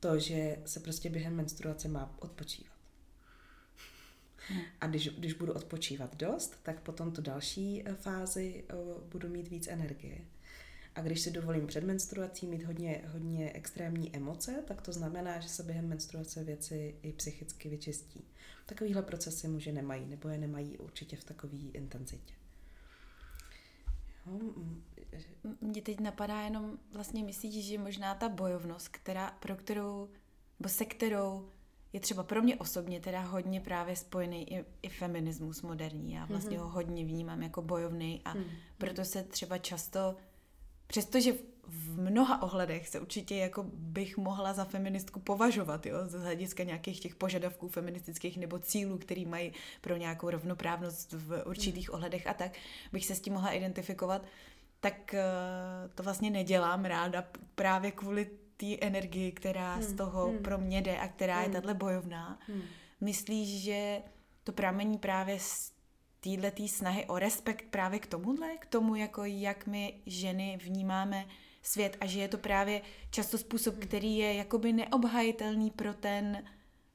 to, 0.00 0.18
že 0.18 0.56
se 0.64 0.80
prostě 0.80 1.10
během 1.10 1.36
menstruace 1.36 1.88
má 1.88 2.14
odpočívat. 2.18 2.77
A 4.80 4.86
když, 4.86 5.08
když 5.08 5.32
budu 5.32 5.52
odpočívat 5.52 6.16
dost, 6.16 6.60
tak 6.62 6.80
potom 6.80 7.12
tu 7.12 7.22
další 7.22 7.82
eh, 7.84 7.94
fázi 7.94 8.64
uh, 8.72 9.02
budu 9.02 9.28
mít 9.28 9.48
víc 9.48 9.66
energie. 9.66 10.18
A 10.94 11.00
když 11.00 11.20
si 11.20 11.30
dovolím 11.30 11.66
před 11.66 11.84
menstruací 11.84 12.46
mít 12.46 12.62
hodně, 12.62 13.02
hodně 13.12 13.52
extrémní 13.52 14.16
emoce, 14.16 14.62
tak 14.68 14.82
to 14.82 14.92
znamená, 14.92 15.40
že 15.40 15.48
se 15.48 15.62
během 15.62 15.88
menstruace 15.88 16.44
věci 16.44 16.94
i 17.02 17.12
psychicky 17.12 17.68
vyčistí. 17.68 18.24
Takovýhle 18.66 19.02
procesy 19.02 19.48
muži 19.48 19.72
nemají, 19.72 20.06
nebo 20.06 20.28
je 20.28 20.38
nemají 20.38 20.78
určitě 20.78 21.16
v 21.16 21.24
takové 21.24 21.58
intenzitě. 21.72 22.34
Mně 25.60 25.82
teď 25.82 26.00
napadá 26.00 26.40
jenom, 26.40 26.78
vlastně 26.92 27.24
myslíš, 27.24 27.66
že 27.66 27.78
možná 27.78 28.14
ta 28.14 28.28
bojovnost, 28.28 28.88
která, 28.88 29.30
pro 29.30 29.56
kterou, 29.56 30.08
nebo 30.60 30.68
se 30.68 30.84
kterou 30.84 31.50
je 31.92 32.00
třeba 32.00 32.22
pro 32.22 32.42
mě 32.42 32.56
osobně 32.56 33.00
teda 33.00 33.20
hodně 33.20 33.60
právě 33.60 33.96
spojený 33.96 34.52
i, 34.52 34.64
i 34.82 34.88
feminismus 34.88 35.62
moderní. 35.62 36.12
Já 36.12 36.26
vlastně 36.26 36.58
mm-hmm. 36.58 36.62
ho 36.62 36.68
hodně 36.68 37.04
vnímám 37.04 37.42
jako 37.42 37.62
bojovný 37.62 38.22
a 38.24 38.34
mm. 38.34 38.44
proto 38.78 39.04
se 39.04 39.22
třeba 39.22 39.58
často, 39.58 40.16
přestože 40.86 41.32
v 41.66 42.00
mnoha 42.00 42.42
ohledech 42.42 42.88
se 42.88 43.00
určitě 43.00 43.36
jako 43.36 43.62
bych 43.72 44.16
mohla 44.16 44.52
za 44.52 44.64
feministku 44.64 45.20
považovat, 45.20 45.86
jo, 45.86 45.96
z 46.06 46.12
hlediska 46.12 46.62
nějakých 46.62 47.00
těch 47.00 47.14
požadavků 47.14 47.68
feministických 47.68 48.36
nebo 48.36 48.58
cílů, 48.58 48.98
který 48.98 49.26
mají 49.26 49.52
pro 49.80 49.96
nějakou 49.96 50.30
rovnoprávnost 50.30 51.12
v 51.12 51.42
určitých 51.46 51.88
mm. 51.88 51.94
ohledech 51.94 52.26
a 52.26 52.34
tak, 52.34 52.52
bych 52.92 53.06
se 53.06 53.14
s 53.14 53.20
tím 53.20 53.32
mohla 53.32 53.50
identifikovat, 53.50 54.22
tak 54.80 55.14
uh, 55.14 55.90
to 55.94 56.02
vlastně 56.02 56.30
nedělám 56.30 56.84
ráda 56.84 57.24
právě 57.54 57.90
kvůli 57.90 58.30
té 58.58 58.86
energii, 58.86 59.32
která 59.32 59.74
hmm. 59.74 59.82
z 59.82 59.94
toho 59.94 60.26
hmm. 60.26 60.38
pro 60.38 60.58
mě 60.58 60.82
jde 60.82 60.98
a 60.98 61.08
která 61.08 61.36
hmm. 61.36 61.44
je 61.44 61.50
tahle 61.50 61.74
bojovná. 61.74 62.38
Hmm. 62.48 62.62
Myslíš, 63.00 63.62
že 63.62 64.02
to 64.44 64.52
pramení 64.52 64.98
právě 64.98 65.38
z 65.40 65.72
této 66.20 66.66
snahy 66.68 67.06
o 67.06 67.18
respekt 67.18 67.64
právě 67.70 67.98
k 67.98 68.06
tomuhle, 68.06 68.56
k 68.56 68.66
tomu, 68.66 68.94
jako 68.94 69.24
jak 69.24 69.66
my 69.66 69.94
ženy 70.06 70.58
vnímáme 70.62 71.26
svět 71.62 71.96
a 72.00 72.06
že 72.06 72.20
je 72.20 72.28
to 72.28 72.38
právě 72.38 72.82
často 73.10 73.38
způsob, 73.38 73.74
hmm. 73.74 73.82
který 73.82 74.16
je 74.16 74.34
jakoby 74.34 74.72
neobhajitelný 74.72 75.70
pro 75.70 75.94
ten 75.94 76.44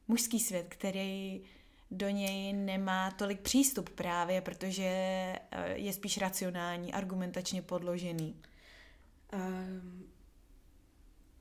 mužský 0.07 0.39
svět, 0.39 0.65
který 0.69 1.43
do 1.91 2.09
něj 2.09 2.53
nemá 2.53 3.11
tolik 3.11 3.39
přístup 3.41 3.89
právě, 3.89 4.41
protože 4.41 4.83
eh, 4.83 5.73
je 5.75 5.93
spíš 5.93 6.17
racionální, 6.17 6.93
argumentačně 6.93 7.61
podložený. 7.61 8.35
Um, 9.33 10.12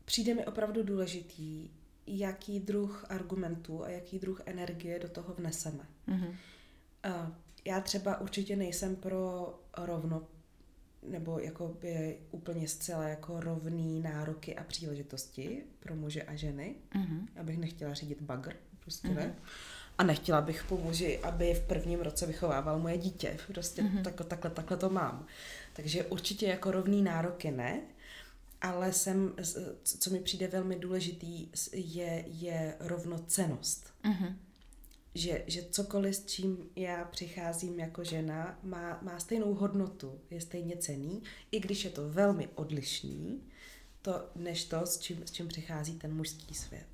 přijde 0.05 0.35
mi 0.35 0.47
opravdu 0.47 0.83
důležitý, 0.83 1.71
jaký 2.07 2.61
druh 2.61 3.05
argumentů 3.09 3.85
a 3.85 3.89
jaký 3.89 4.19
druh 4.19 4.41
energie 4.47 4.99
do 4.99 5.09
toho 5.09 5.35
vneseme. 5.35 5.87
Mm-hmm. 6.09 6.35
Já 7.65 7.81
třeba 7.81 8.21
určitě 8.21 8.57
nejsem 8.57 8.97
pro 8.97 9.55
rovno 9.77 10.27
nebo 11.09 11.39
jako 11.39 11.77
by 11.81 12.19
úplně 12.31 12.69
zcela 12.69 13.09
jako 13.09 13.41
rovný 13.41 14.01
nároky 14.01 14.57
a 14.57 14.65
příležitosti 14.65 15.63
pro 15.81 15.97
muže 15.97 16.23
a 16.23 16.35
ženy. 16.35 16.75
Mm-hmm. 16.95 17.27
Abych 17.41 17.59
nechtěla 17.59 17.95
řídit 17.95 18.23
bagr, 18.23 18.57
prostě 18.81 19.09
mm-hmm. 19.09 19.15
ne. 19.15 19.35
A 19.99 20.03
nechtěla 20.03 20.41
bych 20.41 20.65
po 20.65 20.77
muži, 20.77 21.19
aby 21.19 21.55
v 21.55 21.67
prvním 21.67 22.01
roce 22.01 22.27
vychovával 22.27 22.79
moje 22.79 22.99
dítě. 22.99 23.37
Prostě 23.47 23.83
mm-hmm. 23.83 24.03
tak, 24.03 24.15
takhle, 24.29 24.51
takhle 24.51 24.77
to 24.77 24.91
mám. 24.91 25.27
Takže 25.73 26.05
určitě 26.05 26.47
jako 26.47 26.71
rovný 26.71 27.03
nároky 27.03 27.51
ne, 27.51 27.81
ale 28.63 28.93
jsem, 28.93 29.35
co 29.85 30.11
mi 30.11 30.21
přijde 30.21 30.49
velmi 30.49 30.77
důležitý, 30.77 31.49
je, 31.73 32.25
je 32.27 32.77
rovnocenost. 32.81 33.93
Mm-hmm. 34.05 34.37
Že, 35.15 35.45
že 35.47 35.63
cokoliv, 35.71 36.17
s 36.17 36.25
čím 36.25 36.71
já 36.77 37.05
přicházím 37.05 37.81
jako 37.81 38.05
žena, 38.05 38.59
má, 38.63 38.99
má 39.03 39.21
stejnou 39.21 39.55
hodnotu, 39.55 40.21
je 40.31 40.41
stejně 40.41 40.77
cený, 40.77 41.23
i 41.51 41.61
když 41.61 41.85
je 41.85 41.91
to 41.91 42.09
velmi 42.09 42.49
odlišný, 42.55 43.43
to, 44.03 44.31
než 44.37 44.65
to, 44.65 44.87
s 44.87 44.99
čím, 44.99 45.27
s 45.27 45.31
čím 45.31 45.49
přichází 45.49 45.99
ten 45.99 46.15
mužský 46.15 46.55
svět. 46.55 46.87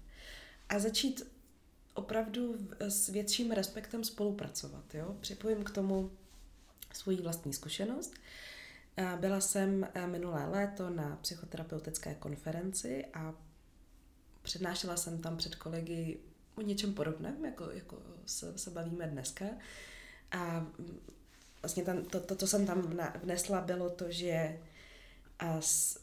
A 0.68 0.78
začít 0.78 1.22
opravdu 1.94 2.54
s 2.78 3.08
větším 3.08 3.50
respektem 3.50 4.04
spolupracovat. 4.04 4.94
Jo? 4.94 5.16
Připojím 5.20 5.64
k 5.64 5.70
tomu 5.70 6.10
svoji 6.92 7.22
vlastní 7.22 7.52
zkušenost. 7.52 8.14
Byla 9.20 9.40
jsem 9.40 9.88
minulé 10.06 10.46
léto 10.46 10.90
na 10.90 11.18
psychoterapeutické 11.22 12.14
konferenci 12.14 13.06
a 13.14 13.34
přednášela 14.42 14.96
jsem 14.96 15.22
tam 15.22 15.36
před 15.36 15.54
kolegy 15.54 16.18
o 16.54 16.60
něčem 16.60 16.94
podobném, 16.94 17.44
jako, 17.44 17.70
jako 17.70 18.02
se, 18.26 18.58
se 18.58 18.70
bavíme 18.70 19.06
dneska. 19.06 19.44
A 20.30 20.66
vlastně 21.62 21.82
tam, 21.84 22.04
to, 22.04 22.20
to, 22.20 22.36
co 22.36 22.46
jsem 22.46 22.66
tam 22.66 22.96
vnesla, 23.22 23.60
bylo 23.60 23.90
to, 23.90 24.10
že 24.10 24.58
s, 25.60 26.00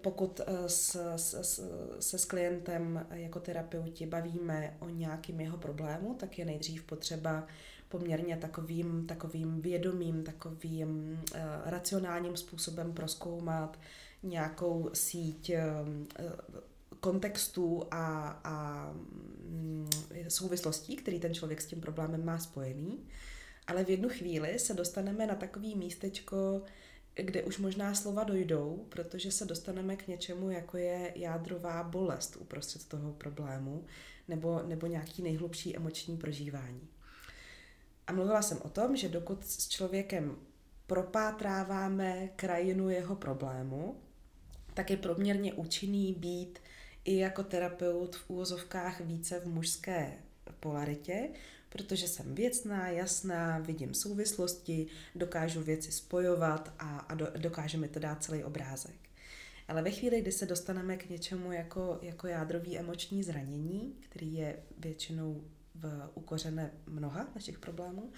pokud 0.00 0.40
s, 0.66 0.96
s, 1.16 1.60
se 2.00 2.18
s 2.18 2.24
klientem 2.24 3.06
jako 3.10 3.40
terapeuti 3.40 4.06
bavíme 4.06 4.76
o 4.80 4.88
nějakém 4.88 5.40
jeho 5.40 5.58
problému, 5.58 6.14
tak 6.14 6.38
je 6.38 6.44
nejdřív 6.44 6.82
potřeba 6.82 7.46
poměrně 7.98 8.36
takovým, 8.36 9.06
takovým 9.06 9.60
vědomým, 9.60 10.24
takovým 10.24 11.20
uh, 11.34 11.40
racionálním 11.64 12.36
způsobem 12.36 12.92
proskoumat 12.92 13.78
nějakou 14.22 14.90
síť 14.92 15.52
uh, 15.52 15.88
kontextů 17.00 17.82
a, 17.90 18.28
a 18.44 18.90
um, 19.48 19.90
souvislostí, 20.28 20.96
který 20.96 21.20
ten 21.20 21.34
člověk 21.34 21.60
s 21.60 21.66
tím 21.66 21.80
problémem 21.80 22.24
má 22.24 22.38
spojený. 22.38 22.98
Ale 23.66 23.84
v 23.84 23.90
jednu 23.90 24.08
chvíli 24.08 24.58
se 24.58 24.74
dostaneme 24.74 25.26
na 25.26 25.34
takový 25.34 25.76
místečko, 25.76 26.62
kde 27.14 27.42
už 27.42 27.58
možná 27.58 27.94
slova 27.94 28.24
dojdou, 28.24 28.86
protože 28.88 29.32
se 29.32 29.44
dostaneme 29.44 29.96
k 29.96 30.08
něčemu, 30.08 30.50
jako 30.50 30.76
je 30.76 31.12
jádrová 31.14 31.82
bolest 31.82 32.36
uprostřed 32.36 32.88
toho 32.88 33.12
problému, 33.12 33.84
nebo, 34.28 34.62
nebo 34.66 34.86
nějaký 34.86 35.22
nejhlubší 35.22 35.76
emoční 35.76 36.16
prožívání. 36.16 36.88
A 38.06 38.12
mluvila 38.12 38.42
jsem 38.42 38.58
o 38.62 38.68
tom, 38.68 38.96
že 38.96 39.08
dokud 39.08 39.46
s 39.46 39.68
člověkem 39.68 40.36
propátráváme 40.86 42.28
krajinu 42.36 42.88
jeho 42.90 43.16
problému, 43.16 43.96
tak 44.74 44.90
je 44.90 44.96
proměrně 44.96 45.54
účinný 45.54 46.12
být 46.12 46.58
i 47.04 47.16
jako 47.16 47.42
terapeut 47.42 48.16
v 48.16 48.30
úvozovkách 48.30 49.00
více 49.00 49.40
v 49.40 49.46
mužské 49.46 50.12
polaritě, 50.60 51.28
protože 51.68 52.08
jsem 52.08 52.34
věcná, 52.34 52.88
jasná, 52.88 53.58
vidím 53.58 53.94
souvislosti, 53.94 54.86
dokážu 55.14 55.62
věci 55.62 55.92
spojovat 55.92 56.72
a, 56.78 56.98
a 56.98 57.14
do, 57.14 57.28
dokáže 57.36 57.78
mi 57.78 57.88
to 57.88 57.98
dát 57.98 58.24
celý 58.24 58.44
obrázek. 58.44 58.94
Ale 59.68 59.82
ve 59.82 59.90
chvíli, 59.90 60.20
kdy 60.20 60.32
se 60.32 60.46
dostaneme 60.46 60.96
k 60.96 61.10
něčemu 61.10 61.52
jako, 61.52 61.98
jako 62.02 62.26
jádrový 62.26 62.78
emoční 62.78 63.22
zranění, 63.22 63.96
který 64.00 64.34
je 64.34 64.56
většinou 64.78 65.44
v 65.74 66.10
ukořené 66.14 66.70
mnoha 66.86 67.28
našich 67.34 67.58
problémů, 67.58 68.12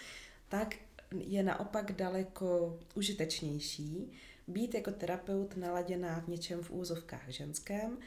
tak 0.49 0.75
je 1.19 1.43
naopak 1.43 1.93
daleko 1.93 2.79
užitečnější 2.95 4.13
být 4.49 4.75
jako 4.75 4.91
terapeut 4.91 5.57
naladěná 5.57 6.21
v 6.21 6.29
něčem 6.29 6.63
v 6.63 6.71
úzovkách 6.71 7.29
ženském 7.29 7.99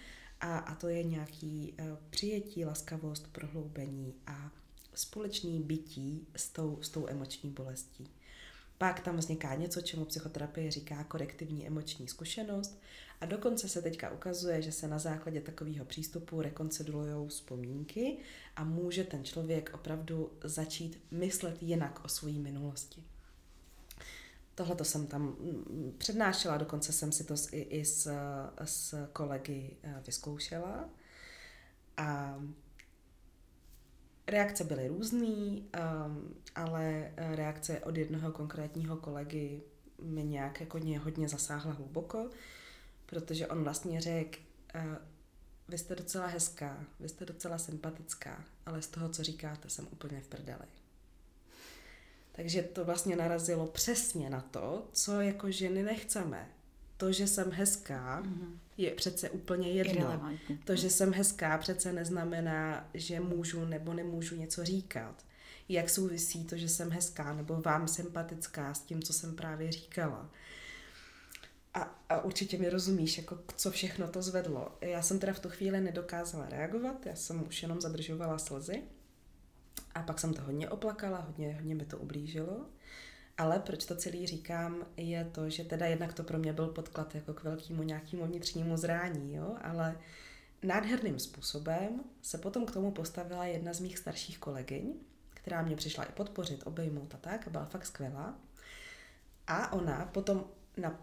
a, 0.41 0.58
a 0.58 0.76
to 0.76 0.88
je 0.88 1.04
nějaký 1.04 1.74
uh, 1.80 1.97
přijetí, 2.10 2.66
laskavost, 2.66 3.28
prohloubení 3.28 4.14
a 4.28 4.52
společný 4.93 5.60
bytí 5.60 6.28
s 6.36 6.50
tou, 6.50 6.80
s 6.82 6.89
tou 6.89 7.08
emoční 7.08 7.50
bolestí. 7.50 8.10
Pak 8.78 9.00
tam 9.00 9.18
vzniká 9.18 9.56
něco, 9.56 9.82
čemu 9.82 10.06
psychoterapie 10.06 10.72
říká 10.72 11.04
korektivní 11.04 11.68
emoční 11.68 12.08
zkušenost 12.08 12.82
a 13.22 13.26
dokonce 13.26 13.70
se 13.70 13.82
teďka 13.82 14.09
ukazuje, 14.11 14.61
že 14.61 14.72
se 14.72 14.88
na 14.88 14.99
základě 14.99 15.41
takového 15.41 15.86
přístupu 15.86 16.41
rekoncilujou 16.41 17.28
vzpomínky 17.28 18.17
a 18.55 18.63
může 18.63 19.03
ten 19.03 19.24
člověk 19.24 19.72
opravdu 19.74 20.32
začít 20.43 21.03
myslet 21.11 21.63
jinak 21.63 22.05
o 22.05 22.07
své 22.07 22.32
minulosti. 22.32 23.03
Tohle 24.55 24.76
to 24.76 24.84
jsem 24.84 25.07
tam 25.07 25.22
mm, 25.22 25.95
přednášela, 25.97 26.57
dokonce 26.57 26.93
jsem 26.93 27.11
si 27.11 27.24
to 27.24 27.36
i, 27.51 27.61
i 27.61 27.86
s, 27.86 28.11
s 28.63 29.07
kolegy 29.13 29.78
eh, 29.84 30.01
vyzkoušela. 30.05 30.89
A 31.97 32.39
reakce 34.28 34.63
byly 34.63 34.88
různé, 34.88 35.28
um, 35.28 36.36
ale 36.55 37.11
reakce 37.17 37.80
od 37.80 37.97
jednoho 37.97 38.32
konkrétního 38.32 38.97
kolegy 38.97 39.61
mě 40.01 40.24
nějak 40.24 40.59
jako 40.59 40.78
mě 40.78 40.99
hodně 40.99 41.30
zasáhla 41.30 41.74
hluboko, 41.74 42.30
protože 43.10 43.47
on 43.47 43.64
vlastně 43.64 44.01
řekl, 44.01 44.39
uh, 44.76 44.95
vy 45.68 45.78
jste 45.78 45.95
docela 45.95 46.28
hezká, 46.28 46.86
vy 46.99 47.10
jste 47.10 47.26
docela 47.26 47.57
sympatická, 47.57 48.45
ale 48.66 48.82
z 48.82 48.88
toho, 48.88 49.10
co 49.10 49.24
říkáte, 49.24 49.70
jsem 49.70 49.88
úplně 49.91 50.22
v 50.22 50.28
prdeli. 50.28 50.66
Takže 52.32 52.62
to 52.64 52.86
vlastně 52.86 53.16
narazilo 53.16 53.68
přesně 53.68 54.30
na 54.30 54.41
to, 54.41 54.88
co 54.93 55.22
jako 55.22 55.51
ženy 55.51 55.84
nechceme. 55.84 56.49
To, 56.97 57.12
že 57.12 57.28
jsem 57.28 57.51
hezká, 57.51 58.24
mm-hmm. 58.24 58.57
je 58.78 58.91
přece 58.91 59.30
úplně 59.30 59.72
jedno. 59.72 60.32
To, 60.66 60.76
že 60.76 60.89
jsem 60.89 61.14
hezká, 61.14 61.57
přece 61.57 61.93
neznamená, 61.93 62.89
že 62.93 63.20
můžu 63.20 63.66
nebo 63.66 63.93
nemůžu 63.93 64.36
něco 64.36 64.66
říkat. 64.66 65.26
Jak 65.70 65.89
souvisí 65.89 66.45
to, 66.45 66.57
že 66.57 66.70
jsem 66.70 66.91
hezká 66.91 67.34
nebo 67.34 67.62
vám 67.62 67.88
sympatická 67.88 68.74
s 68.74 68.80
tím, 68.80 69.03
co 69.03 69.14
jsem 69.14 69.36
právě 69.36 69.72
říkala. 69.72 70.30
A, 71.74 71.80
a 72.09 72.22
určitě 72.22 72.57
mi 72.57 72.70
rozumíš, 72.70 73.17
jako 73.17 73.39
co 73.55 73.72
všechno 73.72 74.07
to 74.07 74.22
zvedlo. 74.22 74.78
Já 74.82 75.01
jsem 75.01 75.20
teda 75.20 75.34
v 75.34 75.39
tu 75.39 75.49
chvíli 75.49 75.82
nedokázala 75.82 76.49
reagovat, 76.49 77.05
já 77.05 77.15
jsem 77.15 77.47
už 77.47 77.61
jenom 77.61 77.82
zadržovala 77.82 78.38
slzy. 78.38 78.84
A 79.95 80.03
pak 80.03 80.20
jsem 80.20 80.34
to 80.34 80.41
hodně 80.41 80.70
oplakala, 80.70 81.17
hodně, 81.17 81.53
hodně 81.53 81.76
mi 81.76 81.86
to 81.86 81.97
ublížilo. 81.97 82.65
Ale 83.38 83.59
proč 83.59 83.86
to 83.86 83.95
celý 83.95 84.28
říkám, 84.28 84.86
je 84.97 85.26
to, 85.26 85.49
že 85.49 85.63
teda 85.63 85.86
jednak 85.86 86.13
to 86.13 86.24
pro 86.24 86.39
mě 86.39 86.53
byl 86.53 86.67
podklad 86.67 87.15
jako 87.15 87.34
k 87.34 87.43
velkému 87.43 87.84
nějakému 87.84 88.26
vnitřnímu 88.26 88.78
zrání, 88.78 89.36
jo, 89.36 89.57
ale 89.61 89.97
nádherným 90.63 91.20
způsobem 91.20 92.03
se 92.22 92.38
potom 92.38 92.65
k 92.65 92.72
tomu 92.72 92.91
postavila 92.91 93.45
jedna 93.45 93.74
z 93.74 93.80
mých 93.80 93.97
starších 93.97 94.38
kolegyň, 94.38 94.93
která 95.30 95.61
mě 95.61 95.76
přišla 95.76 96.03
i 96.03 96.11
podpořit, 96.11 96.67
obejmout 96.67 97.15
a 97.15 97.17
tak, 97.17 97.47
a 97.47 97.49
byla 97.49 97.65
fakt 97.65 97.86
skvělá. 97.86 98.39
A 99.47 99.74
ona 99.74 100.05
potom 100.05 100.45
na, 100.78 100.99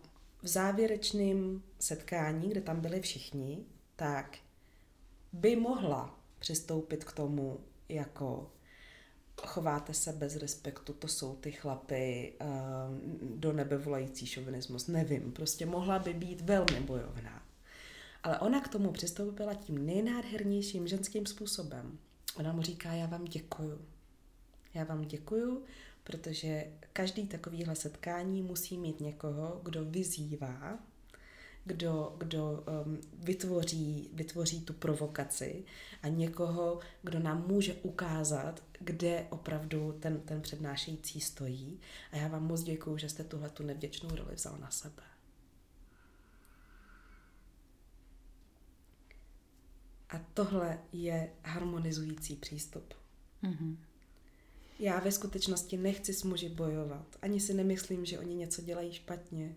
v 0.47 0.49
závěrečném 0.49 1.63
setkání, 1.79 2.49
kde 2.49 2.61
tam 2.61 2.81
byli 2.81 3.01
všichni, 3.01 3.65
tak 3.97 4.39
by 5.33 5.57
mohla 5.57 6.19
přistoupit 6.39 7.05
k 7.05 7.13
tomu 7.13 7.61
jako 7.89 8.51
chováte 9.47 9.95
se 9.95 10.13
bez 10.13 10.37
respektu, 10.37 10.93
to 10.93 11.09
jsou 11.09 11.37
ty 11.37 11.53
chlapy 11.53 12.33
uh, 12.41 13.37
do 13.39 13.53
nebe 13.53 13.79
volající 13.79 14.27
šovinismus, 14.27 14.87
nevím, 14.87 15.33
prostě 15.33 15.67
mohla 15.67 15.99
by 15.99 16.15
být 16.15 16.41
velmi 16.41 16.81
bojovná. 16.81 17.43
Ale 18.23 18.39
ona 18.39 18.61
k 18.61 18.69
tomu 18.69 18.93
přistoupila 18.93 19.55
tím 19.55 19.87
nejnádhernějším 19.87 20.89
ženským 20.89 21.27
způsobem. 21.27 21.99
Ona 22.37 22.53
mu 22.53 22.63
říká, 22.63 22.93
já 22.93 23.07
vám 23.07 23.25
děkuju. 23.25 23.81
Já 24.75 24.85
vám 24.85 25.03
děkuju, 25.03 25.65
protože 26.07 26.67
každý 26.93 27.27
takovýhle 27.27 27.77
setkání 27.77 28.43
musí 28.43 28.79
mít 28.79 29.01
někoho, 29.01 29.61
kdo 29.65 29.85
vyzývá 29.85 30.79
kdo, 31.67 32.15
kdo 32.19 32.65
um, 32.87 33.01
vytvoří, 33.19 34.11
vytvoří 34.13 34.61
tu 34.61 34.73
provokaci 34.73 35.65
a 36.03 36.09
někoho, 36.09 36.81
kdo 37.03 37.19
nám 37.19 37.47
může 37.47 37.75
ukázat, 37.75 38.63
kde 38.81 39.27
opravdu 39.31 39.97
ten, 40.01 40.21
ten 40.21 40.43
přednášející 40.43 41.21
stojí. 41.21 41.81
A 42.13 42.17
já 42.17 42.29
vám 42.29 42.47
moc 42.47 42.63
děkuju, 42.63 42.99
že 42.99 43.09
jste 43.09 43.25
tuhle 43.25 43.51
tu 43.51 43.63
nevděčnou 43.63 44.09
roli 44.17 44.35
vzal 44.35 44.59
na 44.59 44.71
sebe. 44.71 45.03
A 50.09 50.19
tohle 50.35 50.79
je 50.93 51.31
harmonizující 51.45 52.37
přístup. 52.37 52.95
Mm-hmm. 53.43 53.77
Já 54.79 55.01
ve 55.01 55.13
skutečnosti 55.13 55.77
nechci 55.77 56.15
s 56.15 56.23
muži 56.23 56.49
bojovat. 56.49 57.07
Ani 57.23 57.41
si 57.41 57.55
nemyslím, 57.55 58.05
že 58.05 58.19
oni 58.19 58.35
něco 58.35 58.63
dělají 58.63 58.93
špatně. 58.93 59.55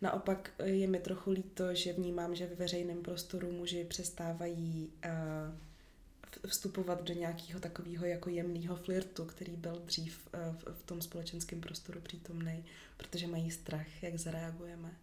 Naopak 0.00 0.50
eh, 0.58 0.68
je 0.68 0.86
mi 0.86 0.98
trochu 0.98 1.30
líto, 1.30 1.74
že 1.74 1.92
vnímám, 1.92 2.34
že 2.34 2.46
ve 2.46 2.54
veřejném 2.54 3.02
prostoru 3.02 3.52
muži 3.52 3.84
přestávají 3.84 4.92
uh, 5.04 6.48
vstupovat 6.48 7.02
do 7.02 7.14
nějakého 7.14 7.60
takového 7.60 8.06
jako 8.06 8.30
jemného 8.30 8.76
flirtu, 8.76 9.24
který 9.24 9.56
byl 9.56 9.82
dřív 9.86 10.28
v, 10.32 10.64
v 10.72 10.82
tom 10.82 11.02
společenském 11.02 11.60
prostoru 11.60 12.00
přítomný, 12.00 12.64
protože 12.96 13.26
mají 13.26 13.50
strach, 13.50 14.02
jak 14.02 14.16
zareagujeme. 14.16 14.96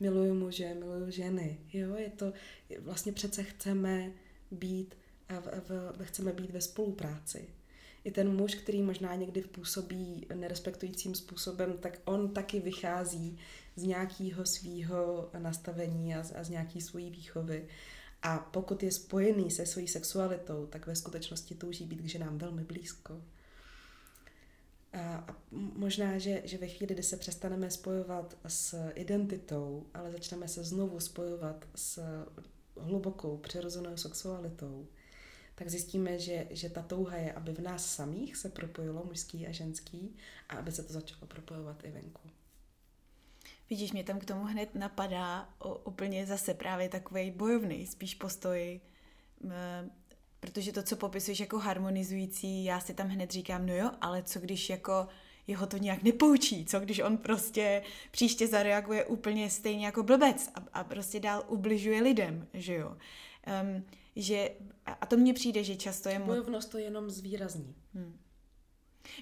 Miluju 0.00 0.34
muže, 0.34 0.74
miluju 0.74 1.10
ženy. 1.10 1.58
Jo, 1.72 1.94
je 1.94 2.10
to, 2.10 2.32
vlastně 2.78 3.12
přece 3.12 3.42
chceme 3.42 4.12
být, 4.50 4.94
v, 5.28 5.60
v, 5.98 6.04
chceme 6.04 6.32
být 6.32 6.50
ve 6.50 6.60
spolupráci 6.60 7.48
i 8.04 8.10
ten 8.10 8.36
muž, 8.36 8.54
který 8.54 8.82
možná 8.82 9.14
někdy 9.14 9.40
působí 9.42 10.26
nerespektujícím 10.34 11.14
způsobem, 11.14 11.78
tak 11.80 12.00
on 12.04 12.28
taky 12.28 12.60
vychází 12.60 13.38
z 13.76 13.82
nějakého 13.82 14.46
svého 14.46 15.30
nastavení 15.38 16.14
a 16.14 16.22
z, 16.22 16.32
a 16.36 16.44
z 16.44 16.50
nějaké 16.50 16.80
svojí 16.80 17.10
výchovy. 17.10 17.68
A 18.22 18.38
pokud 18.38 18.82
je 18.82 18.92
spojený 18.92 19.50
se 19.50 19.66
svojí 19.66 19.88
sexualitou, 19.88 20.66
tak 20.66 20.86
ve 20.86 20.96
skutečnosti 20.96 21.54
touží 21.54 21.84
být 21.84 22.00
k 22.00 22.08
ženám 22.08 22.38
velmi 22.38 22.64
blízko. 22.64 23.22
A 24.92 25.36
možná, 25.50 26.18
že, 26.18 26.42
že 26.44 26.58
ve 26.58 26.68
chvíli, 26.68 26.94
kdy 26.94 27.02
se 27.02 27.16
přestaneme 27.16 27.70
spojovat 27.70 28.36
s 28.48 28.90
identitou, 28.94 29.86
ale 29.94 30.12
začneme 30.12 30.48
se 30.48 30.64
znovu 30.64 31.00
spojovat 31.00 31.64
s 31.74 32.02
hlubokou 32.76 33.36
přirozenou 33.36 33.96
sexualitou, 33.96 34.86
tak 35.58 35.70
zjistíme, 35.70 36.18
že, 36.18 36.46
že 36.50 36.70
ta 36.70 36.82
touha 36.82 37.16
je, 37.16 37.32
aby 37.32 37.52
v 37.52 37.60
nás 37.60 37.94
samých 37.94 38.36
se 38.36 38.48
propojilo 38.48 39.04
mužský 39.04 39.46
a 39.46 39.52
ženský 39.52 40.16
a 40.48 40.56
aby 40.56 40.72
se 40.72 40.82
to 40.82 40.92
začalo 40.92 41.26
propojovat 41.26 41.84
i 41.84 41.90
venku. 41.90 42.30
Vidíš, 43.70 43.92
mě 43.92 44.04
tam 44.04 44.18
k 44.18 44.24
tomu 44.24 44.44
hned 44.44 44.74
napadá 44.74 45.48
o, 45.58 45.74
úplně 45.74 46.26
zase 46.26 46.54
právě 46.54 46.88
takový 46.88 47.30
bojovný 47.30 47.86
spíš 47.86 48.14
postoj, 48.14 48.80
m, 49.44 49.90
protože 50.40 50.72
to, 50.72 50.82
co 50.82 50.96
popisuješ 50.96 51.40
jako 51.40 51.58
harmonizující, 51.58 52.64
já 52.64 52.80
si 52.80 52.94
tam 52.94 53.08
hned 53.08 53.30
říkám, 53.30 53.66
no 53.66 53.74
jo, 53.74 53.90
ale 54.00 54.22
co 54.22 54.40
když 54.40 54.70
jako 54.70 55.08
jeho 55.46 55.66
to 55.66 55.76
nějak 55.76 56.02
nepoučí, 56.02 56.66
co 56.66 56.80
když 56.80 56.98
on 56.98 57.16
prostě 57.16 57.82
příště 58.10 58.46
zareaguje 58.46 59.04
úplně 59.04 59.50
stejně 59.50 59.86
jako 59.86 60.02
blbec 60.02 60.50
a, 60.54 60.80
a 60.80 60.84
prostě 60.84 61.20
dál 61.20 61.44
ubližuje 61.48 62.02
lidem, 62.02 62.46
že 62.54 62.74
jo. 62.74 62.96
Um, 63.62 63.84
že, 64.18 64.50
a 65.00 65.06
to 65.06 65.16
mně 65.16 65.34
přijde, 65.34 65.64
že 65.64 65.76
často 65.76 66.08
je... 66.08 66.18
Bojovnost 66.18 66.70
to 66.70 66.78
jenom 66.78 67.10
zvýrazní. 67.10 67.74
Hmm. 67.94 68.18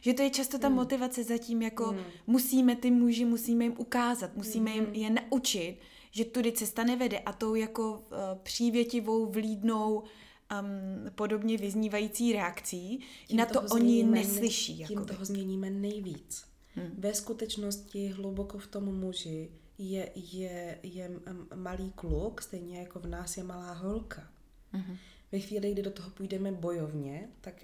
Že 0.01 0.15
to 0.15 0.23
je 0.23 0.31
často 0.31 0.59
ta 0.59 0.67
hmm. 0.67 0.77
motivace 0.77 1.25
zatím, 1.25 1.63
jako 1.63 1.85
hmm. 1.87 2.01
musíme 2.27 2.77
ty 2.77 2.91
muži, 2.91 3.25
musíme 3.25 3.65
jim 3.65 3.75
ukázat, 3.79 4.37
musíme 4.37 4.71
hmm. 4.71 4.95
jim 4.95 4.95
je 4.95 5.11
naučit, 5.11 5.79
že 6.11 6.25
tudy 6.25 6.53
cesta 6.53 6.85
nevede 6.85 7.19
a 7.19 7.33
tou 7.33 7.55
jako 7.55 7.93
uh, 7.93 8.17
přívětivou, 8.43 9.27
vlídnou, 9.27 9.95
um, 9.97 11.11
podobně 11.15 11.59
vyznívající 11.59 12.33
reakcí, 12.33 13.01
tím 13.27 13.37
na 13.37 13.47
to 13.47 13.63
oni 13.63 14.03
neslyší. 14.05 14.77
Tím 14.77 14.99
jakoby. 14.99 15.13
toho 15.13 15.25
změníme 15.25 15.71
nejvíc. 15.71 16.45
Hmm. 16.75 16.91
Ve 16.99 17.15
skutečnosti 17.15 18.09
hluboko 18.09 18.59
v 18.59 18.67
tom 18.67 18.99
muži 18.99 19.51
je, 19.79 20.11
je, 20.15 20.79
je 20.83 21.11
malý 21.55 21.93
kluk, 21.93 22.43
stejně 22.43 22.79
jako 22.79 22.99
v 22.99 23.07
nás 23.07 23.37
je 23.37 23.45
malá 23.45 23.73
holka. 23.73 24.36
Mm-hmm. 24.77 24.97
Ve 25.33 25.39
chvíli, 25.39 25.73
kdy 25.73 25.83
do 25.83 25.91
toho 25.91 26.11
půjdeme 26.11 26.53
bojovně, 26.53 27.29
tak 27.41 27.55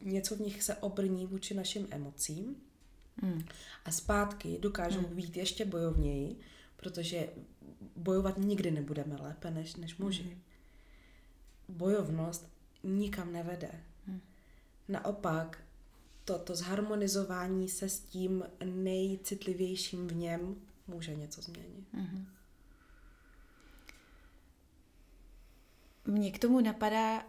něco 0.00 0.36
v 0.36 0.40
nich 0.40 0.62
se 0.62 0.76
obrní 0.76 1.26
vůči 1.26 1.54
našim 1.54 1.86
emocím 1.90 2.56
mm. 3.22 3.42
a 3.84 3.90
zpátky 3.90 4.58
dokážou 4.60 5.00
mm. 5.00 5.16
být 5.16 5.36
ještě 5.36 5.64
bojovněji, 5.64 6.36
protože 6.76 7.28
bojovat 7.96 8.38
nikdy 8.38 8.70
nebudeme 8.70 9.16
lépe 9.16 9.50
než, 9.50 9.76
než 9.76 9.96
muži. 9.96 10.22
Mm. 10.22 10.40
Bojovnost 11.76 12.48
nikam 12.82 13.32
nevede. 13.32 13.70
Mm. 14.06 14.20
Naopak, 14.88 15.64
to, 16.24 16.38
to 16.38 16.54
zharmonizování 16.54 17.68
se 17.68 17.88
s 17.88 18.00
tím 18.00 18.44
nejcitlivějším 18.64 20.08
v 20.08 20.14
něm 20.14 20.56
může 20.86 21.14
něco 21.14 21.42
změnit. 21.42 21.92
Mm. 21.92 22.26
Mně 26.06 26.30
k 26.30 26.38
tomu 26.38 26.60
napadá, 26.60 27.26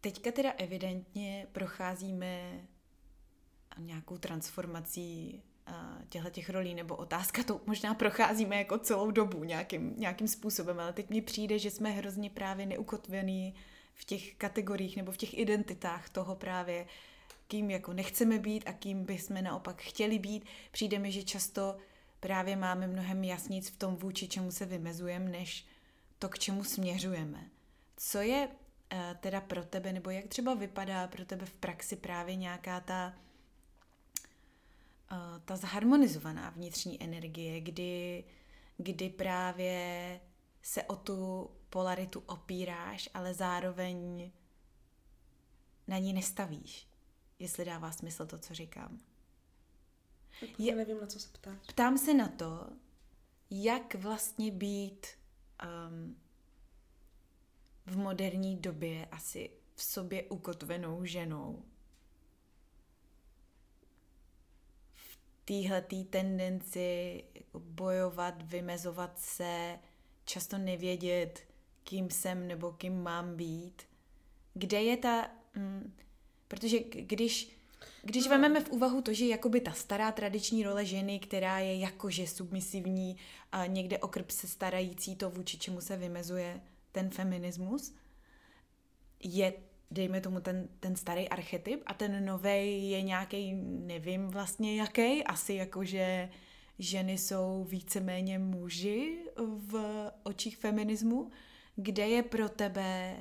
teďka 0.00 0.32
teda 0.32 0.50
evidentně 0.50 1.46
procházíme 1.52 2.60
nějakou 3.78 4.18
transformací 4.18 5.42
těchto 6.08 6.30
těch 6.30 6.50
rolí, 6.50 6.74
nebo 6.74 6.96
otázka 6.96 7.42
to 7.42 7.60
možná 7.66 7.94
procházíme 7.94 8.56
jako 8.56 8.78
celou 8.78 9.10
dobu 9.10 9.44
nějakým, 9.44 9.94
nějakým 9.96 10.28
způsobem, 10.28 10.80
ale 10.80 10.92
teď 10.92 11.10
mi 11.10 11.22
přijde, 11.22 11.58
že 11.58 11.70
jsme 11.70 11.90
hrozně 11.90 12.30
právě 12.30 12.66
neukotvení 12.66 13.54
v 13.94 14.04
těch 14.04 14.34
kategoriích 14.34 14.96
nebo 14.96 15.12
v 15.12 15.16
těch 15.16 15.38
identitách 15.38 16.08
toho 16.08 16.36
právě, 16.36 16.86
kým 17.48 17.70
jako 17.70 17.92
nechceme 17.92 18.38
být 18.38 18.64
a 18.66 18.72
kým 18.72 19.04
bychom 19.04 19.42
naopak 19.42 19.82
chtěli 19.82 20.18
být. 20.18 20.44
Přijde 20.70 20.98
mi, 20.98 21.12
že 21.12 21.22
často 21.22 21.76
právě 22.20 22.56
máme 22.56 22.86
mnohem 22.86 23.24
jasnic 23.24 23.70
v 23.70 23.76
tom, 23.76 23.96
vůči 23.96 24.28
čemu 24.28 24.50
se 24.50 24.66
vymezujeme, 24.66 25.30
než 25.30 25.66
to, 26.18 26.28
k 26.28 26.38
čemu 26.38 26.64
směřujeme. 26.64 27.50
Co 27.96 28.18
je 28.18 28.48
eh, 28.90 29.16
teda 29.20 29.40
pro 29.40 29.64
tebe, 29.64 29.92
nebo 29.92 30.10
jak 30.10 30.26
třeba 30.26 30.54
vypadá 30.54 31.08
pro 31.08 31.24
tebe 31.24 31.46
v 31.46 31.54
praxi 31.54 31.96
právě 31.96 32.36
nějaká 32.36 32.80
ta 32.80 33.14
eh, 35.12 35.40
ta 35.44 35.56
zharmonizovaná 35.56 36.50
vnitřní 36.50 37.02
energie, 37.02 37.60
kdy, 37.60 38.24
kdy 38.76 39.10
právě 39.10 40.20
se 40.62 40.82
o 40.82 40.96
tu 40.96 41.50
polaritu 41.70 42.22
opíráš, 42.26 43.08
ale 43.14 43.34
zároveň 43.34 44.30
na 45.88 45.98
ní 45.98 46.12
nestavíš, 46.12 46.88
jestli 47.38 47.64
dává 47.64 47.92
smysl 47.92 48.26
to, 48.26 48.38
co 48.38 48.54
říkám. 48.54 48.98
Já 50.58 50.74
nevím, 50.74 51.00
na 51.00 51.06
co 51.06 51.20
se 51.20 51.28
ptáš. 51.28 51.58
Ptám 51.68 51.98
se 51.98 52.14
na 52.14 52.28
to, 52.28 52.68
jak 53.50 53.94
vlastně 53.94 54.50
být 54.50 55.06
um, 55.88 56.16
v 57.86 57.96
moderní 57.96 58.56
době 58.56 59.08
asi 59.10 59.50
v 59.74 59.82
sobě 59.82 60.22
ukotvenou 60.22 61.04
ženou. 61.04 61.62
V 64.94 65.18
téhletý 65.44 66.04
tendenci 66.04 67.24
jako 67.34 67.60
bojovat, 67.60 68.42
vymezovat 68.42 69.18
se, 69.18 69.78
často 70.24 70.58
nevědět, 70.58 71.42
kým 71.84 72.10
jsem 72.10 72.48
nebo 72.48 72.72
kým 72.72 73.02
mám 73.02 73.36
být. 73.36 73.82
Kde 74.54 74.82
je 74.82 74.96
ta... 74.96 75.30
Mm, 75.54 75.94
protože 76.48 76.78
když 76.80 77.56
když 78.02 78.24
no. 78.24 78.30
vezmeme 78.30 78.60
v 78.60 78.70
úvahu 78.70 79.02
to, 79.02 79.12
že 79.12 79.26
jakoby 79.26 79.60
ta 79.60 79.72
stará 79.72 80.12
tradiční 80.12 80.64
role 80.64 80.84
ženy, 80.84 81.18
která 81.18 81.58
je 81.58 81.78
jakože 81.78 82.26
submisivní 82.26 83.16
a 83.52 83.66
někde 83.66 83.98
o 83.98 84.08
krb 84.08 84.30
se 84.30 84.48
starající, 84.48 85.16
to 85.16 85.30
vůči 85.30 85.58
čemu 85.58 85.80
se 85.80 85.96
vymezuje 85.96 86.60
ten 86.96 87.10
feminismus, 87.10 87.94
je, 89.20 89.52
dejme 89.90 90.20
tomu, 90.20 90.40
ten, 90.40 90.68
ten 90.80 90.96
starý 90.96 91.28
archetyp 91.28 91.82
a 91.86 91.94
ten 91.94 92.24
nový 92.24 92.90
je 92.90 93.02
nějaký, 93.02 93.54
nevím 93.64 94.28
vlastně 94.28 94.80
jaký, 94.80 95.24
asi 95.24 95.54
jakože 95.54 96.28
ženy 96.78 97.18
jsou 97.18 97.64
víceméně 97.68 98.38
muži 98.38 99.18
v 99.56 99.74
očích 100.22 100.56
feminismu, 100.56 101.30
kde 101.76 102.08
je 102.08 102.22
pro 102.22 102.48
tebe 102.48 103.16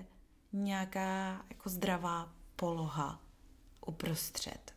nějaká 0.53 1.45
jako 1.49 1.69
zdravá 1.69 2.33
poloha 2.55 3.21
uprostřed 3.85 4.74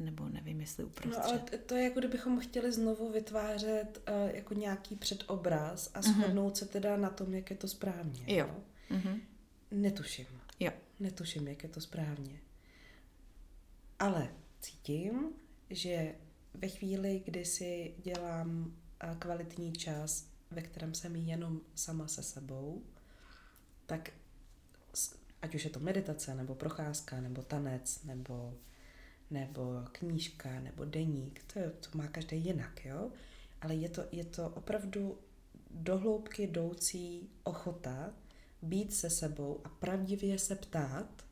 nebo 0.00 0.28
nevím, 0.28 0.60
jestli 0.60 0.84
uprostřed. 0.84 1.22
No 1.22 1.28
ale 1.28 1.38
to 1.66 1.74
je 1.74 1.84
jako 1.84 1.98
kdybychom 1.98 2.40
chtěli 2.40 2.72
znovu 2.72 3.12
vytvářet 3.12 4.02
uh, 4.08 4.34
jako 4.36 4.54
nějaký 4.54 4.96
předobraz 4.96 5.90
a 5.94 6.00
mhm. 6.00 6.12
shodnout 6.12 6.54
mm-hmm. 6.54 6.58
se 6.58 6.66
teda 6.66 6.96
na 6.96 7.10
tom, 7.10 7.34
jak 7.34 7.50
je 7.50 7.56
to 7.56 7.68
správně. 7.68 8.22
Jo. 8.26 8.46
No? 8.90 8.96
Mm-hmm. 8.96 9.20
Netuším. 9.70 10.26
Jo. 10.60 10.72
Netuším, 11.00 11.48
jak 11.48 11.62
je 11.62 11.68
to 11.68 11.80
správně. 11.80 12.40
Ale 13.98 14.28
cítím, 14.60 15.28
že 15.70 16.14
ve 16.54 16.68
chvíli, 16.68 17.22
kdy 17.24 17.44
si 17.44 17.94
dělám 17.98 18.74
uh, 19.04 19.16
kvalitní 19.18 19.72
čas, 19.72 20.26
ve 20.50 20.62
kterém 20.62 20.94
jsem 20.94 21.16
jenom 21.16 21.60
sama 21.74 22.08
se 22.08 22.22
sebou, 22.22 22.82
tak 23.86 24.10
ať 25.42 25.54
už 25.54 25.64
je 25.64 25.70
to 25.70 25.80
meditace, 25.80 26.34
nebo 26.34 26.54
procházka, 26.54 27.20
nebo 27.20 27.42
tanec, 27.42 28.04
nebo 28.04 28.54
nebo 29.30 29.84
knížka, 29.92 30.60
nebo 30.60 30.84
deník, 30.84 31.42
to, 31.52 31.58
je, 31.58 31.70
to 31.70 31.98
má 31.98 32.06
každý 32.06 32.44
jinak, 32.44 32.84
jo? 32.84 33.10
Ale 33.60 33.74
je 33.74 33.88
to, 33.88 34.04
je 34.12 34.24
to 34.24 34.48
opravdu 34.48 35.18
dohloubky 35.70 36.42
jdoucí 36.42 37.30
ochota 37.42 38.12
být 38.62 38.94
se 38.94 39.10
sebou 39.10 39.60
a 39.64 39.68
pravdivě 39.68 40.38
se 40.38 40.54
ptát, 40.54 41.24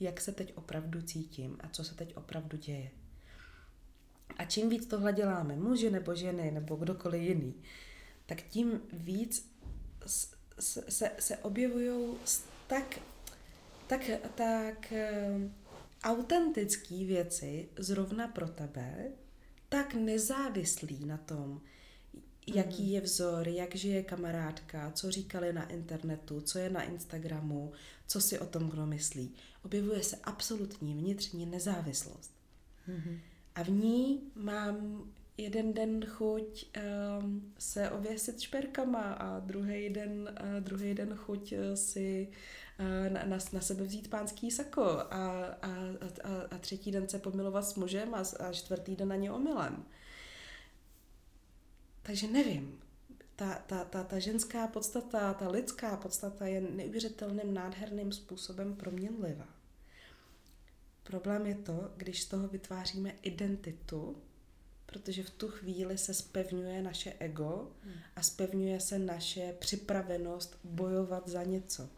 jak 0.00 0.20
se 0.20 0.32
teď 0.32 0.52
opravdu 0.56 1.02
cítím 1.02 1.56
a 1.60 1.68
co 1.68 1.84
se 1.84 1.94
teď 1.94 2.16
opravdu 2.16 2.56
děje. 2.56 2.90
A 4.36 4.44
čím 4.44 4.68
víc 4.68 4.86
tohle 4.86 5.12
děláme, 5.12 5.56
muži 5.56 5.90
nebo 5.90 6.14
ženy 6.14 6.50
nebo 6.50 6.76
kdokoliv 6.76 7.22
jiný, 7.22 7.54
tak 8.26 8.42
tím 8.42 8.80
víc 8.92 9.50
se, 10.06 10.84
se, 10.88 11.10
se 11.18 11.36
objevují 11.36 12.16
tak, 12.66 12.98
tak, 13.86 14.00
tak 14.34 14.92
autentické 16.04 17.04
věci 17.04 17.68
zrovna 17.78 18.28
pro 18.28 18.48
tebe, 18.48 19.12
tak 19.68 19.94
nezávislý 19.94 21.04
na 21.04 21.16
tom, 21.16 21.60
jaký 22.46 22.82
mhm. 22.82 22.92
je 22.92 23.00
vzor, 23.00 23.48
jak 23.48 23.74
žije 23.74 24.02
kamarádka, 24.02 24.90
co 24.90 25.10
říkali 25.10 25.52
na 25.52 25.68
internetu, 25.68 26.40
co 26.40 26.58
je 26.58 26.70
na 26.70 26.82
Instagramu, 26.82 27.72
co 28.06 28.20
si 28.20 28.38
o 28.38 28.46
tom 28.46 28.70
kdo 28.70 28.86
myslí. 28.86 29.34
Objevuje 29.64 30.02
se 30.02 30.16
absolutní 30.24 30.94
vnitřní 30.94 31.46
nezávislost. 31.46 32.32
Mm-hmm. 32.88 33.18
A 33.54 33.62
v 33.62 33.70
ní 33.70 34.20
mám 34.34 35.04
jeden 35.36 35.72
den 35.72 36.04
chuť 36.06 36.66
um, 37.20 37.52
se 37.58 37.90
ověsit 37.90 38.40
šperkama 38.40 39.02
a 39.02 39.40
druhý 39.40 39.90
den, 39.90 40.10
uh, 40.10 40.60
druhý 40.60 40.94
den 40.94 41.14
chuť 41.14 41.52
uh, 41.52 41.58
si 41.74 42.28
na, 43.08 43.24
na, 43.24 43.38
na 43.52 43.60
sebe 43.60 43.84
vzít 43.84 44.10
pánský 44.10 44.50
sako 44.50 44.82
a, 44.82 45.04
a, 45.10 45.70
a, 46.22 46.30
a 46.50 46.58
třetí 46.58 46.90
den 46.90 47.08
se 47.08 47.18
pomilovat 47.18 47.66
s 47.66 47.74
mužem 47.74 48.14
a, 48.14 48.22
a 48.40 48.52
čtvrtý 48.52 48.96
den 48.96 49.08
na 49.08 49.16
ně 49.16 49.32
omylem. 49.32 49.84
Takže 52.02 52.26
nevím. 52.26 52.80
Ta, 53.36 53.54
ta, 53.54 53.84
ta, 53.84 54.04
ta 54.04 54.18
ženská 54.18 54.66
podstata, 54.66 55.34
ta 55.34 55.48
lidská 55.48 55.96
podstata 55.96 56.46
je 56.46 56.60
neuvěřitelným 56.60 57.54
nádherným 57.54 58.12
způsobem 58.12 58.76
proměnlivá. 58.76 59.48
Problém 61.02 61.46
je 61.46 61.54
to, 61.54 61.92
když 61.96 62.22
z 62.22 62.26
toho 62.26 62.48
vytváříme 62.48 63.14
identitu, 63.22 64.22
protože 64.86 65.22
v 65.22 65.30
tu 65.30 65.48
chvíli 65.48 65.98
se 65.98 66.14
spevňuje 66.14 66.82
naše 66.82 67.12
ego 67.18 67.72
a 68.16 68.22
spevňuje 68.22 68.80
se 68.80 68.98
naše 68.98 69.54
připravenost 69.58 70.58
bojovat 70.64 71.28
za 71.28 71.42
něco. 71.42 71.88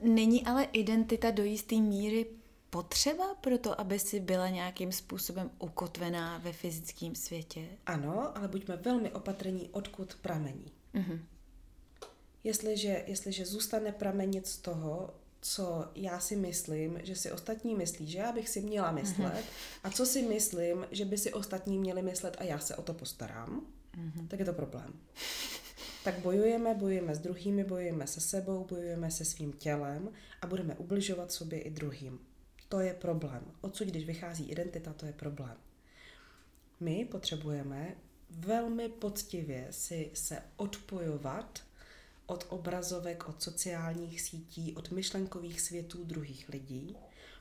Není 0.00 0.46
ale 0.46 0.64
identita 0.64 1.30
do 1.30 1.44
jisté 1.44 1.76
míry 1.76 2.26
potřeba 2.70 3.34
pro 3.34 3.58
to, 3.58 3.80
aby 3.80 3.98
si 3.98 4.20
byla 4.20 4.48
nějakým 4.48 4.92
způsobem 4.92 5.50
ukotvená 5.58 6.38
ve 6.38 6.52
fyzickém 6.52 7.14
světě? 7.14 7.68
Ano, 7.86 8.38
ale 8.38 8.48
buďme 8.48 8.76
velmi 8.76 9.10
opatrní, 9.10 9.68
odkud 9.72 10.14
pramení. 10.22 10.72
Mm-hmm. 10.94 11.20
Jestliže, 12.44 13.04
jestliže 13.06 13.46
zůstane 13.46 13.92
pramenit 13.92 14.46
z 14.46 14.58
toho, 14.58 15.14
co 15.40 15.84
já 15.94 16.20
si 16.20 16.36
myslím, 16.36 17.00
že 17.02 17.16
si 17.16 17.32
ostatní 17.32 17.74
myslí, 17.74 18.10
že 18.10 18.18
já 18.18 18.32
bych 18.32 18.48
si 18.48 18.60
měla 18.60 18.92
myslet 18.92 19.34
mm-hmm. 19.34 19.84
a 19.84 19.90
co 19.90 20.06
si 20.06 20.22
myslím, 20.22 20.86
že 20.90 21.04
by 21.04 21.18
si 21.18 21.32
ostatní 21.32 21.78
měli 21.78 22.02
myslet 22.02 22.36
a 22.38 22.44
já 22.44 22.58
se 22.58 22.76
o 22.76 22.82
to 22.82 22.94
postarám, 22.94 23.66
mm-hmm. 23.94 24.28
tak 24.28 24.38
je 24.38 24.44
to 24.44 24.52
problém. 24.52 24.92
Tak 26.04 26.18
bojujeme, 26.18 26.74
bojujeme 26.74 27.14
s 27.14 27.18
druhými, 27.18 27.64
bojujeme 27.64 28.06
se 28.06 28.20
sebou, 28.20 28.64
bojujeme 28.64 29.10
se 29.10 29.24
svým 29.24 29.52
tělem 29.52 30.08
a 30.42 30.46
budeme 30.46 30.74
ubližovat 30.74 31.32
sobě 31.32 31.60
i 31.60 31.70
druhým. 31.70 32.18
To 32.68 32.80
je 32.80 32.94
problém. 32.94 33.42
Odsud, 33.60 33.88
když 33.88 34.06
vychází 34.06 34.50
identita, 34.50 34.92
to 34.92 35.06
je 35.06 35.12
problém. 35.12 35.56
My 36.80 37.04
potřebujeme 37.04 37.96
velmi 38.30 38.88
poctivě 38.88 39.66
si 39.70 40.10
se 40.14 40.42
odpojovat 40.56 41.62
od 42.26 42.46
obrazovek, 42.48 43.28
od 43.28 43.42
sociálních 43.42 44.20
sítí, 44.20 44.74
od 44.76 44.90
myšlenkových 44.90 45.60
světů 45.60 46.04
druhých 46.04 46.48
lidí. 46.48 46.96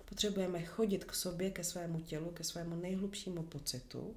Potřebujeme 0.06 0.64
chodit 0.64 1.04
k 1.04 1.14
sobě, 1.14 1.52
ke 1.52 1.64
svému 1.64 2.00
tělu, 2.00 2.32
ke 2.32 2.44
svému 2.44 2.76
nejhlubšímu 2.76 3.44
pocitu 3.44 4.16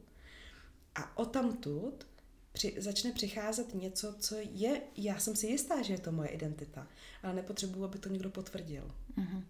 a 0.95 1.17
o 1.17 1.27
tamtud 1.27 2.07
při, 2.53 2.75
začne 2.79 3.13
přicházet 3.13 3.75
něco, 3.75 4.15
co 4.19 4.37
je, 4.39 4.81
já 4.97 5.19
jsem 5.19 5.37
si 5.37 5.47
jistá, 5.47 5.83
že 5.83 5.93
je 5.93 5.99
to 5.99 6.13
moje 6.13 6.29
identita, 6.29 6.89
ale 7.23 7.35
nepotřebuji, 7.35 7.85
aby 7.85 7.99
to 7.99 8.09
někdo 8.09 8.31
potvrdil. 8.31 8.95
Uh-huh. 9.19 9.45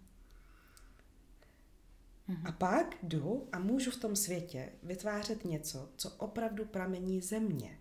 A 2.45 2.51
pak 2.51 2.95
jdu 3.03 3.47
a 3.51 3.59
můžu 3.59 3.91
v 3.91 3.97
tom 3.97 4.15
světě 4.15 4.69
vytvářet 4.83 5.45
něco, 5.45 5.89
co 5.95 6.09
opravdu 6.09 6.65
pramení 6.65 7.21
ze 7.21 7.39
mě 7.39 7.79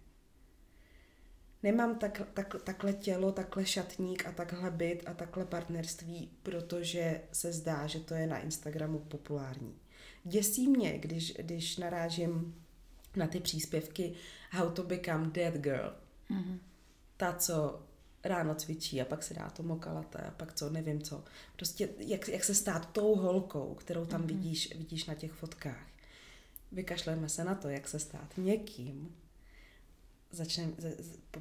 nemám 1.62 1.98
tak, 1.98 2.22
tak, 2.34 2.54
takhle 2.64 2.92
tělo, 2.92 3.32
takhle 3.32 3.66
šatník 3.66 4.26
a 4.26 4.32
takhle 4.32 4.70
byt 4.70 5.02
a 5.06 5.14
takhle 5.14 5.44
partnerství, 5.44 6.30
protože 6.42 7.20
se 7.32 7.52
zdá, 7.52 7.86
že 7.86 8.00
to 8.00 8.14
je 8.14 8.26
na 8.26 8.38
Instagramu 8.38 8.98
populární. 8.98 9.74
Děsí 10.24 10.68
mě, 10.68 10.98
když, 10.98 11.34
když 11.34 11.76
narážím 11.76 12.64
na 13.16 13.26
ty 13.26 13.40
příspěvky 13.40 14.14
How 14.50 14.70
to 14.70 14.82
become 14.82 15.30
dead 15.30 15.54
girl. 15.54 15.94
Mm-hmm. 16.30 16.58
Ta, 17.16 17.32
co 17.32 17.82
ráno 18.24 18.54
cvičí 18.54 19.00
a 19.00 19.04
pak 19.04 19.22
se 19.22 19.34
dá 19.34 19.50
to 19.50 19.62
mokalate 19.62 20.18
a 20.18 20.30
pak 20.30 20.54
co, 20.54 20.70
nevím 20.70 21.02
co. 21.02 21.24
Prostě 21.56 21.88
jak, 21.98 22.28
jak 22.28 22.44
se 22.44 22.54
stát 22.54 22.92
tou 22.92 23.14
holkou, 23.14 23.74
kterou 23.74 24.06
tam 24.06 24.22
mm-hmm. 24.22 24.26
vidíš, 24.26 24.76
vidíš 24.76 25.04
na 25.04 25.14
těch 25.14 25.32
fotkách. 25.32 25.86
Vykašleme 26.72 27.28
se 27.28 27.44
na 27.44 27.54
to, 27.54 27.68
jak 27.68 27.88
se 27.88 27.98
stát 27.98 28.34
někým, 28.36 29.16
začneme, 30.30 30.72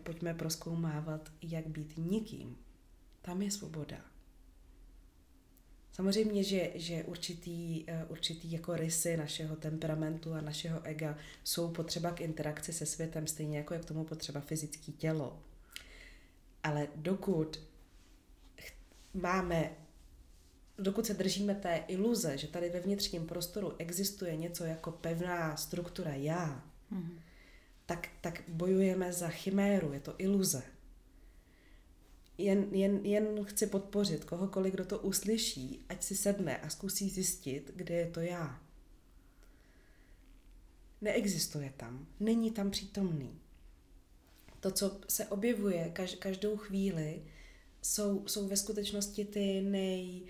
pojďme 0.03 0.33
proskoumávat, 0.33 1.31
jak 1.41 1.67
být 1.67 1.93
nikým. 1.97 2.57
tam 3.21 3.41
je 3.41 3.51
svoboda. 3.51 4.10
Samozřejmě, 6.01 6.43
že, 6.43 6.71
že 6.75 7.03
určitý, 7.03 7.83
eh, 7.87 8.05
určitý 8.09 8.51
jako 8.51 8.75
rysy 8.75 9.17
našeho 9.17 9.55
temperamentu 9.55 10.33
a 10.33 10.41
našeho 10.41 10.81
ega 10.83 11.17
jsou 11.43 11.71
potřeba 11.71 12.11
k 12.11 12.21
interakci 12.21 12.73
se 12.73 12.85
světem, 12.85 13.27
stejně 13.27 13.57
jako 13.57 13.73
je 13.73 13.79
k 13.79 13.85
tomu 13.85 14.03
potřeba 14.03 14.41
fyzické 14.41 14.91
tělo. 14.91 15.43
Ale 16.63 16.87
dokud 16.95 17.59
máme, 19.13 19.71
dokud 20.77 21.05
se 21.05 21.13
držíme 21.13 21.55
té 21.55 21.83
iluze, 21.87 22.37
že 22.37 22.47
tady 22.47 22.69
ve 22.69 22.79
vnitřním 22.79 23.27
prostoru 23.27 23.73
existuje 23.77 24.35
něco 24.35 24.63
jako 24.65 24.91
pevná 24.91 25.57
struktura 25.57 26.13
já, 26.13 26.65
mm-hmm. 26.91 27.19
tak, 27.85 28.07
tak 28.21 28.43
bojujeme 28.47 29.13
za 29.13 29.29
chiméru, 29.29 29.93
je 29.93 29.99
to 29.99 30.15
iluze 30.17 30.63
jen, 32.41 32.75
jen, 32.75 33.05
jen 33.05 33.43
chci 33.43 33.67
podpořit 33.67 34.25
kohokoliv, 34.25 34.73
kdo 34.73 34.85
to 34.85 34.99
uslyší, 34.99 35.85
ať 35.89 36.03
si 36.03 36.15
sedne 36.15 36.57
a 36.57 36.69
zkusí 36.69 37.09
zjistit, 37.09 37.71
kde 37.75 37.95
je 37.95 38.07
to 38.07 38.19
já. 38.19 38.61
Neexistuje 41.01 41.73
tam, 41.77 42.07
není 42.19 42.51
tam 42.51 42.71
přítomný. 42.71 43.39
To, 44.59 44.71
co 44.71 45.01
se 45.07 45.27
objevuje 45.27 45.93
každou 46.19 46.57
chvíli, 46.57 47.21
jsou, 47.81 48.27
jsou 48.27 48.47
ve 48.47 48.57
skutečnosti 48.57 49.25
ty 49.25 49.61
nej, 49.61 50.21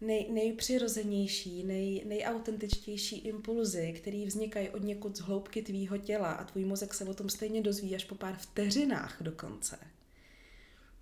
nej, 0.00 0.32
nejpřirozenější, 0.32 1.64
nej, 1.64 2.04
nejautentičtější 2.06 3.18
impulzy, 3.18 3.92
které 3.92 4.26
vznikají 4.26 4.68
od 4.68 4.82
někud 4.82 5.16
z 5.16 5.20
hloubky 5.20 5.62
tvýho 5.62 5.98
těla 5.98 6.32
a 6.32 6.44
tvůj 6.44 6.64
mozek 6.64 6.94
se 6.94 7.04
o 7.04 7.14
tom 7.14 7.28
stejně 7.28 7.62
dozví 7.62 7.94
až 7.94 8.04
po 8.04 8.14
pár 8.14 8.36
vteřinách 8.36 9.22
dokonce. 9.22 9.78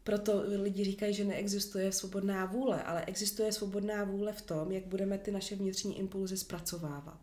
Proto 0.05 0.43
lidi 0.47 0.85
říkají, 0.85 1.15
že 1.15 1.25
neexistuje 1.25 1.93
svobodná 1.93 2.45
vůle, 2.45 2.83
ale 2.83 3.05
existuje 3.05 3.53
svobodná 3.53 4.05
vůle 4.05 4.33
v 4.33 4.43
tom, 4.43 4.73
jak 4.73 4.87
budeme 4.87 5.19
ty 5.19 5.31
naše 5.31 5.57
vnitřní 5.57 5.99
impulzy 5.99 6.37
zpracovávat. 6.37 7.21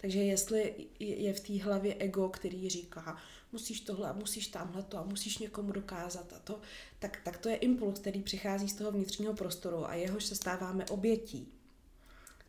Takže 0.00 0.18
jestli 0.18 0.74
je 0.98 1.32
v 1.32 1.40
té 1.40 1.62
hlavě 1.62 1.94
ego, 1.94 2.28
který 2.28 2.70
říká, 2.70 3.16
musíš 3.52 3.80
tohle 3.80 4.08
a 4.08 4.12
musíš 4.12 4.46
tamhle 4.46 4.82
to 4.82 4.98
a 4.98 5.04
musíš 5.04 5.38
někomu 5.38 5.72
dokázat 5.72 6.32
a 6.32 6.38
to, 6.38 6.60
tak, 6.98 7.20
tak 7.24 7.38
to 7.38 7.48
je 7.48 7.56
impuls, 7.56 7.98
který 7.98 8.22
přichází 8.22 8.68
z 8.68 8.74
toho 8.74 8.92
vnitřního 8.92 9.34
prostoru 9.34 9.86
a 9.88 9.94
jehož 9.94 10.24
se 10.24 10.34
stáváme 10.34 10.84
obětí. 10.84 11.52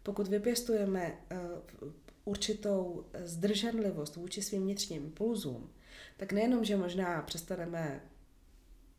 Pokud 0.04 0.28
vypěstujeme 0.28 1.18
uh, 1.82 1.92
určitou 2.26 3.06
zdrženlivost 3.24 4.16
vůči 4.16 4.42
svým 4.42 4.62
vnitřním 4.62 5.04
impulzům, 5.04 5.70
tak 6.18 6.32
nejenom, 6.32 6.66
že 6.66 6.78
možná 6.78 7.22
přestaneme 7.22 8.02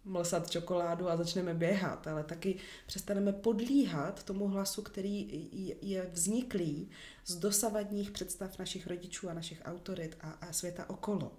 mlsat 0.04 0.50
čokoládu 0.50 1.10
a 1.10 1.16
začneme 1.16 1.54
běhat, 1.54 2.06
ale 2.06 2.24
taky 2.24 2.56
přestaneme 2.86 3.32
podlíhat 3.32 4.22
tomu 4.22 4.48
hlasu, 4.48 4.82
který 4.82 5.48
je 5.82 6.10
vzniklý 6.12 6.90
z 7.26 7.36
dosavadních 7.36 8.10
představ 8.10 8.58
našich 8.58 8.86
rodičů 8.86 9.28
a 9.28 9.34
našich 9.34 9.62
autorit 9.64 10.16
a, 10.20 10.30
a 10.30 10.52
světa 10.52 10.90
okolo. 10.90 11.32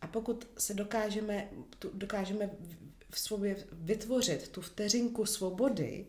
A 0.00 0.06
pokud 0.06 0.48
se 0.58 0.74
dokážeme, 0.74 1.48
tu, 1.78 1.90
dokážeme 1.94 2.50
v 3.10 3.18
sobě 3.18 3.64
vytvořit 3.72 4.48
tu 4.48 4.60
vteřinku 4.60 5.26
svobody, 5.26 6.06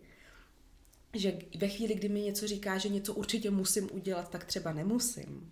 že 1.13 1.39
ve 1.57 1.67
chvíli, 1.67 1.95
kdy 1.95 2.09
mi 2.09 2.21
něco 2.21 2.47
říká, 2.47 2.77
že 2.77 2.89
něco 2.89 3.13
určitě 3.13 3.51
musím 3.51 3.89
udělat, 3.91 4.29
tak 4.29 4.45
třeba 4.45 4.73
nemusím, 4.73 5.49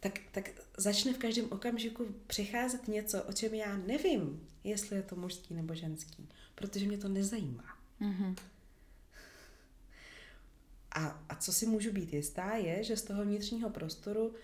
tak, 0.00 0.18
tak 0.32 0.50
začne 0.76 1.12
v 1.12 1.18
každém 1.18 1.46
okamžiku 1.52 2.06
přicházet 2.26 2.88
něco, 2.88 3.22
o 3.22 3.32
čem 3.32 3.54
já 3.54 3.76
nevím, 3.76 4.48
jestli 4.64 4.96
je 4.96 5.02
to 5.02 5.16
mužský 5.16 5.54
nebo 5.54 5.74
ženský, 5.74 6.28
protože 6.54 6.86
mě 6.86 6.98
to 6.98 7.08
nezajímá. 7.08 7.78
Mm-hmm. 8.00 8.36
A, 10.90 11.24
a 11.28 11.34
co 11.34 11.52
si 11.52 11.66
můžu 11.66 11.92
být 11.92 12.12
jistá, 12.12 12.54
je, 12.54 12.84
že 12.84 12.96
z 12.96 13.02
toho 13.02 13.24
vnitřního 13.24 13.70
prostoru 13.70 14.34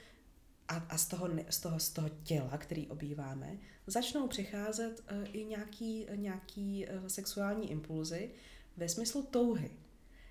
a, 0.68 0.74
a 0.74 0.98
z, 0.98 1.06
toho, 1.06 1.28
z, 1.50 1.60
toho, 1.60 1.80
z 1.80 1.90
toho 1.90 2.08
těla, 2.08 2.58
který 2.58 2.88
obýváme, 2.88 3.58
začnou 3.86 4.28
přicházet 4.28 5.00
uh, 5.00 5.28
i 5.32 5.44
nějaký, 5.44 6.06
nějaký 6.14 6.86
uh, 6.86 7.06
sexuální 7.06 7.70
impulzy 7.70 8.30
ve 8.76 8.88
smyslu 8.88 9.22
touhy. 9.22 9.70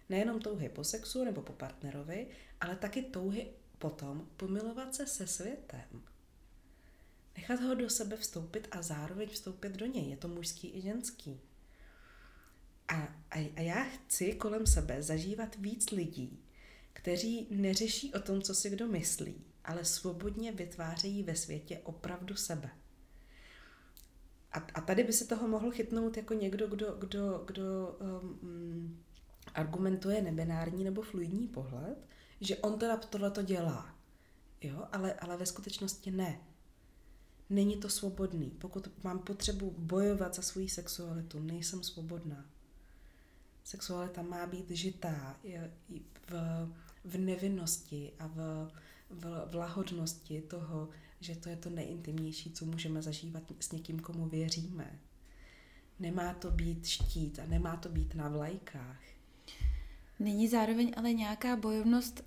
Nejenom 0.09 0.39
touhy 0.39 0.69
po 0.69 0.83
sexu 0.83 1.23
nebo 1.23 1.41
po 1.41 1.53
partnerovi, 1.53 2.27
ale 2.61 2.75
taky 2.75 3.01
touhy 3.01 3.47
potom 3.77 4.27
pomilovat 4.37 4.95
se 4.95 5.07
se 5.07 5.27
světem. 5.27 6.03
Nechat 7.37 7.59
ho 7.59 7.75
do 7.75 7.89
sebe 7.89 8.17
vstoupit 8.17 8.67
a 8.71 8.81
zároveň 8.81 9.29
vstoupit 9.29 9.71
do 9.71 9.85
něj. 9.85 10.09
Je 10.09 10.17
to 10.17 10.27
mužský 10.27 10.77
i 10.77 10.81
ženský. 10.81 11.41
A, 12.87 12.95
a, 13.31 13.53
a 13.55 13.61
já 13.61 13.83
chci 13.83 14.33
kolem 14.33 14.67
sebe 14.67 15.03
zažívat 15.03 15.55
víc 15.55 15.91
lidí, 15.91 16.39
kteří 16.93 17.47
neřeší 17.49 18.13
o 18.13 18.19
tom, 18.19 18.41
co 18.41 18.55
si 18.55 18.69
kdo 18.69 18.87
myslí, 18.87 19.35
ale 19.65 19.85
svobodně 19.85 20.51
vytvářejí 20.51 21.23
ve 21.23 21.35
světě 21.35 21.79
opravdu 21.83 22.35
sebe. 22.35 22.69
A, 24.51 24.59
a 24.73 24.81
tady 24.81 25.03
by 25.03 25.13
se 25.13 25.25
toho 25.25 25.47
mohl 25.47 25.71
chytnout 25.71 26.17
jako 26.17 26.33
někdo, 26.33 26.67
kdo, 26.67 26.91
kdo, 26.93 27.43
kdo 27.45 27.97
um, 28.21 29.03
argumentuje 29.53 30.21
nebinární 30.21 30.83
nebo 30.83 31.01
fluidní 31.01 31.47
pohled, 31.47 31.97
že 32.41 32.57
on 32.57 32.79
teda 32.79 32.97
tohle 32.97 33.31
to 33.31 33.41
dělá. 33.41 33.95
Jo, 34.61 34.87
ale, 34.91 35.13
ale 35.13 35.37
ve 35.37 35.45
skutečnosti 35.45 36.11
ne. 36.11 36.39
Není 37.49 37.77
to 37.77 37.89
svobodný. 37.89 38.49
Pokud 38.49 39.03
mám 39.03 39.19
potřebu 39.19 39.75
bojovat 39.77 40.35
za 40.35 40.41
svoji 40.41 40.69
sexualitu, 40.69 41.39
nejsem 41.39 41.83
svobodná. 41.83 42.45
Sexualita 43.63 44.21
má 44.21 44.45
být 44.45 44.71
žitá 44.71 45.37
v, 46.27 46.33
v 47.05 47.17
nevinnosti 47.17 48.11
a 48.19 48.27
v, 48.27 48.69
v, 49.09 49.47
v 49.51 49.55
lahodnosti 49.55 50.41
toho, 50.41 50.89
že 51.19 51.35
to 51.35 51.49
je 51.49 51.55
to 51.55 51.69
nejintimnější, 51.69 52.51
co 52.51 52.65
můžeme 52.65 53.01
zažívat 53.01 53.43
s 53.59 53.71
někým, 53.71 53.99
komu 53.99 54.25
věříme. 54.25 54.99
Nemá 55.99 56.33
to 56.33 56.51
být 56.51 56.85
štít 56.85 57.39
a 57.39 57.45
nemá 57.45 57.77
to 57.77 57.89
být 57.89 58.15
na 58.15 58.29
vlajkách. 58.29 59.01
Není 60.19 60.47
zároveň 60.47 60.93
ale 60.97 61.13
nějaká 61.13 61.55
bojovnost 61.55 62.23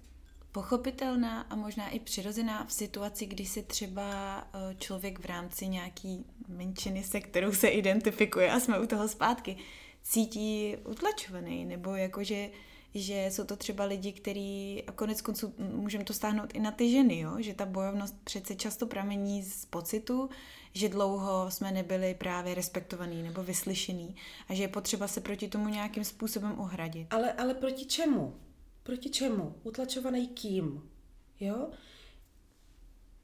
pochopitelná 0.53 1.41
a 1.41 1.55
možná 1.55 1.89
i 1.89 2.01
přirozená 2.01 2.65
v 2.65 2.73
situaci, 2.73 3.27
kdy 3.27 3.47
se 3.47 3.63
třeba 3.63 4.39
eh, 4.41 4.75
člověk 4.79 5.19
v 5.19 5.25
rámci 5.25 5.69
nějaký 5.69 6.25
menšiny, 6.49 7.03
se 7.03 7.21
kterou 7.21 7.53
se 7.53 7.69
identifikuje 7.69 8.51
a 8.53 8.61
jsme 8.61 8.81
u 8.81 8.87
toho 8.87 9.09
zpátky, 9.09 9.57
cítí 10.03 10.77
utlačovaný, 10.85 11.65
nebo 11.65 11.95
jakože 11.95 12.51
že 12.95 13.27
jsou 13.31 13.45
to 13.45 13.57
třeba 13.57 13.85
lidi, 13.85 14.13
kteří, 14.13 14.83
a 14.87 14.93
konec 14.93 15.21
konců 15.21 15.55
můžeme 15.59 16.05
to 16.05 16.13
stáhnout 16.13 16.55
i 16.55 16.61
na 16.61 16.71
ty 16.71 16.91
ženy, 16.91 17.19
jo? 17.19 17.37
že 17.39 17.55
ta 17.55 17.67
bojovnost 17.67 18.15
přece 18.25 18.55
často 18.55 18.87
pramení 18.87 19.43
z 19.43 19.65
pocitu, 19.65 20.31
že 20.73 20.89
dlouho 20.89 21.51
jsme 21.51 21.73
nebyli 21.73 22.15
právě 22.15 22.55
respektovaný 22.55 23.23
nebo 23.23 23.43
vyslyšený 23.43 24.17
a 24.49 24.55
že 24.55 24.63
je 24.63 24.69
potřeba 24.69 25.09
se 25.09 25.21
proti 25.21 25.49
tomu 25.49 25.69
nějakým 25.69 26.05
způsobem 26.05 26.61
ohradit. 26.61 27.07
Ale, 27.11 27.33
ale 27.33 27.55
proti 27.55 27.85
čemu? 27.85 28.35
Proti 28.83 29.11
čemu? 29.11 29.55
Utlačovaný 29.63 30.29
kým? 30.29 30.91
Jo? 31.41 31.71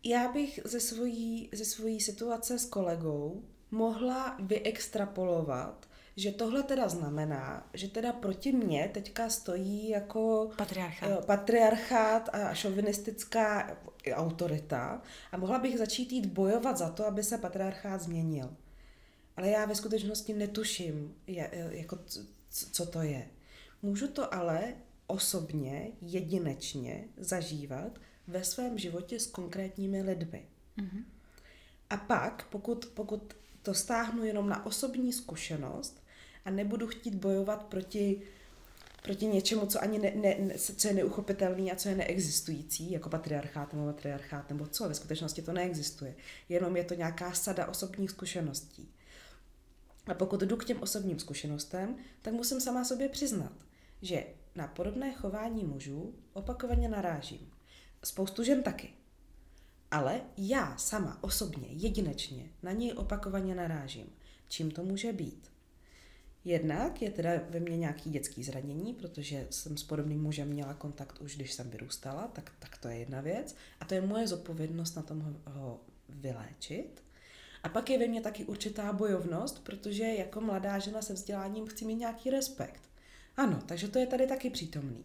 Já 0.05 0.33
bych 0.33 0.61
ze 0.65 0.81
svojí, 0.81 1.51
ze 1.53 1.65
svojí 1.65 2.01
situace 2.01 2.59
s 2.59 2.65
kolegou 2.65 3.45
mohla 3.71 4.37
vyextrapolovat, 4.41 5.89
že 6.17 6.33
tohle 6.33 6.63
teda 6.63 6.89
znamená, 6.89 7.71
že 7.75 7.89
teda 7.89 8.13
proti 8.13 8.53
mně 8.53 8.91
teďka 8.95 9.29
stojí 9.29 9.89
jako 9.89 10.51
patriarchát, 10.57 11.27
patriarchát 11.27 12.29
a 12.33 12.55
šovinistická 12.55 13.79
autorita 14.13 15.03
a 15.33 15.37
mohla 15.37 15.59
bych 15.59 15.79
začít 15.79 16.13
jít 16.13 16.27
bojovat 16.27 16.79
za 16.79 16.91
to, 16.91 17.07
aby 17.07 17.25
se 17.25 17.39
patriarchát 17.39 18.01
změnil. 18.01 18.57
Ale 19.37 19.49
já 19.49 19.67
ve 19.67 19.75
skutečnosti 19.75 20.33
netuším, 20.35 21.15
jako, 21.71 21.99
co 22.73 22.87
to 22.87 23.03
je. 23.03 23.29
Můžu 23.83 24.09
to 24.09 24.35
ale 24.35 24.75
osobně, 25.09 25.93
jedinečně 26.01 27.05
zažívat 27.17 27.99
ve 28.27 28.45
svém 28.45 28.79
životě 28.79 29.21
s 29.21 29.27
konkrétními 29.27 30.03
lidmi. 30.03 30.47
Mm-hmm. 30.79 31.05
A 31.91 31.97
pak, 31.97 32.47
pokud, 32.51 32.87
pokud 32.95 33.37
to 33.63 33.75
stáhnu 33.75 34.25
jenom 34.25 34.49
na 34.49 34.67
osobní 34.67 35.13
zkušenost 35.13 36.03
a 36.45 36.51
nebudu 36.51 36.87
chtít 36.87 37.15
bojovat 37.15 37.65
proti, 37.65 38.23
proti 39.03 39.27
něčemu, 39.27 39.67
co 39.67 39.83
ani 39.83 39.99
ne, 39.99 40.13
ne, 40.15 40.59
co 40.59 40.89
je 40.89 40.95
neuchopitelný 40.95 41.73
a 41.73 41.77
co 41.77 41.89
je 41.89 41.95
neexistující, 41.95 42.91
jako 42.91 43.09
patriarchát 43.09 43.73
nebo 43.73 43.87
matriarchát 43.87 44.49
nebo 44.51 44.67
co, 44.67 44.89
ve 44.89 44.95
skutečnosti 44.95 45.43
to 45.43 45.53
neexistuje. 45.53 46.15
Jenom 46.49 46.77
je 46.77 46.85
to 46.85 46.95
nějaká 46.95 47.33
sada 47.33 47.67
osobních 47.67 48.11
zkušeností. 48.11 48.89
A 50.07 50.15
pokud 50.15 50.41
jdu 50.41 50.57
k 50.57 50.65
těm 50.65 50.83
osobním 50.83 51.19
zkušenostem, 51.19 51.97
tak 52.23 52.35
musím 52.35 52.61
sama 52.61 52.85
sobě 52.85 53.09
přiznat, 53.09 53.53
že 54.03 54.25
na 54.59 54.67
podobné 54.67 55.13
chování 55.15 55.65
mužů 55.65 56.15
opakovaně 56.33 56.89
narážím. 56.89 57.51
Spoustu 58.05 58.45
žen 58.45 58.63
taky. 58.63 58.91
Ale 59.91 60.21
já 60.37 60.77
sama 60.77 61.19
osobně, 61.21 61.69
jedinečně, 61.71 62.51
na 62.63 62.73
něj 62.73 62.93
opakovaně 62.97 63.55
narážím. 63.55 64.07
Čím 64.49 64.71
to 64.71 64.85
může 64.85 65.13
být? 65.13 65.51
Jednak 66.45 67.03
je 67.03 67.11
teda 67.11 67.31
ve 67.51 67.61
mně 67.61 67.77
nějaký 67.77 68.11
dětský 68.11 68.45
zranění, 68.45 68.95
protože 68.95 69.47
jsem 69.51 69.77
s 69.77 69.83
podobným 69.83 70.23
mužem 70.23 70.49
měla 70.49 70.75
kontakt 70.75 71.21
už, 71.21 71.37
když 71.37 71.53
jsem 71.53 71.71
vyrůstala, 71.71 72.27
tak, 72.27 72.53
tak 72.59 72.79
to 72.79 72.89
je 72.89 72.99
jedna 72.99 73.21
věc. 73.21 73.55
A 73.81 73.85
to 73.85 73.95
je 73.95 74.01
moje 74.01 74.29
zodpovědnost 74.29 74.97
na 74.97 75.03
tom 75.03 75.21
ho, 75.21 75.33
ho 75.53 75.81
vyléčit. 76.09 77.03
A 77.63 77.69
pak 77.69 77.91
je 77.91 77.99
ve 77.99 78.07
mně 78.07 78.21
taky 78.21 78.45
určitá 78.45 78.93
bojovnost, 78.93 79.65
protože 79.65 80.05
jako 80.05 80.41
mladá 80.41 80.79
žena 80.79 81.03
se 81.03 81.13
vzděláním 81.15 81.67
chci 81.67 81.85
mít 81.85 81.97
nějaký 81.97 82.31
respekt. 82.31 82.88
Ano, 83.39 83.63
takže 83.67 83.89
to 83.89 83.99
je 83.99 84.07
tady 84.07 84.27
taky 84.27 84.51
přítomný. 84.51 85.05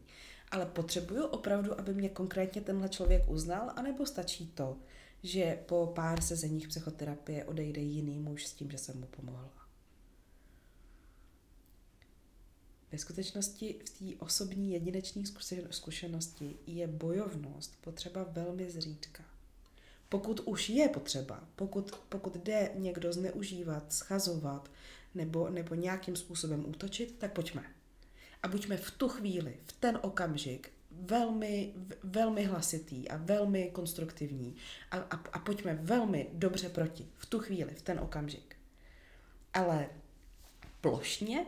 Ale 0.52 0.66
potřebuju 0.66 1.24
opravdu, 1.26 1.80
aby 1.80 1.94
mě 1.94 2.10
konkrétně 2.10 2.62
tenhle 2.62 2.90
člověk 2.90 3.30
uznal, 3.30 3.74
anebo 3.76 4.06
stačí 4.06 4.48
to, 4.48 4.78
že 5.24 5.60
po 5.66 5.92
pár 5.96 6.22
sezeních 6.22 6.68
psychoterapie 6.68 7.46
odejde 7.46 7.82
jiný 7.82 8.20
muž 8.20 8.48
s 8.48 8.54
tím, 8.54 8.72
že 8.72 8.78
jsem 8.78 9.00
mu 9.00 9.06
pomohla. 9.06 9.68
Ve 12.92 12.98
skutečnosti 12.98 13.80
v 13.86 13.90
té 13.90 14.20
osobní 14.20 14.74
jedinečné 14.74 15.24
zkušenosti 15.70 16.56
je 16.68 16.88
bojovnost 16.88 17.82
potřeba 17.82 18.24
velmi 18.24 18.70
zřídka. 18.70 19.24
Pokud 20.10 20.40
už 20.40 20.70
je 20.70 20.90
potřeba, 20.90 21.48
pokud, 21.56 21.92
pokud 22.10 22.36
jde 22.36 22.72
někdo 22.76 23.14
zneužívat, 23.14 23.94
schazovat 23.94 24.72
nebo, 25.16 25.50
nebo 25.50 25.76
nějakým 25.76 26.16
způsobem 26.16 26.70
útočit, 26.70 27.16
tak 27.20 27.34
pojďme. 27.34 27.83
A 28.44 28.48
buďme 28.48 28.78
v 28.78 28.92
tu 28.92 29.08
chvíli, 29.10 29.58
v 29.64 29.74
ten 29.74 30.00
okamžik 30.02 30.72
velmi, 30.92 31.74
velmi 32.04 32.44
hlasitý 32.44 33.10
a 33.10 33.18
velmi 33.18 33.70
konstruktivní 33.74 34.56
a, 34.92 34.98
a, 34.98 35.16
a 35.34 35.40
pojďme 35.40 35.74
velmi 35.74 36.30
dobře 36.34 36.70
proti 36.70 37.08
v 37.18 37.26
tu 37.26 37.40
chvíli, 37.40 37.74
v 37.76 37.82
ten 37.82 38.00
okamžik. 38.00 38.56
Ale 39.54 39.90
plošně 40.82 41.46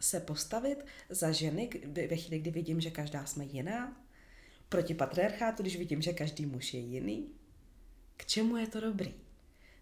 se 0.00 0.20
postavit 0.20 0.84
za 1.08 1.32
ženy 1.32 1.70
ve 2.08 2.16
chvíli, 2.16 2.38
kdy 2.38 2.50
vidím, 2.50 2.80
že 2.80 2.90
každá 2.90 3.26
jsme 3.26 3.44
jiná, 3.44 4.04
proti 4.68 4.94
patriarchátu, 4.94 5.62
když 5.62 5.76
vidím, 5.76 6.02
že 6.02 6.12
každý 6.12 6.46
muž 6.46 6.74
je 6.74 6.80
jiný, 6.80 7.28
k 8.16 8.26
čemu 8.26 8.56
je 8.56 8.66
to 8.66 8.80
dobrý? 8.80 9.14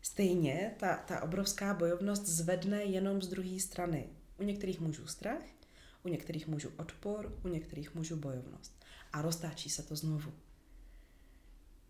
Stejně 0.03 0.75
ta, 0.77 0.97
ta 0.97 1.23
obrovská 1.23 1.75
bojovnost 1.75 2.27
zvedne 2.27 2.85
jenom 2.85 3.23
z 3.23 3.29
druhé 3.29 3.61
strany. 3.61 4.09
U 4.39 4.43
některých 4.43 4.81
mužů 4.81 5.07
strach, 5.07 5.43
u 6.03 6.09
některých 6.09 6.47
mužů 6.47 6.71
odpor, 6.77 7.39
u 7.45 7.49
některých 7.49 7.95
mužů 7.95 8.17
bojovnost. 8.17 8.85
A 9.13 9.23
roztáčí 9.23 9.71
se 9.71 9.83
to 9.83 9.97
znovu. 9.97 10.33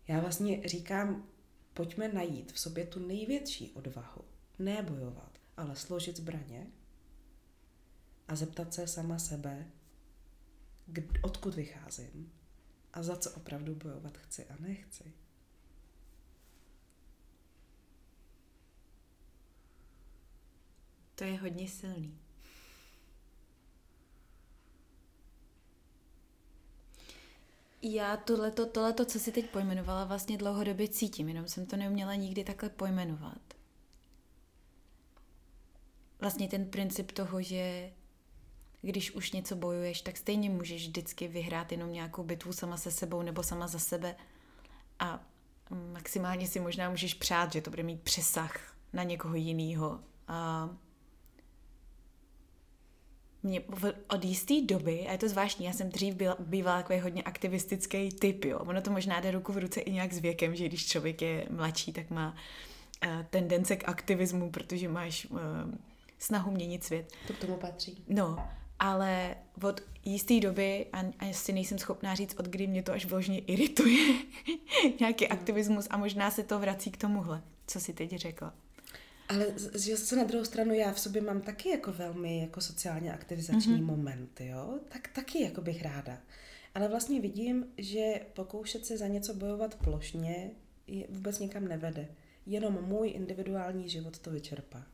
Já 0.07 0.19
vlastně 0.19 0.67
říkám, 0.67 1.27
pojďme 1.73 2.13
najít 2.13 2.51
v 2.51 2.59
sobě 2.59 2.85
tu 2.85 3.07
největší 3.07 3.71
odvahu. 3.71 4.21
Ne 4.59 4.81
bojovat, 4.81 5.39
ale 5.57 5.75
složit 5.75 6.17
zbraně 6.17 6.67
a 8.27 8.35
zeptat 8.35 8.73
se 8.73 8.87
sama 8.87 9.19
sebe, 9.19 9.71
odkud 11.21 11.55
vycházím 11.55 12.31
a 12.93 13.03
za 13.03 13.15
co 13.15 13.31
opravdu 13.31 13.75
bojovat 13.75 14.17
chci 14.17 14.45
a 14.45 14.55
nechci. 14.59 15.13
To 21.15 21.23
je 21.23 21.39
hodně 21.39 21.67
silný. 21.67 22.22
Já 27.85 28.17
tohleto, 28.17 28.65
tohleto, 28.65 29.05
co 29.05 29.19
si 29.19 29.31
teď 29.31 29.49
pojmenovala, 29.49 30.05
vlastně 30.05 30.37
dlouhodobě 30.37 30.87
cítím, 30.87 31.27
jenom 31.27 31.47
jsem 31.47 31.65
to 31.65 31.77
neuměla 31.77 32.15
nikdy 32.15 32.43
takhle 32.43 32.69
pojmenovat. 32.69 33.41
Vlastně 36.19 36.47
ten 36.47 36.65
princip 36.65 37.11
toho, 37.11 37.41
že 37.41 37.91
když 38.81 39.11
už 39.11 39.31
něco 39.31 39.55
bojuješ, 39.55 40.01
tak 40.01 40.17
stejně 40.17 40.49
můžeš 40.49 40.87
vždycky 40.87 41.27
vyhrát 41.27 41.71
jenom 41.71 41.93
nějakou 41.93 42.23
bitvu 42.23 42.53
sama 42.53 42.77
se 42.77 42.91
sebou 42.91 43.21
nebo 43.21 43.43
sama 43.43 43.67
za 43.67 43.79
sebe 43.79 44.15
a 44.99 45.23
maximálně 45.69 46.47
si 46.47 46.59
možná 46.59 46.89
můžeš 46.89 47.13
přát, 47.13 47.53
že 47.53 47.61
to 47.61 47.69
bude 47.69 47.83
mít 47.83 48.01
přesah 48.01 48.75
na 48.93 49.03
někoho 49.03 49.35
jiného. 49.35 49.99
A 50.27 50.69
mě 53.43 53.61
od 54.07 54.25
jisté 54.25 54.53
doby, 54.61 55.07
a 55.07 55.11
je 55.11 55.17
to 55.17 55.29
zvláštní, 55.29 55.65
já 55.65 55.73
jsem 55.73 55.89
dřív 55.89 56.15
byla, 56.15 56.35
bývala 56.39 56.81
takový 56.81 56.99
hodně 56.99 57.23
aktivistický 57.23 58.09
typ, 58.09 58.45
jo. 58.45 58.59
Ono 58.59 58.81
to 58.81 58.91
možná 58.91 59.19
jde 59.19 59.31
ruku 59.31 59.53
v 59.53 59.57
ruce 59.57 59.81
i 59.81 59.91
nějak 59.91 60.13
s 60.13 60.19
věkem, 60.19 60.55
že 60.55 60.67
když 60.67 60.87
člověk 60.87 61.21
je 61.21 61.45
mladší, 61.49 61.93
tak 61.93 62.09
má 62.09 62.35
uh, 63.05 63.09
tendence 63.29 63.75
k 63.75 63.89
aktivismu, 63.89 64.51
protože 64.51 64.89
máš 64.89 65.25
uh, 65.25 65.39
snahu 66.19 66.51
měnit 66.51 66.83
svět. 66.83 67.11
To 67.27 67.33
k 67.33 67.37
tomu 67.37 67.57
patří. 67.57 68.03
No, 68.07 68.47
ale 68.79 69.35
od 69.63 69.81
jisté 70.05 70.39
doby, 70.39 70.85
a, 70.93 70.99
a 71.19 71.33
si 71.33 71.53
nejsem 71.53 71.79
schopná 71.79 72.15
říct, 72.15 72.35
od 72.39 72.45
kdy 72.45 72.67
mě 72.67 72.83
to 72.83 72.91
až 72.91 73.05
vložně 73.05 73.39
irituje, 73.39 74.13
nějaký 74.99 75.27
aktivismus 75.27 75.87
a 75.89 75.97
možná 75.97 76.31
se 76.31 76.43
to 76.43 76.59
vrací 76.59 76.91
k 76.91 76.97
tomuhle, 76.97 77.41
co 77.67 77.79
si 77.79 77.93
teď 77.93 78.15
řekla. 78.15 78.53
Ale 79.29 79.45
že 79.77 79.97
zase 79.97 80.15
na 80.15 80.23
druhou 80.23 80.45
stranu 80.45 80.73
já 80.73 80.93
v 80.93 80.99
sobě 80.99 81.21
mám 81.21 81.41
taky 81.41 81.69
jako 81.69 81.91
velmi 81.91 82.41
jako 82.41 82.61
sociálně 82.61 83.13
aktivizační 83.13 83.73
mm-hmm. 83.73 83.85
moment, 83.85 84.41
jo? 84.41 84.79
Tak 84.89 85.07
taky 85.07 85.43
jako 85.43 85.61
bych 85.61 85.81
ráda. 85.81 86.17
Ale 86.75 86.87
vlastně 86.87 87.21
vidím, 87.21 87.65
že 87.77 88.21
pokoušet 88.33 88.85
se 88.85 88.97
za 88.97 89.07
něco 89.07 89.33
bojovat 89.33 89.75
plošně 89.75 90.51
je, 90.87 91.05
vůbec 91.09 91.39
nikam 91.39 91.67
nevede. 91.67 92.07
Jenom 92.45 92.79
můj 92.81 93.09
individuální 93.09 93.89
život 93.89 94.19
to 94.19 94.31
vyčerpá. 94.31 94.85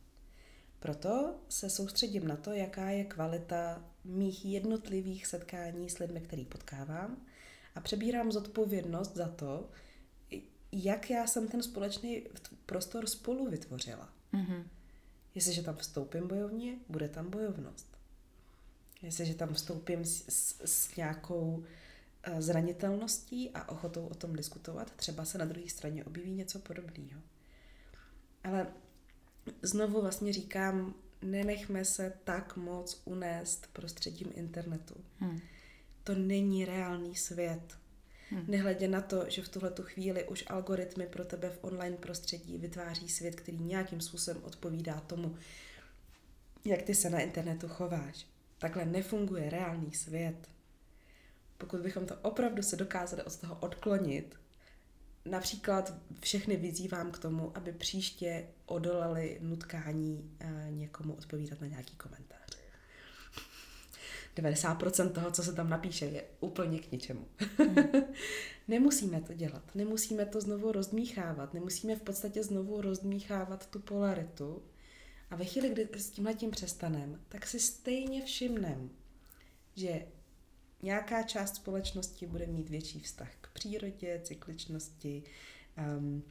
Proto 0.80 1.34
se 1.48 1.70
soustředím 1.70 2.28
na 2.28 2.36
to, 2.36 2.52
jaká 2.52 2.90
je 2.90 3.04
kvalita 3.04 3.84
mých 4.04 4.44
jednotlivých 4.44 5.26
setkání 5.26 5.90
s 5.90 5.98
lidmi, 5.98 6.20
který 6.20 6.44
potkávám 6.44 7.26
a 7.74 7.80
přebírám 7.80 8.32
zodpovědnost 8.32 9.14
za 9.14 9.28
to, 9.28 9.70
jak 10.72 11.10
já 11.10 11.26
jsem 11.26 11.48
ten 11.48 11.62
společný 11.62 12.22
prostor 12.66 13.06
spolu 13.06 13.50
vytvořila. 13.50 14.19
Mm-hmm. 14.34 14.64
Jestliže 15.34 15.62
tam 15.62 15.76
vstoupím 15.76 16.28
bojovně, 16.28 16.78
bude 16.88 17.08
tam 17.08 17.30
bojovnost. 17.30 17.96
Jestliže 19.02 19.34
tam 19.34 19.54
vstoupím 19.54 20.04
s, 20.04 20.24
s, 20.28 20.60
s 20.64 20.96
nějakou 20.96 21.64
eh, 22.22 22.42
zranitelností 22.42 23.50
a 23.50 23.68
ochotou 23.68 24.06
o 24.06 24.14
tom 24.14 24.36
diskutovat, 24.36 24.90
třeba 24.90 25.24
se 25.24 25.38
na 25.38 25.44
druhé 25.44 25.68
straně 25.68 26.04
objeví 26.04 26.32
něco 26.32 26.58
podobného. 26.58 27.20
Ale 28.44 28.66
znovu 29.62 30.00
vlastně 30.00 30.32
říkám, 30.32 30.94
nenechme 31.22 31.84
se 31.84 32.12
tak 32.24 32.56
moc 32.56 33.02
unést 33.04 33.66
prostředím 33.72 34.32
internetu. 34.34 34.94
Hmm. 35.18 35.40
To 36.04 36.14
není 36.14 36.64
reálný 36.64 37.16
svět. 37.16 37.79
Hmm. 38.30 38.44
Nehledě 38.48 38.88
na 38.88 39.00
to, 39.00 39.24
že 39.28 39.42
v 39.42 39.48
tuhle 39.48 39.72
chvíli 39.82 40.28
už 40.28 40.44
algoritmy 40.46 41.06
pro 41.06 41.24
tebe 41.24 41.50
v 41.50 41.58
online 41.64 41.96
prostředí 41.96 42.58
vytváří 42.58 43.08
svět, 43.08 43.34
který 43.34 43.58
nějakým 43.58 44.00
způsobem 44.00 44.42
odpovídá 44.44 45.00
tomu, 45.00 45.36
jak 46.64 46.82
ty 46.82 46.94
se 46.94 47.10
na 47.10 47.20
internetu 47.20 47.68
chováš. 47.68 48.26
Takhle 48.58 48.84
nefunguje 48.84 49.50
reálný 49.50 49.92
svět. 49.92 50.48
Pokud 51.58 51.80
bychom 51.80 52.06
to 52.06 52.14
opravdu 52.22 52.62
se 52.62 52.76
dokázali 52.76 53.22
od 53.22 53.36
toho 53.36 53.58
odklonit, 53.60 54.36
například 55.24 55.94
všechny 56.20 56.56
vyzývám 56.56 57.10
k 57.10 57.18
tomu, 57.18 57.56
aby 57.56 57.72
příště 57.72 58.46
odolali 58.66 59.38
nutkání 59.40 60.36
eh, 60.40 60.66
někomu 60.70 61.14
odpovídat 61.14 61.60
na 61.60 61.66
nějaký 61.66 61.96
komentář. 61.96 62.59
90% 64.36 65.12
toho, 65.12 65.30
co 65.30 65.42
se 65.42 65.52
tam 65.52 65.70
napíše, 65.70 66.06
je 66.06 66.24
úplně 66.40 66.78
k 66.78 66.92
ničemu. 66.92 67.28
Nemusíme 68.68 69.20
to 69.20 69.34
dělat, 69.34 69.74
nemusíme 69.74 70.26
to 70.26 70.40
znovu 70.40 70.72
rozdmíchávat, 70.72 71.54
nemusíme 71.54 71.96
v 71.96 72.02
podstatě 72.02 72.42
znovu 72.42 72.80
rozdmíchávat 72.80 73.66
tu 73.66 73.80
polaritu. 73.80 74.62
A 75.30 75.36
ve 75.36 75.44
chvíli, 75.44 75.68
kdy 75.70 75.88
s 75.96 76.10
tímhle 76.10 76.34
tím 76.34 76.50
přestaneme, 76.50 77.18
tak 77.28 77.46
si 77.46 77.60
stejně 77.60 78.24
všimnem, 78.24 78.90
že 79.76 80.06
nějaká 80.82 81.22
část 81.22 81.56
společnosti 81.56 82.26
bude 82.26 82.46
mít 82.46 82.70
větší 82.70 83.00
vztah 83.00 83.30
k 83.40 83.52
přírodě, 83.52 84.20
cykličnosti, 84.24 85.22
um, 85.98 86.22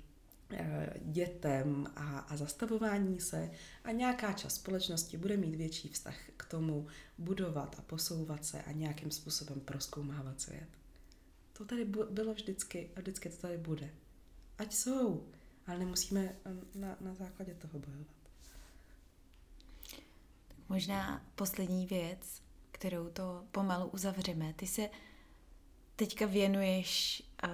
dětem 1.01 1.87
a, 1.95 2.19
a 2.19 2.37
zastavování 2.37 3.19
se 3.19 3.51
a 3.83 3.91
nějaká 3.91 4.33
část 4.33 4.55
společnosti 4.55 5.17
bude 5.17 5.37
mít 5.37 5.55
větší 5.55 5.89
vztah 5.89 6.15
k 6.37 6.45
tomu 6.45 6.87
budovat 7.17 7.75
a 7.79 7.81
posouvat 7.81 8.45
se 8.45 8.61
a 8.61 8.71
nějakým 8.71 9.11
způsobem 9.11 9.59
proskoumávat 9.59 10.41
svět. 10.41 10.67
To 11.53 11.65
tady 11.65 11.85
bylo 11.85 12.33
vždycky 12.33 12.89
a 12.95 12.99
vždycky 12.99 13.29
to 13.29 13.37
tady 13.37 13.57
bude. 13.57 13.89
Ať 14.57 14.73
jsou, 14.73 15.27
ale 15.67 15.79
nemusíme 15.79 16.35
na, 16.75 16.97
na 17.01 17.13
základě 17.13 17.53
toho 17.53 17.79
bojovat. 17.79 18.07
Možná 20.69 21.25
poslední 21.35 21.85
věc, 21.85 22.41
kterou 22.71 23.09
to 23.09 23.43
pomalu 23.51 23.87
uzavřeme. 23.87 24.53
Ty 24.53 24.67
se 24.67 24.89
teďka 25.99 26.25
věnuješ 26.25 27.23
uh, 27.43 27.49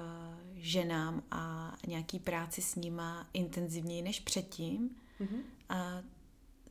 ženám 0.55 1.23
a 1.31 1.73
nějaký 1.87 2.19
práci 2.19 2.61
s 2.61 2.75
nima 2.75 3.29
intenzivněji 3.33 4.01
než 4.01 4.19
předtím. 4.19 4.89
Mm-hmm. 5.21 5.41
A 5.69 6.01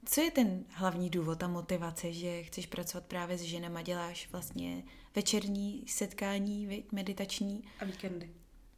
Co 0.07 0.21
je 0.21 0.31
ten 0.31 0.65
hlavní 0.69 1.11
důvod, 1.11 1.39
ta 1.39 1.49
motivace, 1.49 2.13
že 2.13 2.43
chceš 2.43 2.67
pracovat 2.67 3.05
právě 3.05 3.39
s 3.39 3.43
ženama, 3.43 3.83
děláš 3.83 4.29
vlastně 4.33 4.83
večerní 5.15 5.85
setkání 5.87 6.85
meditační. 6.93 7.65
A 7.81 7.85
víkendy. 7.85 8.31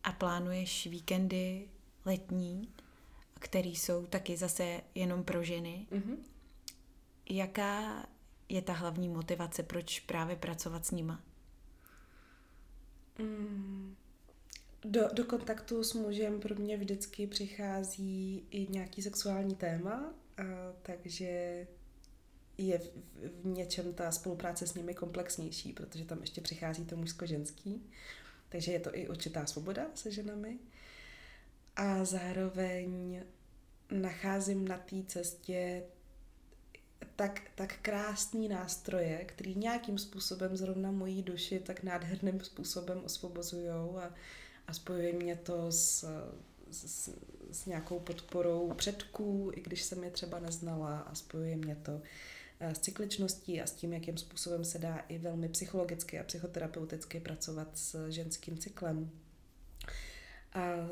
A 0.04 0.12
plánuješ 0.12 0.86
víkendy 0.86 1.68
letní, 2.04 2.68
které 3.34 3.68
jsou 3.68 4.06
taky 4.06 4.36
zase 4.36 4.80
jenom 4.94 5.24
pro 5.24 5.42
ženy. 5.42 5.86
Mm-hmm. 5.90 6.16
Jaká 7.30 8.06
je 8.48 8.62
ta 8.62 8.72
hlavní 8.72 9.08
motivace, 9.08 9.62
proč 9.62 10.00
právě 10.00 10.36
pracovat 10.36 10.86
s 10.86 10.90
nima? 10.90 11.20
Mm. 13.18 13.96
Do, 14.84 15.08
do 15.12 15.24
kontaktu 15.24 15.84
s 15.84 15.94
mužem 15.94 16.40
pro 16.40 16.54
mě 16.54 16.76
vždycky 16.76 17.26
přichází 17.26 18.46
i 18.50 18.66
nějaký 18.70 19.02
sexuální 19.02 19.54
téma, 19.54 20.14
a, 20.38 20.42
takže 20.82 21.66
je 22.58 22.78
v, 22.78 22.90
v 23.42 23.46
něčem 23.46 23.94
ta 23.94 24.12
spolupráce 24.12 24.66
s 24.66 24.74
nimi 24.74 24.94
komplexnější, 24.94 25.72
protože 25.72 26.04
tam 26.04 26.20
ještě 26.20 26.40
přichází 26.40 26.84
to 26.84 26.96
mužsko-ženský. 26.96 27.82
Takže 28.48 28.72
je 28.72 28.80
to 28.80 28.96
i 28.96 29.08
určitá 29.08 29.46
svoboda 29.46 29.86
se 29.94 30.10
ženami. 30.10 30.58
A 31.76 32.04
zároveň 32.04 33.22
nacházím 33.90 34.68
na 34.68 34.78
té 34.78 35.02
cestě 35.06 35.82
tak, 37.16 37.40
tak 37.54 37.76
krásný 37.82 38.48
nástroje, 38.48 39.24
který 39.24 39.54
nějakým 39.54 39.98
způsobem 39.98 40.56
zrovna 40.56 40.90
mojí 40.90 41.22
duši 41.22 41.58
tak 41.58 41.82
nádherným 41.82 42.40
způsobem 42.40 43.00
osvobozují 43.04 43.68
a, 43.68 44.14
a 44.66 44.72
spojuje 44.72 45.12
mě 45.12 45.36
to 45.36 45.72
s, 45.72 46.04
s, 46.70 47.10
s 47.50 47.66
nějakou 47.66 48.00
podporou 48.00 48.72
předků, 48.74 49.50
i 49.54 49.60
když 49.60 49.82
jsem 49.82 50.04
je 50.04 50.10
třeba 50.10 50.38
neznala 50.38 50.98
a 50.98 51.14
spojuje 51.14 51.56
mě 51.56 51.76
to 51.76 52.00
eh, 52.60 52.74
s 52.74 52.78
cykličností 52.78 53.60
a 53.60 53.66
s 53.66 53.72
tím, 53.72 53.92
jakým 53.92 54.18
způsobem 54.18 54.64
se 54.64 54.78
dá 54.78 54.96
i 54.98 55.18
velmi 55.18 55.48
psychologicky 55.48 56.18
a 56.18 56.24
psychoterapeuticky 56.24 57.20
pracovat 57.20 57.68
s 57.74 58.10
ženským 58.10 58.58
cyklem. 58.58 59.10
A 60.52 60.88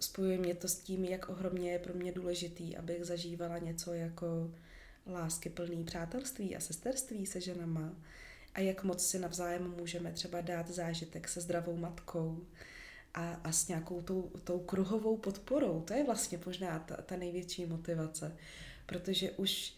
spojuje 0.00 0.38
mě 0.38 0.54
to 0.54 0.68
s 0.68 0.76
tím, 0.76 1.04
jak 1.04 1.28
ohromně 1.28 1.72
je 1.72 1.78
pro 1.78 1.94
mě 1.94 2.12
důležitý, 2.12 2.76
abych 2.76 3.04
zažívala 3.04 3.58
něco 3.58 3.92
jako 3.92 4.50
lásky 5.06 5.50
plný 5.50 5.84
přátelství 5.84 6.56
a 6.56 6.60
sesterství 6.60 7.26
se 7.26 7.40
ženama 7.40 7.94
a 8.54 8.60
jak 8.60 8.84
moc 8.84 9.06
si 9.06 9.18
navzájem 9.18 9.74
můžeme 9.78 10.12
třeba 10.12 10.40
dát 10.40 10.70
zážitek 10.70 11.28
se 11.28 11.40
zdravou 11.40 11.76
matkou 11.76 12.46
a, 13.14 13.40
a 13.44 13.52
s 13.52 13.68
nějakou 13.68 14.02
tou, 14.02 14.22
tou 14.44 14.58
kruhovou 14.58 15.16
podporou. 15.16 15.80
To 15.80 15.94
je 15.94 16.04
vlastně 16.04 16.40
možná 16.46 16.78
ta, 16.78 16.96
ta 16.96 17.16
největší 17.16 17.66
motivace, 17.66 18.36
protože 18.86 19.30
už 19.30 19.74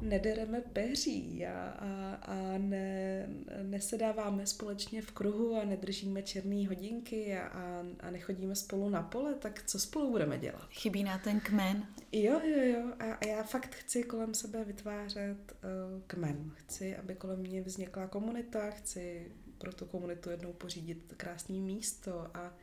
nedereme 0.00 0.60
peří 0.60 1.46
a, 1.46 1.68
a, 1.68 2.14
a 2.14 2.58
ne, 2.58 3.28
nesedáváme 3.62 4.46
společně 4.46 5.02
v 5.02 5.10
kruhu 5.10 5.56
a 5.56 5.64
nedržíme 5.64 6.22
černé 6.22 6.68
hodinky 6.68 7.36
a, 7.36 7.46
a, 7.46 7.84
a 8.00 8.10
nechodíme 8.10 8.54
spolu 8.56 8.88
na 8.88 9.02
pole, 9.02 9.34
tak 9.34 9.62
co 9.66 9.78
spolu 9.78 10.10
budeme 10.10 10.38
dělat? 10.38 10.68
Chybí 10.70 11.04
na 11.04 11.18
ten 11.18 11.40
kmen. 11.40 11.86
Jo, 12.12 12.40
jo, 12.44 12.62
jo. 12.62 12.92
A, 12.98 13.12
a 13.14 13.26
já 13.26 13.42
fakt 13.42 13.74
chci 13.74 14.02
kolem 14.02 14.34
sebe 14.34 14.64
vytvářet 14.64 15.52
uh, 15.52 16.02
kmen. 16.06 16.52
Chci, 16.54 16.96
aby 16.96 17.14
kolem 17.14 17.38
mě 17.38 17.62
vznikla 17.62 18.06
komunita, 18.06 18.70
chci 18.70 19.32
pro 19.58 19.72
tu 19.72 19.86
komunitu 19.86 20.30
jednou 20.30 20.52
pořídit 20.52 21.14
krásné 21.16 21.56
místo 21.56 22.36
a, 22.36 22.56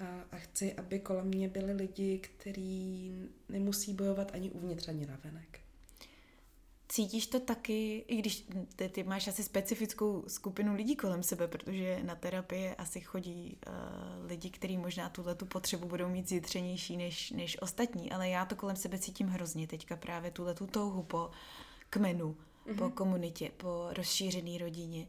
a, 0.00 0.24
a 0.32 0.36
chci, 0.36 0.74
aby 0.74 0.98
kolem 1.00 1.26
mě 1.26 1.48
byli 1.48 1.72
lidi, 1.72 2.18
kteří 2.18 3.12
nemusí 3.48 3.94
bojovat 3.94 4.30
ani 4.34 4.50
uvnitř, 4.50 4.88
ani 4.88 5.06
navenek. 5.06 5.63
Cítíš 6.94 7.26
to 7.26 7.40
taky, 7.40 8.04
i 8.08 8.16
když 8.16 8.46
ty, 8.76 8.88
ty 8.88 9.02
máš 9.02 9.28
asi 9.28 9.42
specifickou 9.42 10.24
skupinu 10.26 10.74
lidí 10.74 10.96
kolem 10.96 11.22
sebe, 11.22 11.48
protože 11.48 12.00
na 12.02 12.14
terapii 12.14 12.74
asi 12.74 13.00
chodí 13.00 13.58
uh, 13.66 14.26
lidi, 14.26 14.50
kteří 14.50 14.78
možná 14.78 15.08
tuhle 15.08 15.34
tu 15.34 15.46
potřebu 15.46 15.88
budou 15.88 16.08
mít 16.08 16.28
zjitřenější 16.28 16.96
než, 16.96 17.30
než 17.30 17.62
ostatní, 17.62 18.12
ale 18.12 18.28
já 18.28 18.44
to 18.44 18.56
kolem 18.56 18.76
sebe 18.76 18.98
cítím 18.98 19.28
hrozně 19.28 19.66
teďka 19.66 19.96
právě 19.96 20.30
tuhle 20.30 20.54
tu 20.54 20.66
touhu 20.66 21.02
po 21.02 21.30
kmenu, 21.90 22.36
mm-hmm. 22.66 22.78
po 22.78 22.84
mhm. 22.84 22.92
komunitě, 22.92 23.50
po 23.56 23.88
rozšířené 23.90 24.58
rodině, 24.58 25.08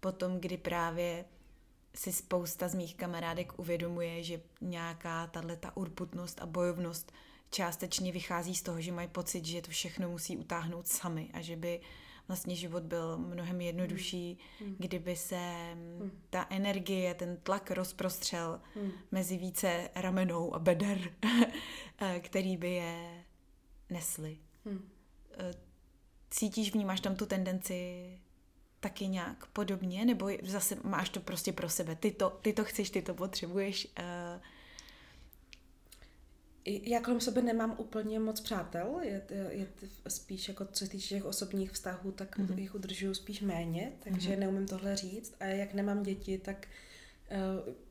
po 0.00 0.12
tom, 0.12 0.40
kdy 0.40 0.56
právě 0.56 1.24
si 1.94 2.12
spousta 2.12 2.68
z 2.68 2.74
mých 2.74 2.94
kamarádek 2.94 3.58
uvědomuje, 3.58 4.22
že 4.22 4.40
nějaká 4.60 5.26
tahle 5.26 5.56
ta 5.56 5.76
urputnost 5.76 6.42
a 6.42 6.46
bojovnost 6.46 7.12
částečně 7.52 8.12
vychází 8.12 8.54
z 8.54 8.62
toho, 8.62 8.80
že 8.80 8.92
mají 8.92 9.08
pocit, 9.08 9.44
že 9.44 9.62
to 9.62 9.70
všechno 9.70 10.08
musí 10.10 10.36
utáhnout 10.36 10.86
sami 10.86 11.30
a 11.32 11.40
že 11.40 11.56
by 11.56 11.80
vlastně 12.28 12.56
život 12.56 12.82
byl 12.82 13.18
mnohem 13.18 13.60
jednodušší, 13.60 14.38
mm. 14.60 14.76
kdyby 14.78 15.16
se 15.16 15.74
mm. 15.74 16.10
ta 16.30 16.46
energie, 16.50 17.14
ten 17.14 17.36
tlak 17.42 17.70
rozprostřel 17.70 18.60
mm. 18.76 18.92
mezi 19.10 19.36
více 19.36 19.90
ramenou 19.94 20.54
a 20.54 20.58
beder, 20.58 20.98
eh, 21.98 22.20
který 22.20 22.56
by 22.56 22.70
je 22.70 23.24
nesli. 23.90 24.38
Mm. 24.64 24.88
Cítíš, 26.30 26.72
vnímáš 26.72 27.00
tam 27.00 27.16
tu 27.16 27.26
tendenci 27.26 28.10
taky 28.80 29.08
nějak 29.08 29.46
podobně, 29.46 30.04
nebo 30.04 30.30
zase 30.42 30.76
máš 30.84 31.08
to 31.08 31.20
prostě 31.20 31.52
pro 31.52 31.68
sebe, 31.68 31.96
ty 31.96 32.10
to, 32.10 32.30
ty 32.30 32.52
to 32.52 32.64
chceš, 32.64 32.90
ty 32.90 33.02
to 33.02 33.14
potřebuješ, 33.14 33.86
uh, 33.86 34.42
já 36.64 37.00
kolem 37.00 37.20
sebe 37.20 37.42
nemám 37.42 37.76
úplně 37.78 38.20
moc 38.20 38.40
přátel, 38.40 39.00
je, 39.02 39.22
je 39.50 39.66
spíš 40.08 40.48
jako 40.48 40.64
co 40.64 40.84
se 40.84 40.90
týče 40.90 41.08
těch 41.08 41.24
osobních 41.24 41.72
vztahů, 41.72 42.12
tak 42.12 42.38
mm-hmm. 42.38 42.58
jich 42.58 42.74
udržuju 42.74 43.14
spíš 43.14 43.40
méně, 43.40 43.92
takže 44.04 44.30
mm-hmm. 44.30 44.38
neumím 44.38 44.66
tohle 44.66 44.96
říct. 44.96 45.34
A 45.40 45.44
jak 45.44 45.74
nemám 45.74 46.02
děti, 46.02 46.38
tak 46.38 46.68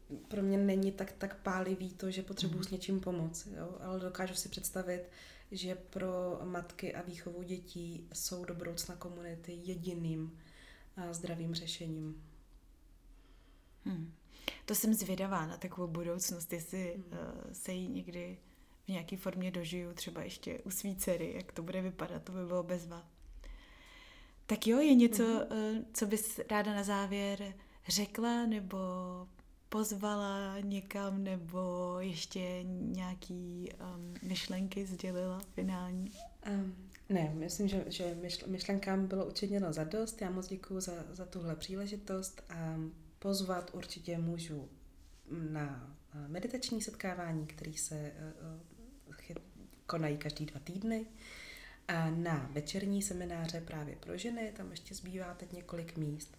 uh, 0.10 0.18
pro 0.28 0.42
mě 0.42 0.58
není 0.58 0.92
tak, 0.92 1.12
tak 1.12 1.42
pálivý 1.42 1.94
to, 1.94 2.12
že 2.12 2.24
potřebuji 2.24 2.60
mm-hmm. 2.60 2.68
s 2.68 2.72
něčím 2.72 3.00
pomoct. 3.00 3.48
Jo? 3.58 3.78
Ale 3.82 4.00
dokážu 4.00 4.36
si 4.36 4.50
představit, 4.50 5.04
že 5.52 5.76
pro 5.76 6.40
matky 6.44 6.96
a 6.96 7.02
výchovu 7.02 7.44
dětí 7.44 8.08
jsou 8.14 8.46
do 8.46 8.54
budoucna 8.56 8.96
komunity 8.96 9.60
jediným 9.64 10.40
uh, 10.98 11.12
zdravým 11.12 11.56
řešením. 11.56 12.24
Hmm. 13.86 14.14
To 14.66 14.76
jsem 14.76 14.94
zvědavá 14.94 15.46
na 15.46 15.58
takovou 15.58 15.88
budoucnost, 15.88 16.54
jestli 16.54 16.94
hmm. 16.96 17.20
uh, 17.20 17.54
se 17.54 17.72
jí 17.72 17.88
někdy 17.88 18.38
nějaké 18.92 19.18
formě 19.18 19.52
dožiju, 19.52 19.94
třeba 19.94 20.24
ještě 20.24 20.60
u 20.60 20.72
svý 20.72 20.96
dcery, 20.96 21.34
jak 21.36 21.52
to 21.52 21.64
bude 21.64 21.82
vypadat, 21.82 22.24
to 22.24 22.32
by 22.32 22.46
bylo 22.46 22.64
bezva. 22.64 23.08
Tak 24.46 24.68
jo, 24.68 24.80
je 24.80 24.96
něco, 24.96 25.24
mm-hmm. 25.24 25.86
co 25.94 26.06
bys 26.06 26.40
ráda 26.50 26.74
na 26.74 26.84
závěr 26.84 27.54
řekla, 27.88 28.46
nebo 28.46 28.78
pozvala 29.70 30.60
někam, 30.60 31.24
nebo 31.24 31.96
ještě 32.00 32.64
nějaký 32.64 33.70
um, 33.96 34.14
myšlenky 34.22 34.86
sdělila 34.86 35.42
finální? 35.54 36.12
Um, 36.50 36.76
ne, 37.10 37.32
myslím, 37.36 37.68
že, 37.68 37.86
že 37.88 38.18
myšlenkám 38.48 39.08
bylo 39.08 39.26
učiněno 39.26 39.74
za 39.74 39.84
dost. 39.84 40.22
Já 40.22 40.30
moc 40.30 40.48
děkuji 40.48 40.80
za, 40.80 40.94
za 41.12 41.26
tuhle 41.26 41.56
příležitost 41.56 42.42
a 42.50 42.76
pozvat 43.20 43.72
určitě 43.74 44.18
můžu 44.18 44.70
na 45.32 45.98
meditační 46.28 46.82
setkávání, 46.82 47.48
který 47.48 47.78
se 47.78 47.96
eh, 47.96 48.14
eh, 48.18 48.60
konají 49.92 50.18
každý 50.18 50.46
dva 50.46 50.60
týdny. 50.60 51.06
A 51.88 52.10
na 52.10 52.50
večerní 52.52 53.02
semináře 53.02 53.62
právě 53.62 53.96
pro 53.96 54.18
ženy, 54.18 54.54
tam 54.58 54.72
ještě 54.72 54.96
zbývá 54.96 55.34
teď 55.34 55.52
několik 55.54 55.98
míst. 55.98 56.38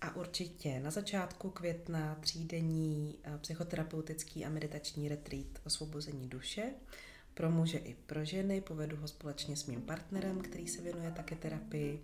A 0.00 0.16
určitě 0.16 0.80
na 0.80 0.90
začátku 0.90 1.50
května 1.50 2.14
třídenní 2.20 3.18
eh, 3.24 3.38
psychoterapeutický 3.38 4.44
a 4.44 4.50
meditační 4.50 5.08
retreat 5.08 5.46
osvobození 5.66 6.28
duše 6.28 6.70
pro 7.34 7.50
muže 7.50 7.78
i 7.78 7.94
pro 7.94 8.24
ženy. 8.24 8.60
Povedu 8.60 8.96
ho 8.96 9.08
společně 9.08 9.56
s 9.56 9.66
mým 9.66 9.82
partnerem, 9.82 10.40
který 10.40 10.68
se 10.68 10.82
věnuje 10.82 11.10
také 11.10 11.36
terapii 11.36 12.02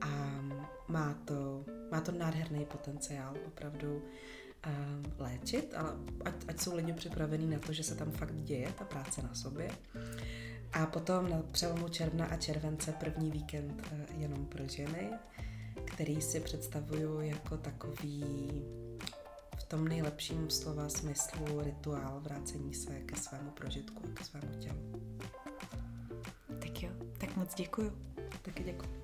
a 0.00 0.40
má 0.88 1.14
to, 1.24 1.64
má 1.90 2.00
to 2.00 2.12
nádherný 2.12 2.64
potenciál, 2.64 3.36
opravdu 3.46 4.02
léčit, 5.18 5.74
ale 5.76 5.92
ať, 6.24 6.34
ať 6.48 6.60
jsou 6.60 6.76
lidi 6.76 6.92
připravení 6.92 7.50
na 7.50 7.58
to, 7.58 7.72
že 7.72 7.84
se 7.84 7.94
tam 7.94 8.10
fakt 8.10 8.34
děje 8.34 8.72
ta 8.78 8.84
práce 8.84 9.22
na 9.22 9.34
sobě. 9.34 9.70
A 10.72 10.86
potom 10.86 11.30
na 11.30 11.42
přelomu 11.52 11.88
června 11.88 12.26
a 12.26 12.36
července 12.36 12.92
první 12.92 13.30
víkend 13.30 13.82
eh, 13.92 14.06
jenom 14.16 14.46
pro 14.46 14.68
ženy, 14.68 15.10
který 15.84 16.22
si 16.22 16.40
představuju 16.40 17.20
jako 17.20 17.56
takový 17.56 18.24
v 19.56 19.64
tom 19.64 19.88
nejlepším 19.88 20.50
slova 20.50 20.88
smyslu 20.88 21.60
rituál 21.60 22.20
vrácení 22.20 22.74
se 22.74 23.00
ke 23.00 23.16
svému 23.16 23.50
prožitku 23.50 24.02
a 24.04 24.14
ke 24.14 24.24
svému 24.24 24.54
tělu. 24.60 24.92
Tak 26.58 26.82
jo, 26.82 26.90
tak 27.18 27.36
moc 27.36 27.54
děkuju. 27.54 27.92
Taky 28.42 28.64
děkuji. 28.64 29.00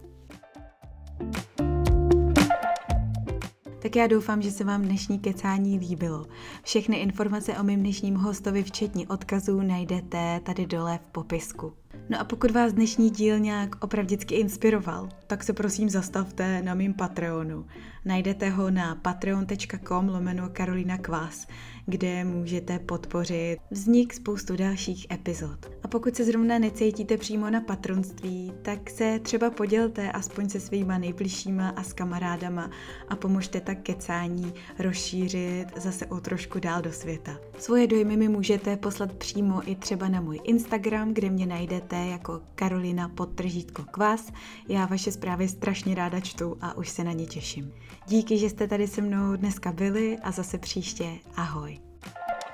Tak 3.86 3.96
já 3.96 4.06
doufám, 4.06 4.42
že 4.42 4.50
se 4.50 4.64
vám 4.64 4.82
dnešní 4.82 5.18
kecání 5.18 5.78
líbilo. 5.78 6.26
Všechny 6.62 6.96
informace 6.96 7.52
o 7.58 7.64
mém 7.64 7.80
dnešním 7.80 8.14
hostovi, 8.14 8.62
včetně 8.62 9.08
odkazů, 9.08 9.62
najdete 9.62 10.40
tady 10.44 10.66
dole 10.66 10.98
v 11.02 11.08
popisku. 11.08 11.72
No 12.08 12.20
a 12.20 12.24
pokud 12.24 12.50
vás 12.50 12.72
dnešní 12.72 13.10
díl 13.10 13.38
nějak 13.38 13.84
opravdicky 13.84 14.34
inspiroval, 14.34 15.08
tak 15.26 15.42
se 15.42 15.52
prosím 15.52 15.90
zastavte 15.90 16.62
na 16.62 16.74
mým 16.74 16.94
Patreonu. 16.94 17.66
Najdete 18.04 18.50
ho 18.50 18.70
na 18.70 18.94
patreon.com 18.94 20.08
lomeno 20.08 20.48
Karolina 20.52 20.98
Kvás, 20.98 21.46
kde 21.86 22.24
můžete 22.24 22.78
podpořit 22.78 23.58
vznik 23.70 24.14
spoustu 24.14 24.56
dalších 24.56 25.06
epizod. 25.12 25.70
A 25.82 25.88
pokud 25.88 26.16
se 26.16 26.24
zrovna 26.24 26.58
necítíte 26.58 27.16
přímo 27.16 27.50
na 27.50 27.60
patronství, 27.60 28.52
tak 28.62 28.90
se 28.90 29.18
třeba 29.22 29.50
podělte 29.50 30.12
aspoň 30.12 30.48
se 30.48 30.60
svýma 30.60 30.98
nejbližšíma 30.98 31.68
a 31.68 31.82
s 31.82 31.92
kamarádama 31.92 32.70
a 33.08 33.16
pomožte 33.16 33.60
tak 33.60 33.82
kecání 33.82 34.52
rozšířit 34.78 35.66
zase 35.76 36.06
o 36.06 36.20
trošku 36.20 36.60
dál 36.60 36.82
do 36.82 36.92
světa. 36.92 37.38
Svoje 37.58 37.86
dojmy 37.86 38.16
mi 38.16 38.28
můžete 38.28 38.76
poslat 38.76 39.12
přímo 39.12 39.70
i 39.70 39.74
třeba 39.74 40.08
na 40.08 40.20
můj 40.20 40.40
Instagram, 40.44 41.14
kde 41.14 41.30
mě 41.30 41.46
najdete 41.46 41.96
jako 41.96 42.42
Karolina 42.54 43.08
podtržítko 43.08 43.84
kvás. 43.90 44.32
Já 44.68 44.86
vaše 44.86 45.12
zprávy 45.12 45.48
strašně 45.48 45.94
ráda 45.94 46.20
čtu 46.20 46.56
a 46.60 46.76
už 46.76 46.88
se 46.88 47.04
na 47.04 47.12
ně 47.12 47.26
těším. 47.26 47.72
Díky, 48.08 48.38
že 48.38 48.50
jste 48.50 48.68
tady 48.68 48.86
se 48.86 49.00
mnou 49.00 49.36
dneska 49.36 49.72
byli 49.72 50.18
a 50.22 50.30
zase 50.30 50.58
příště. 50.58 51.06
Ahoj. 51.36 51.78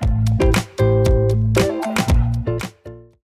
thank 0.01 0.43
you 0.43 0.52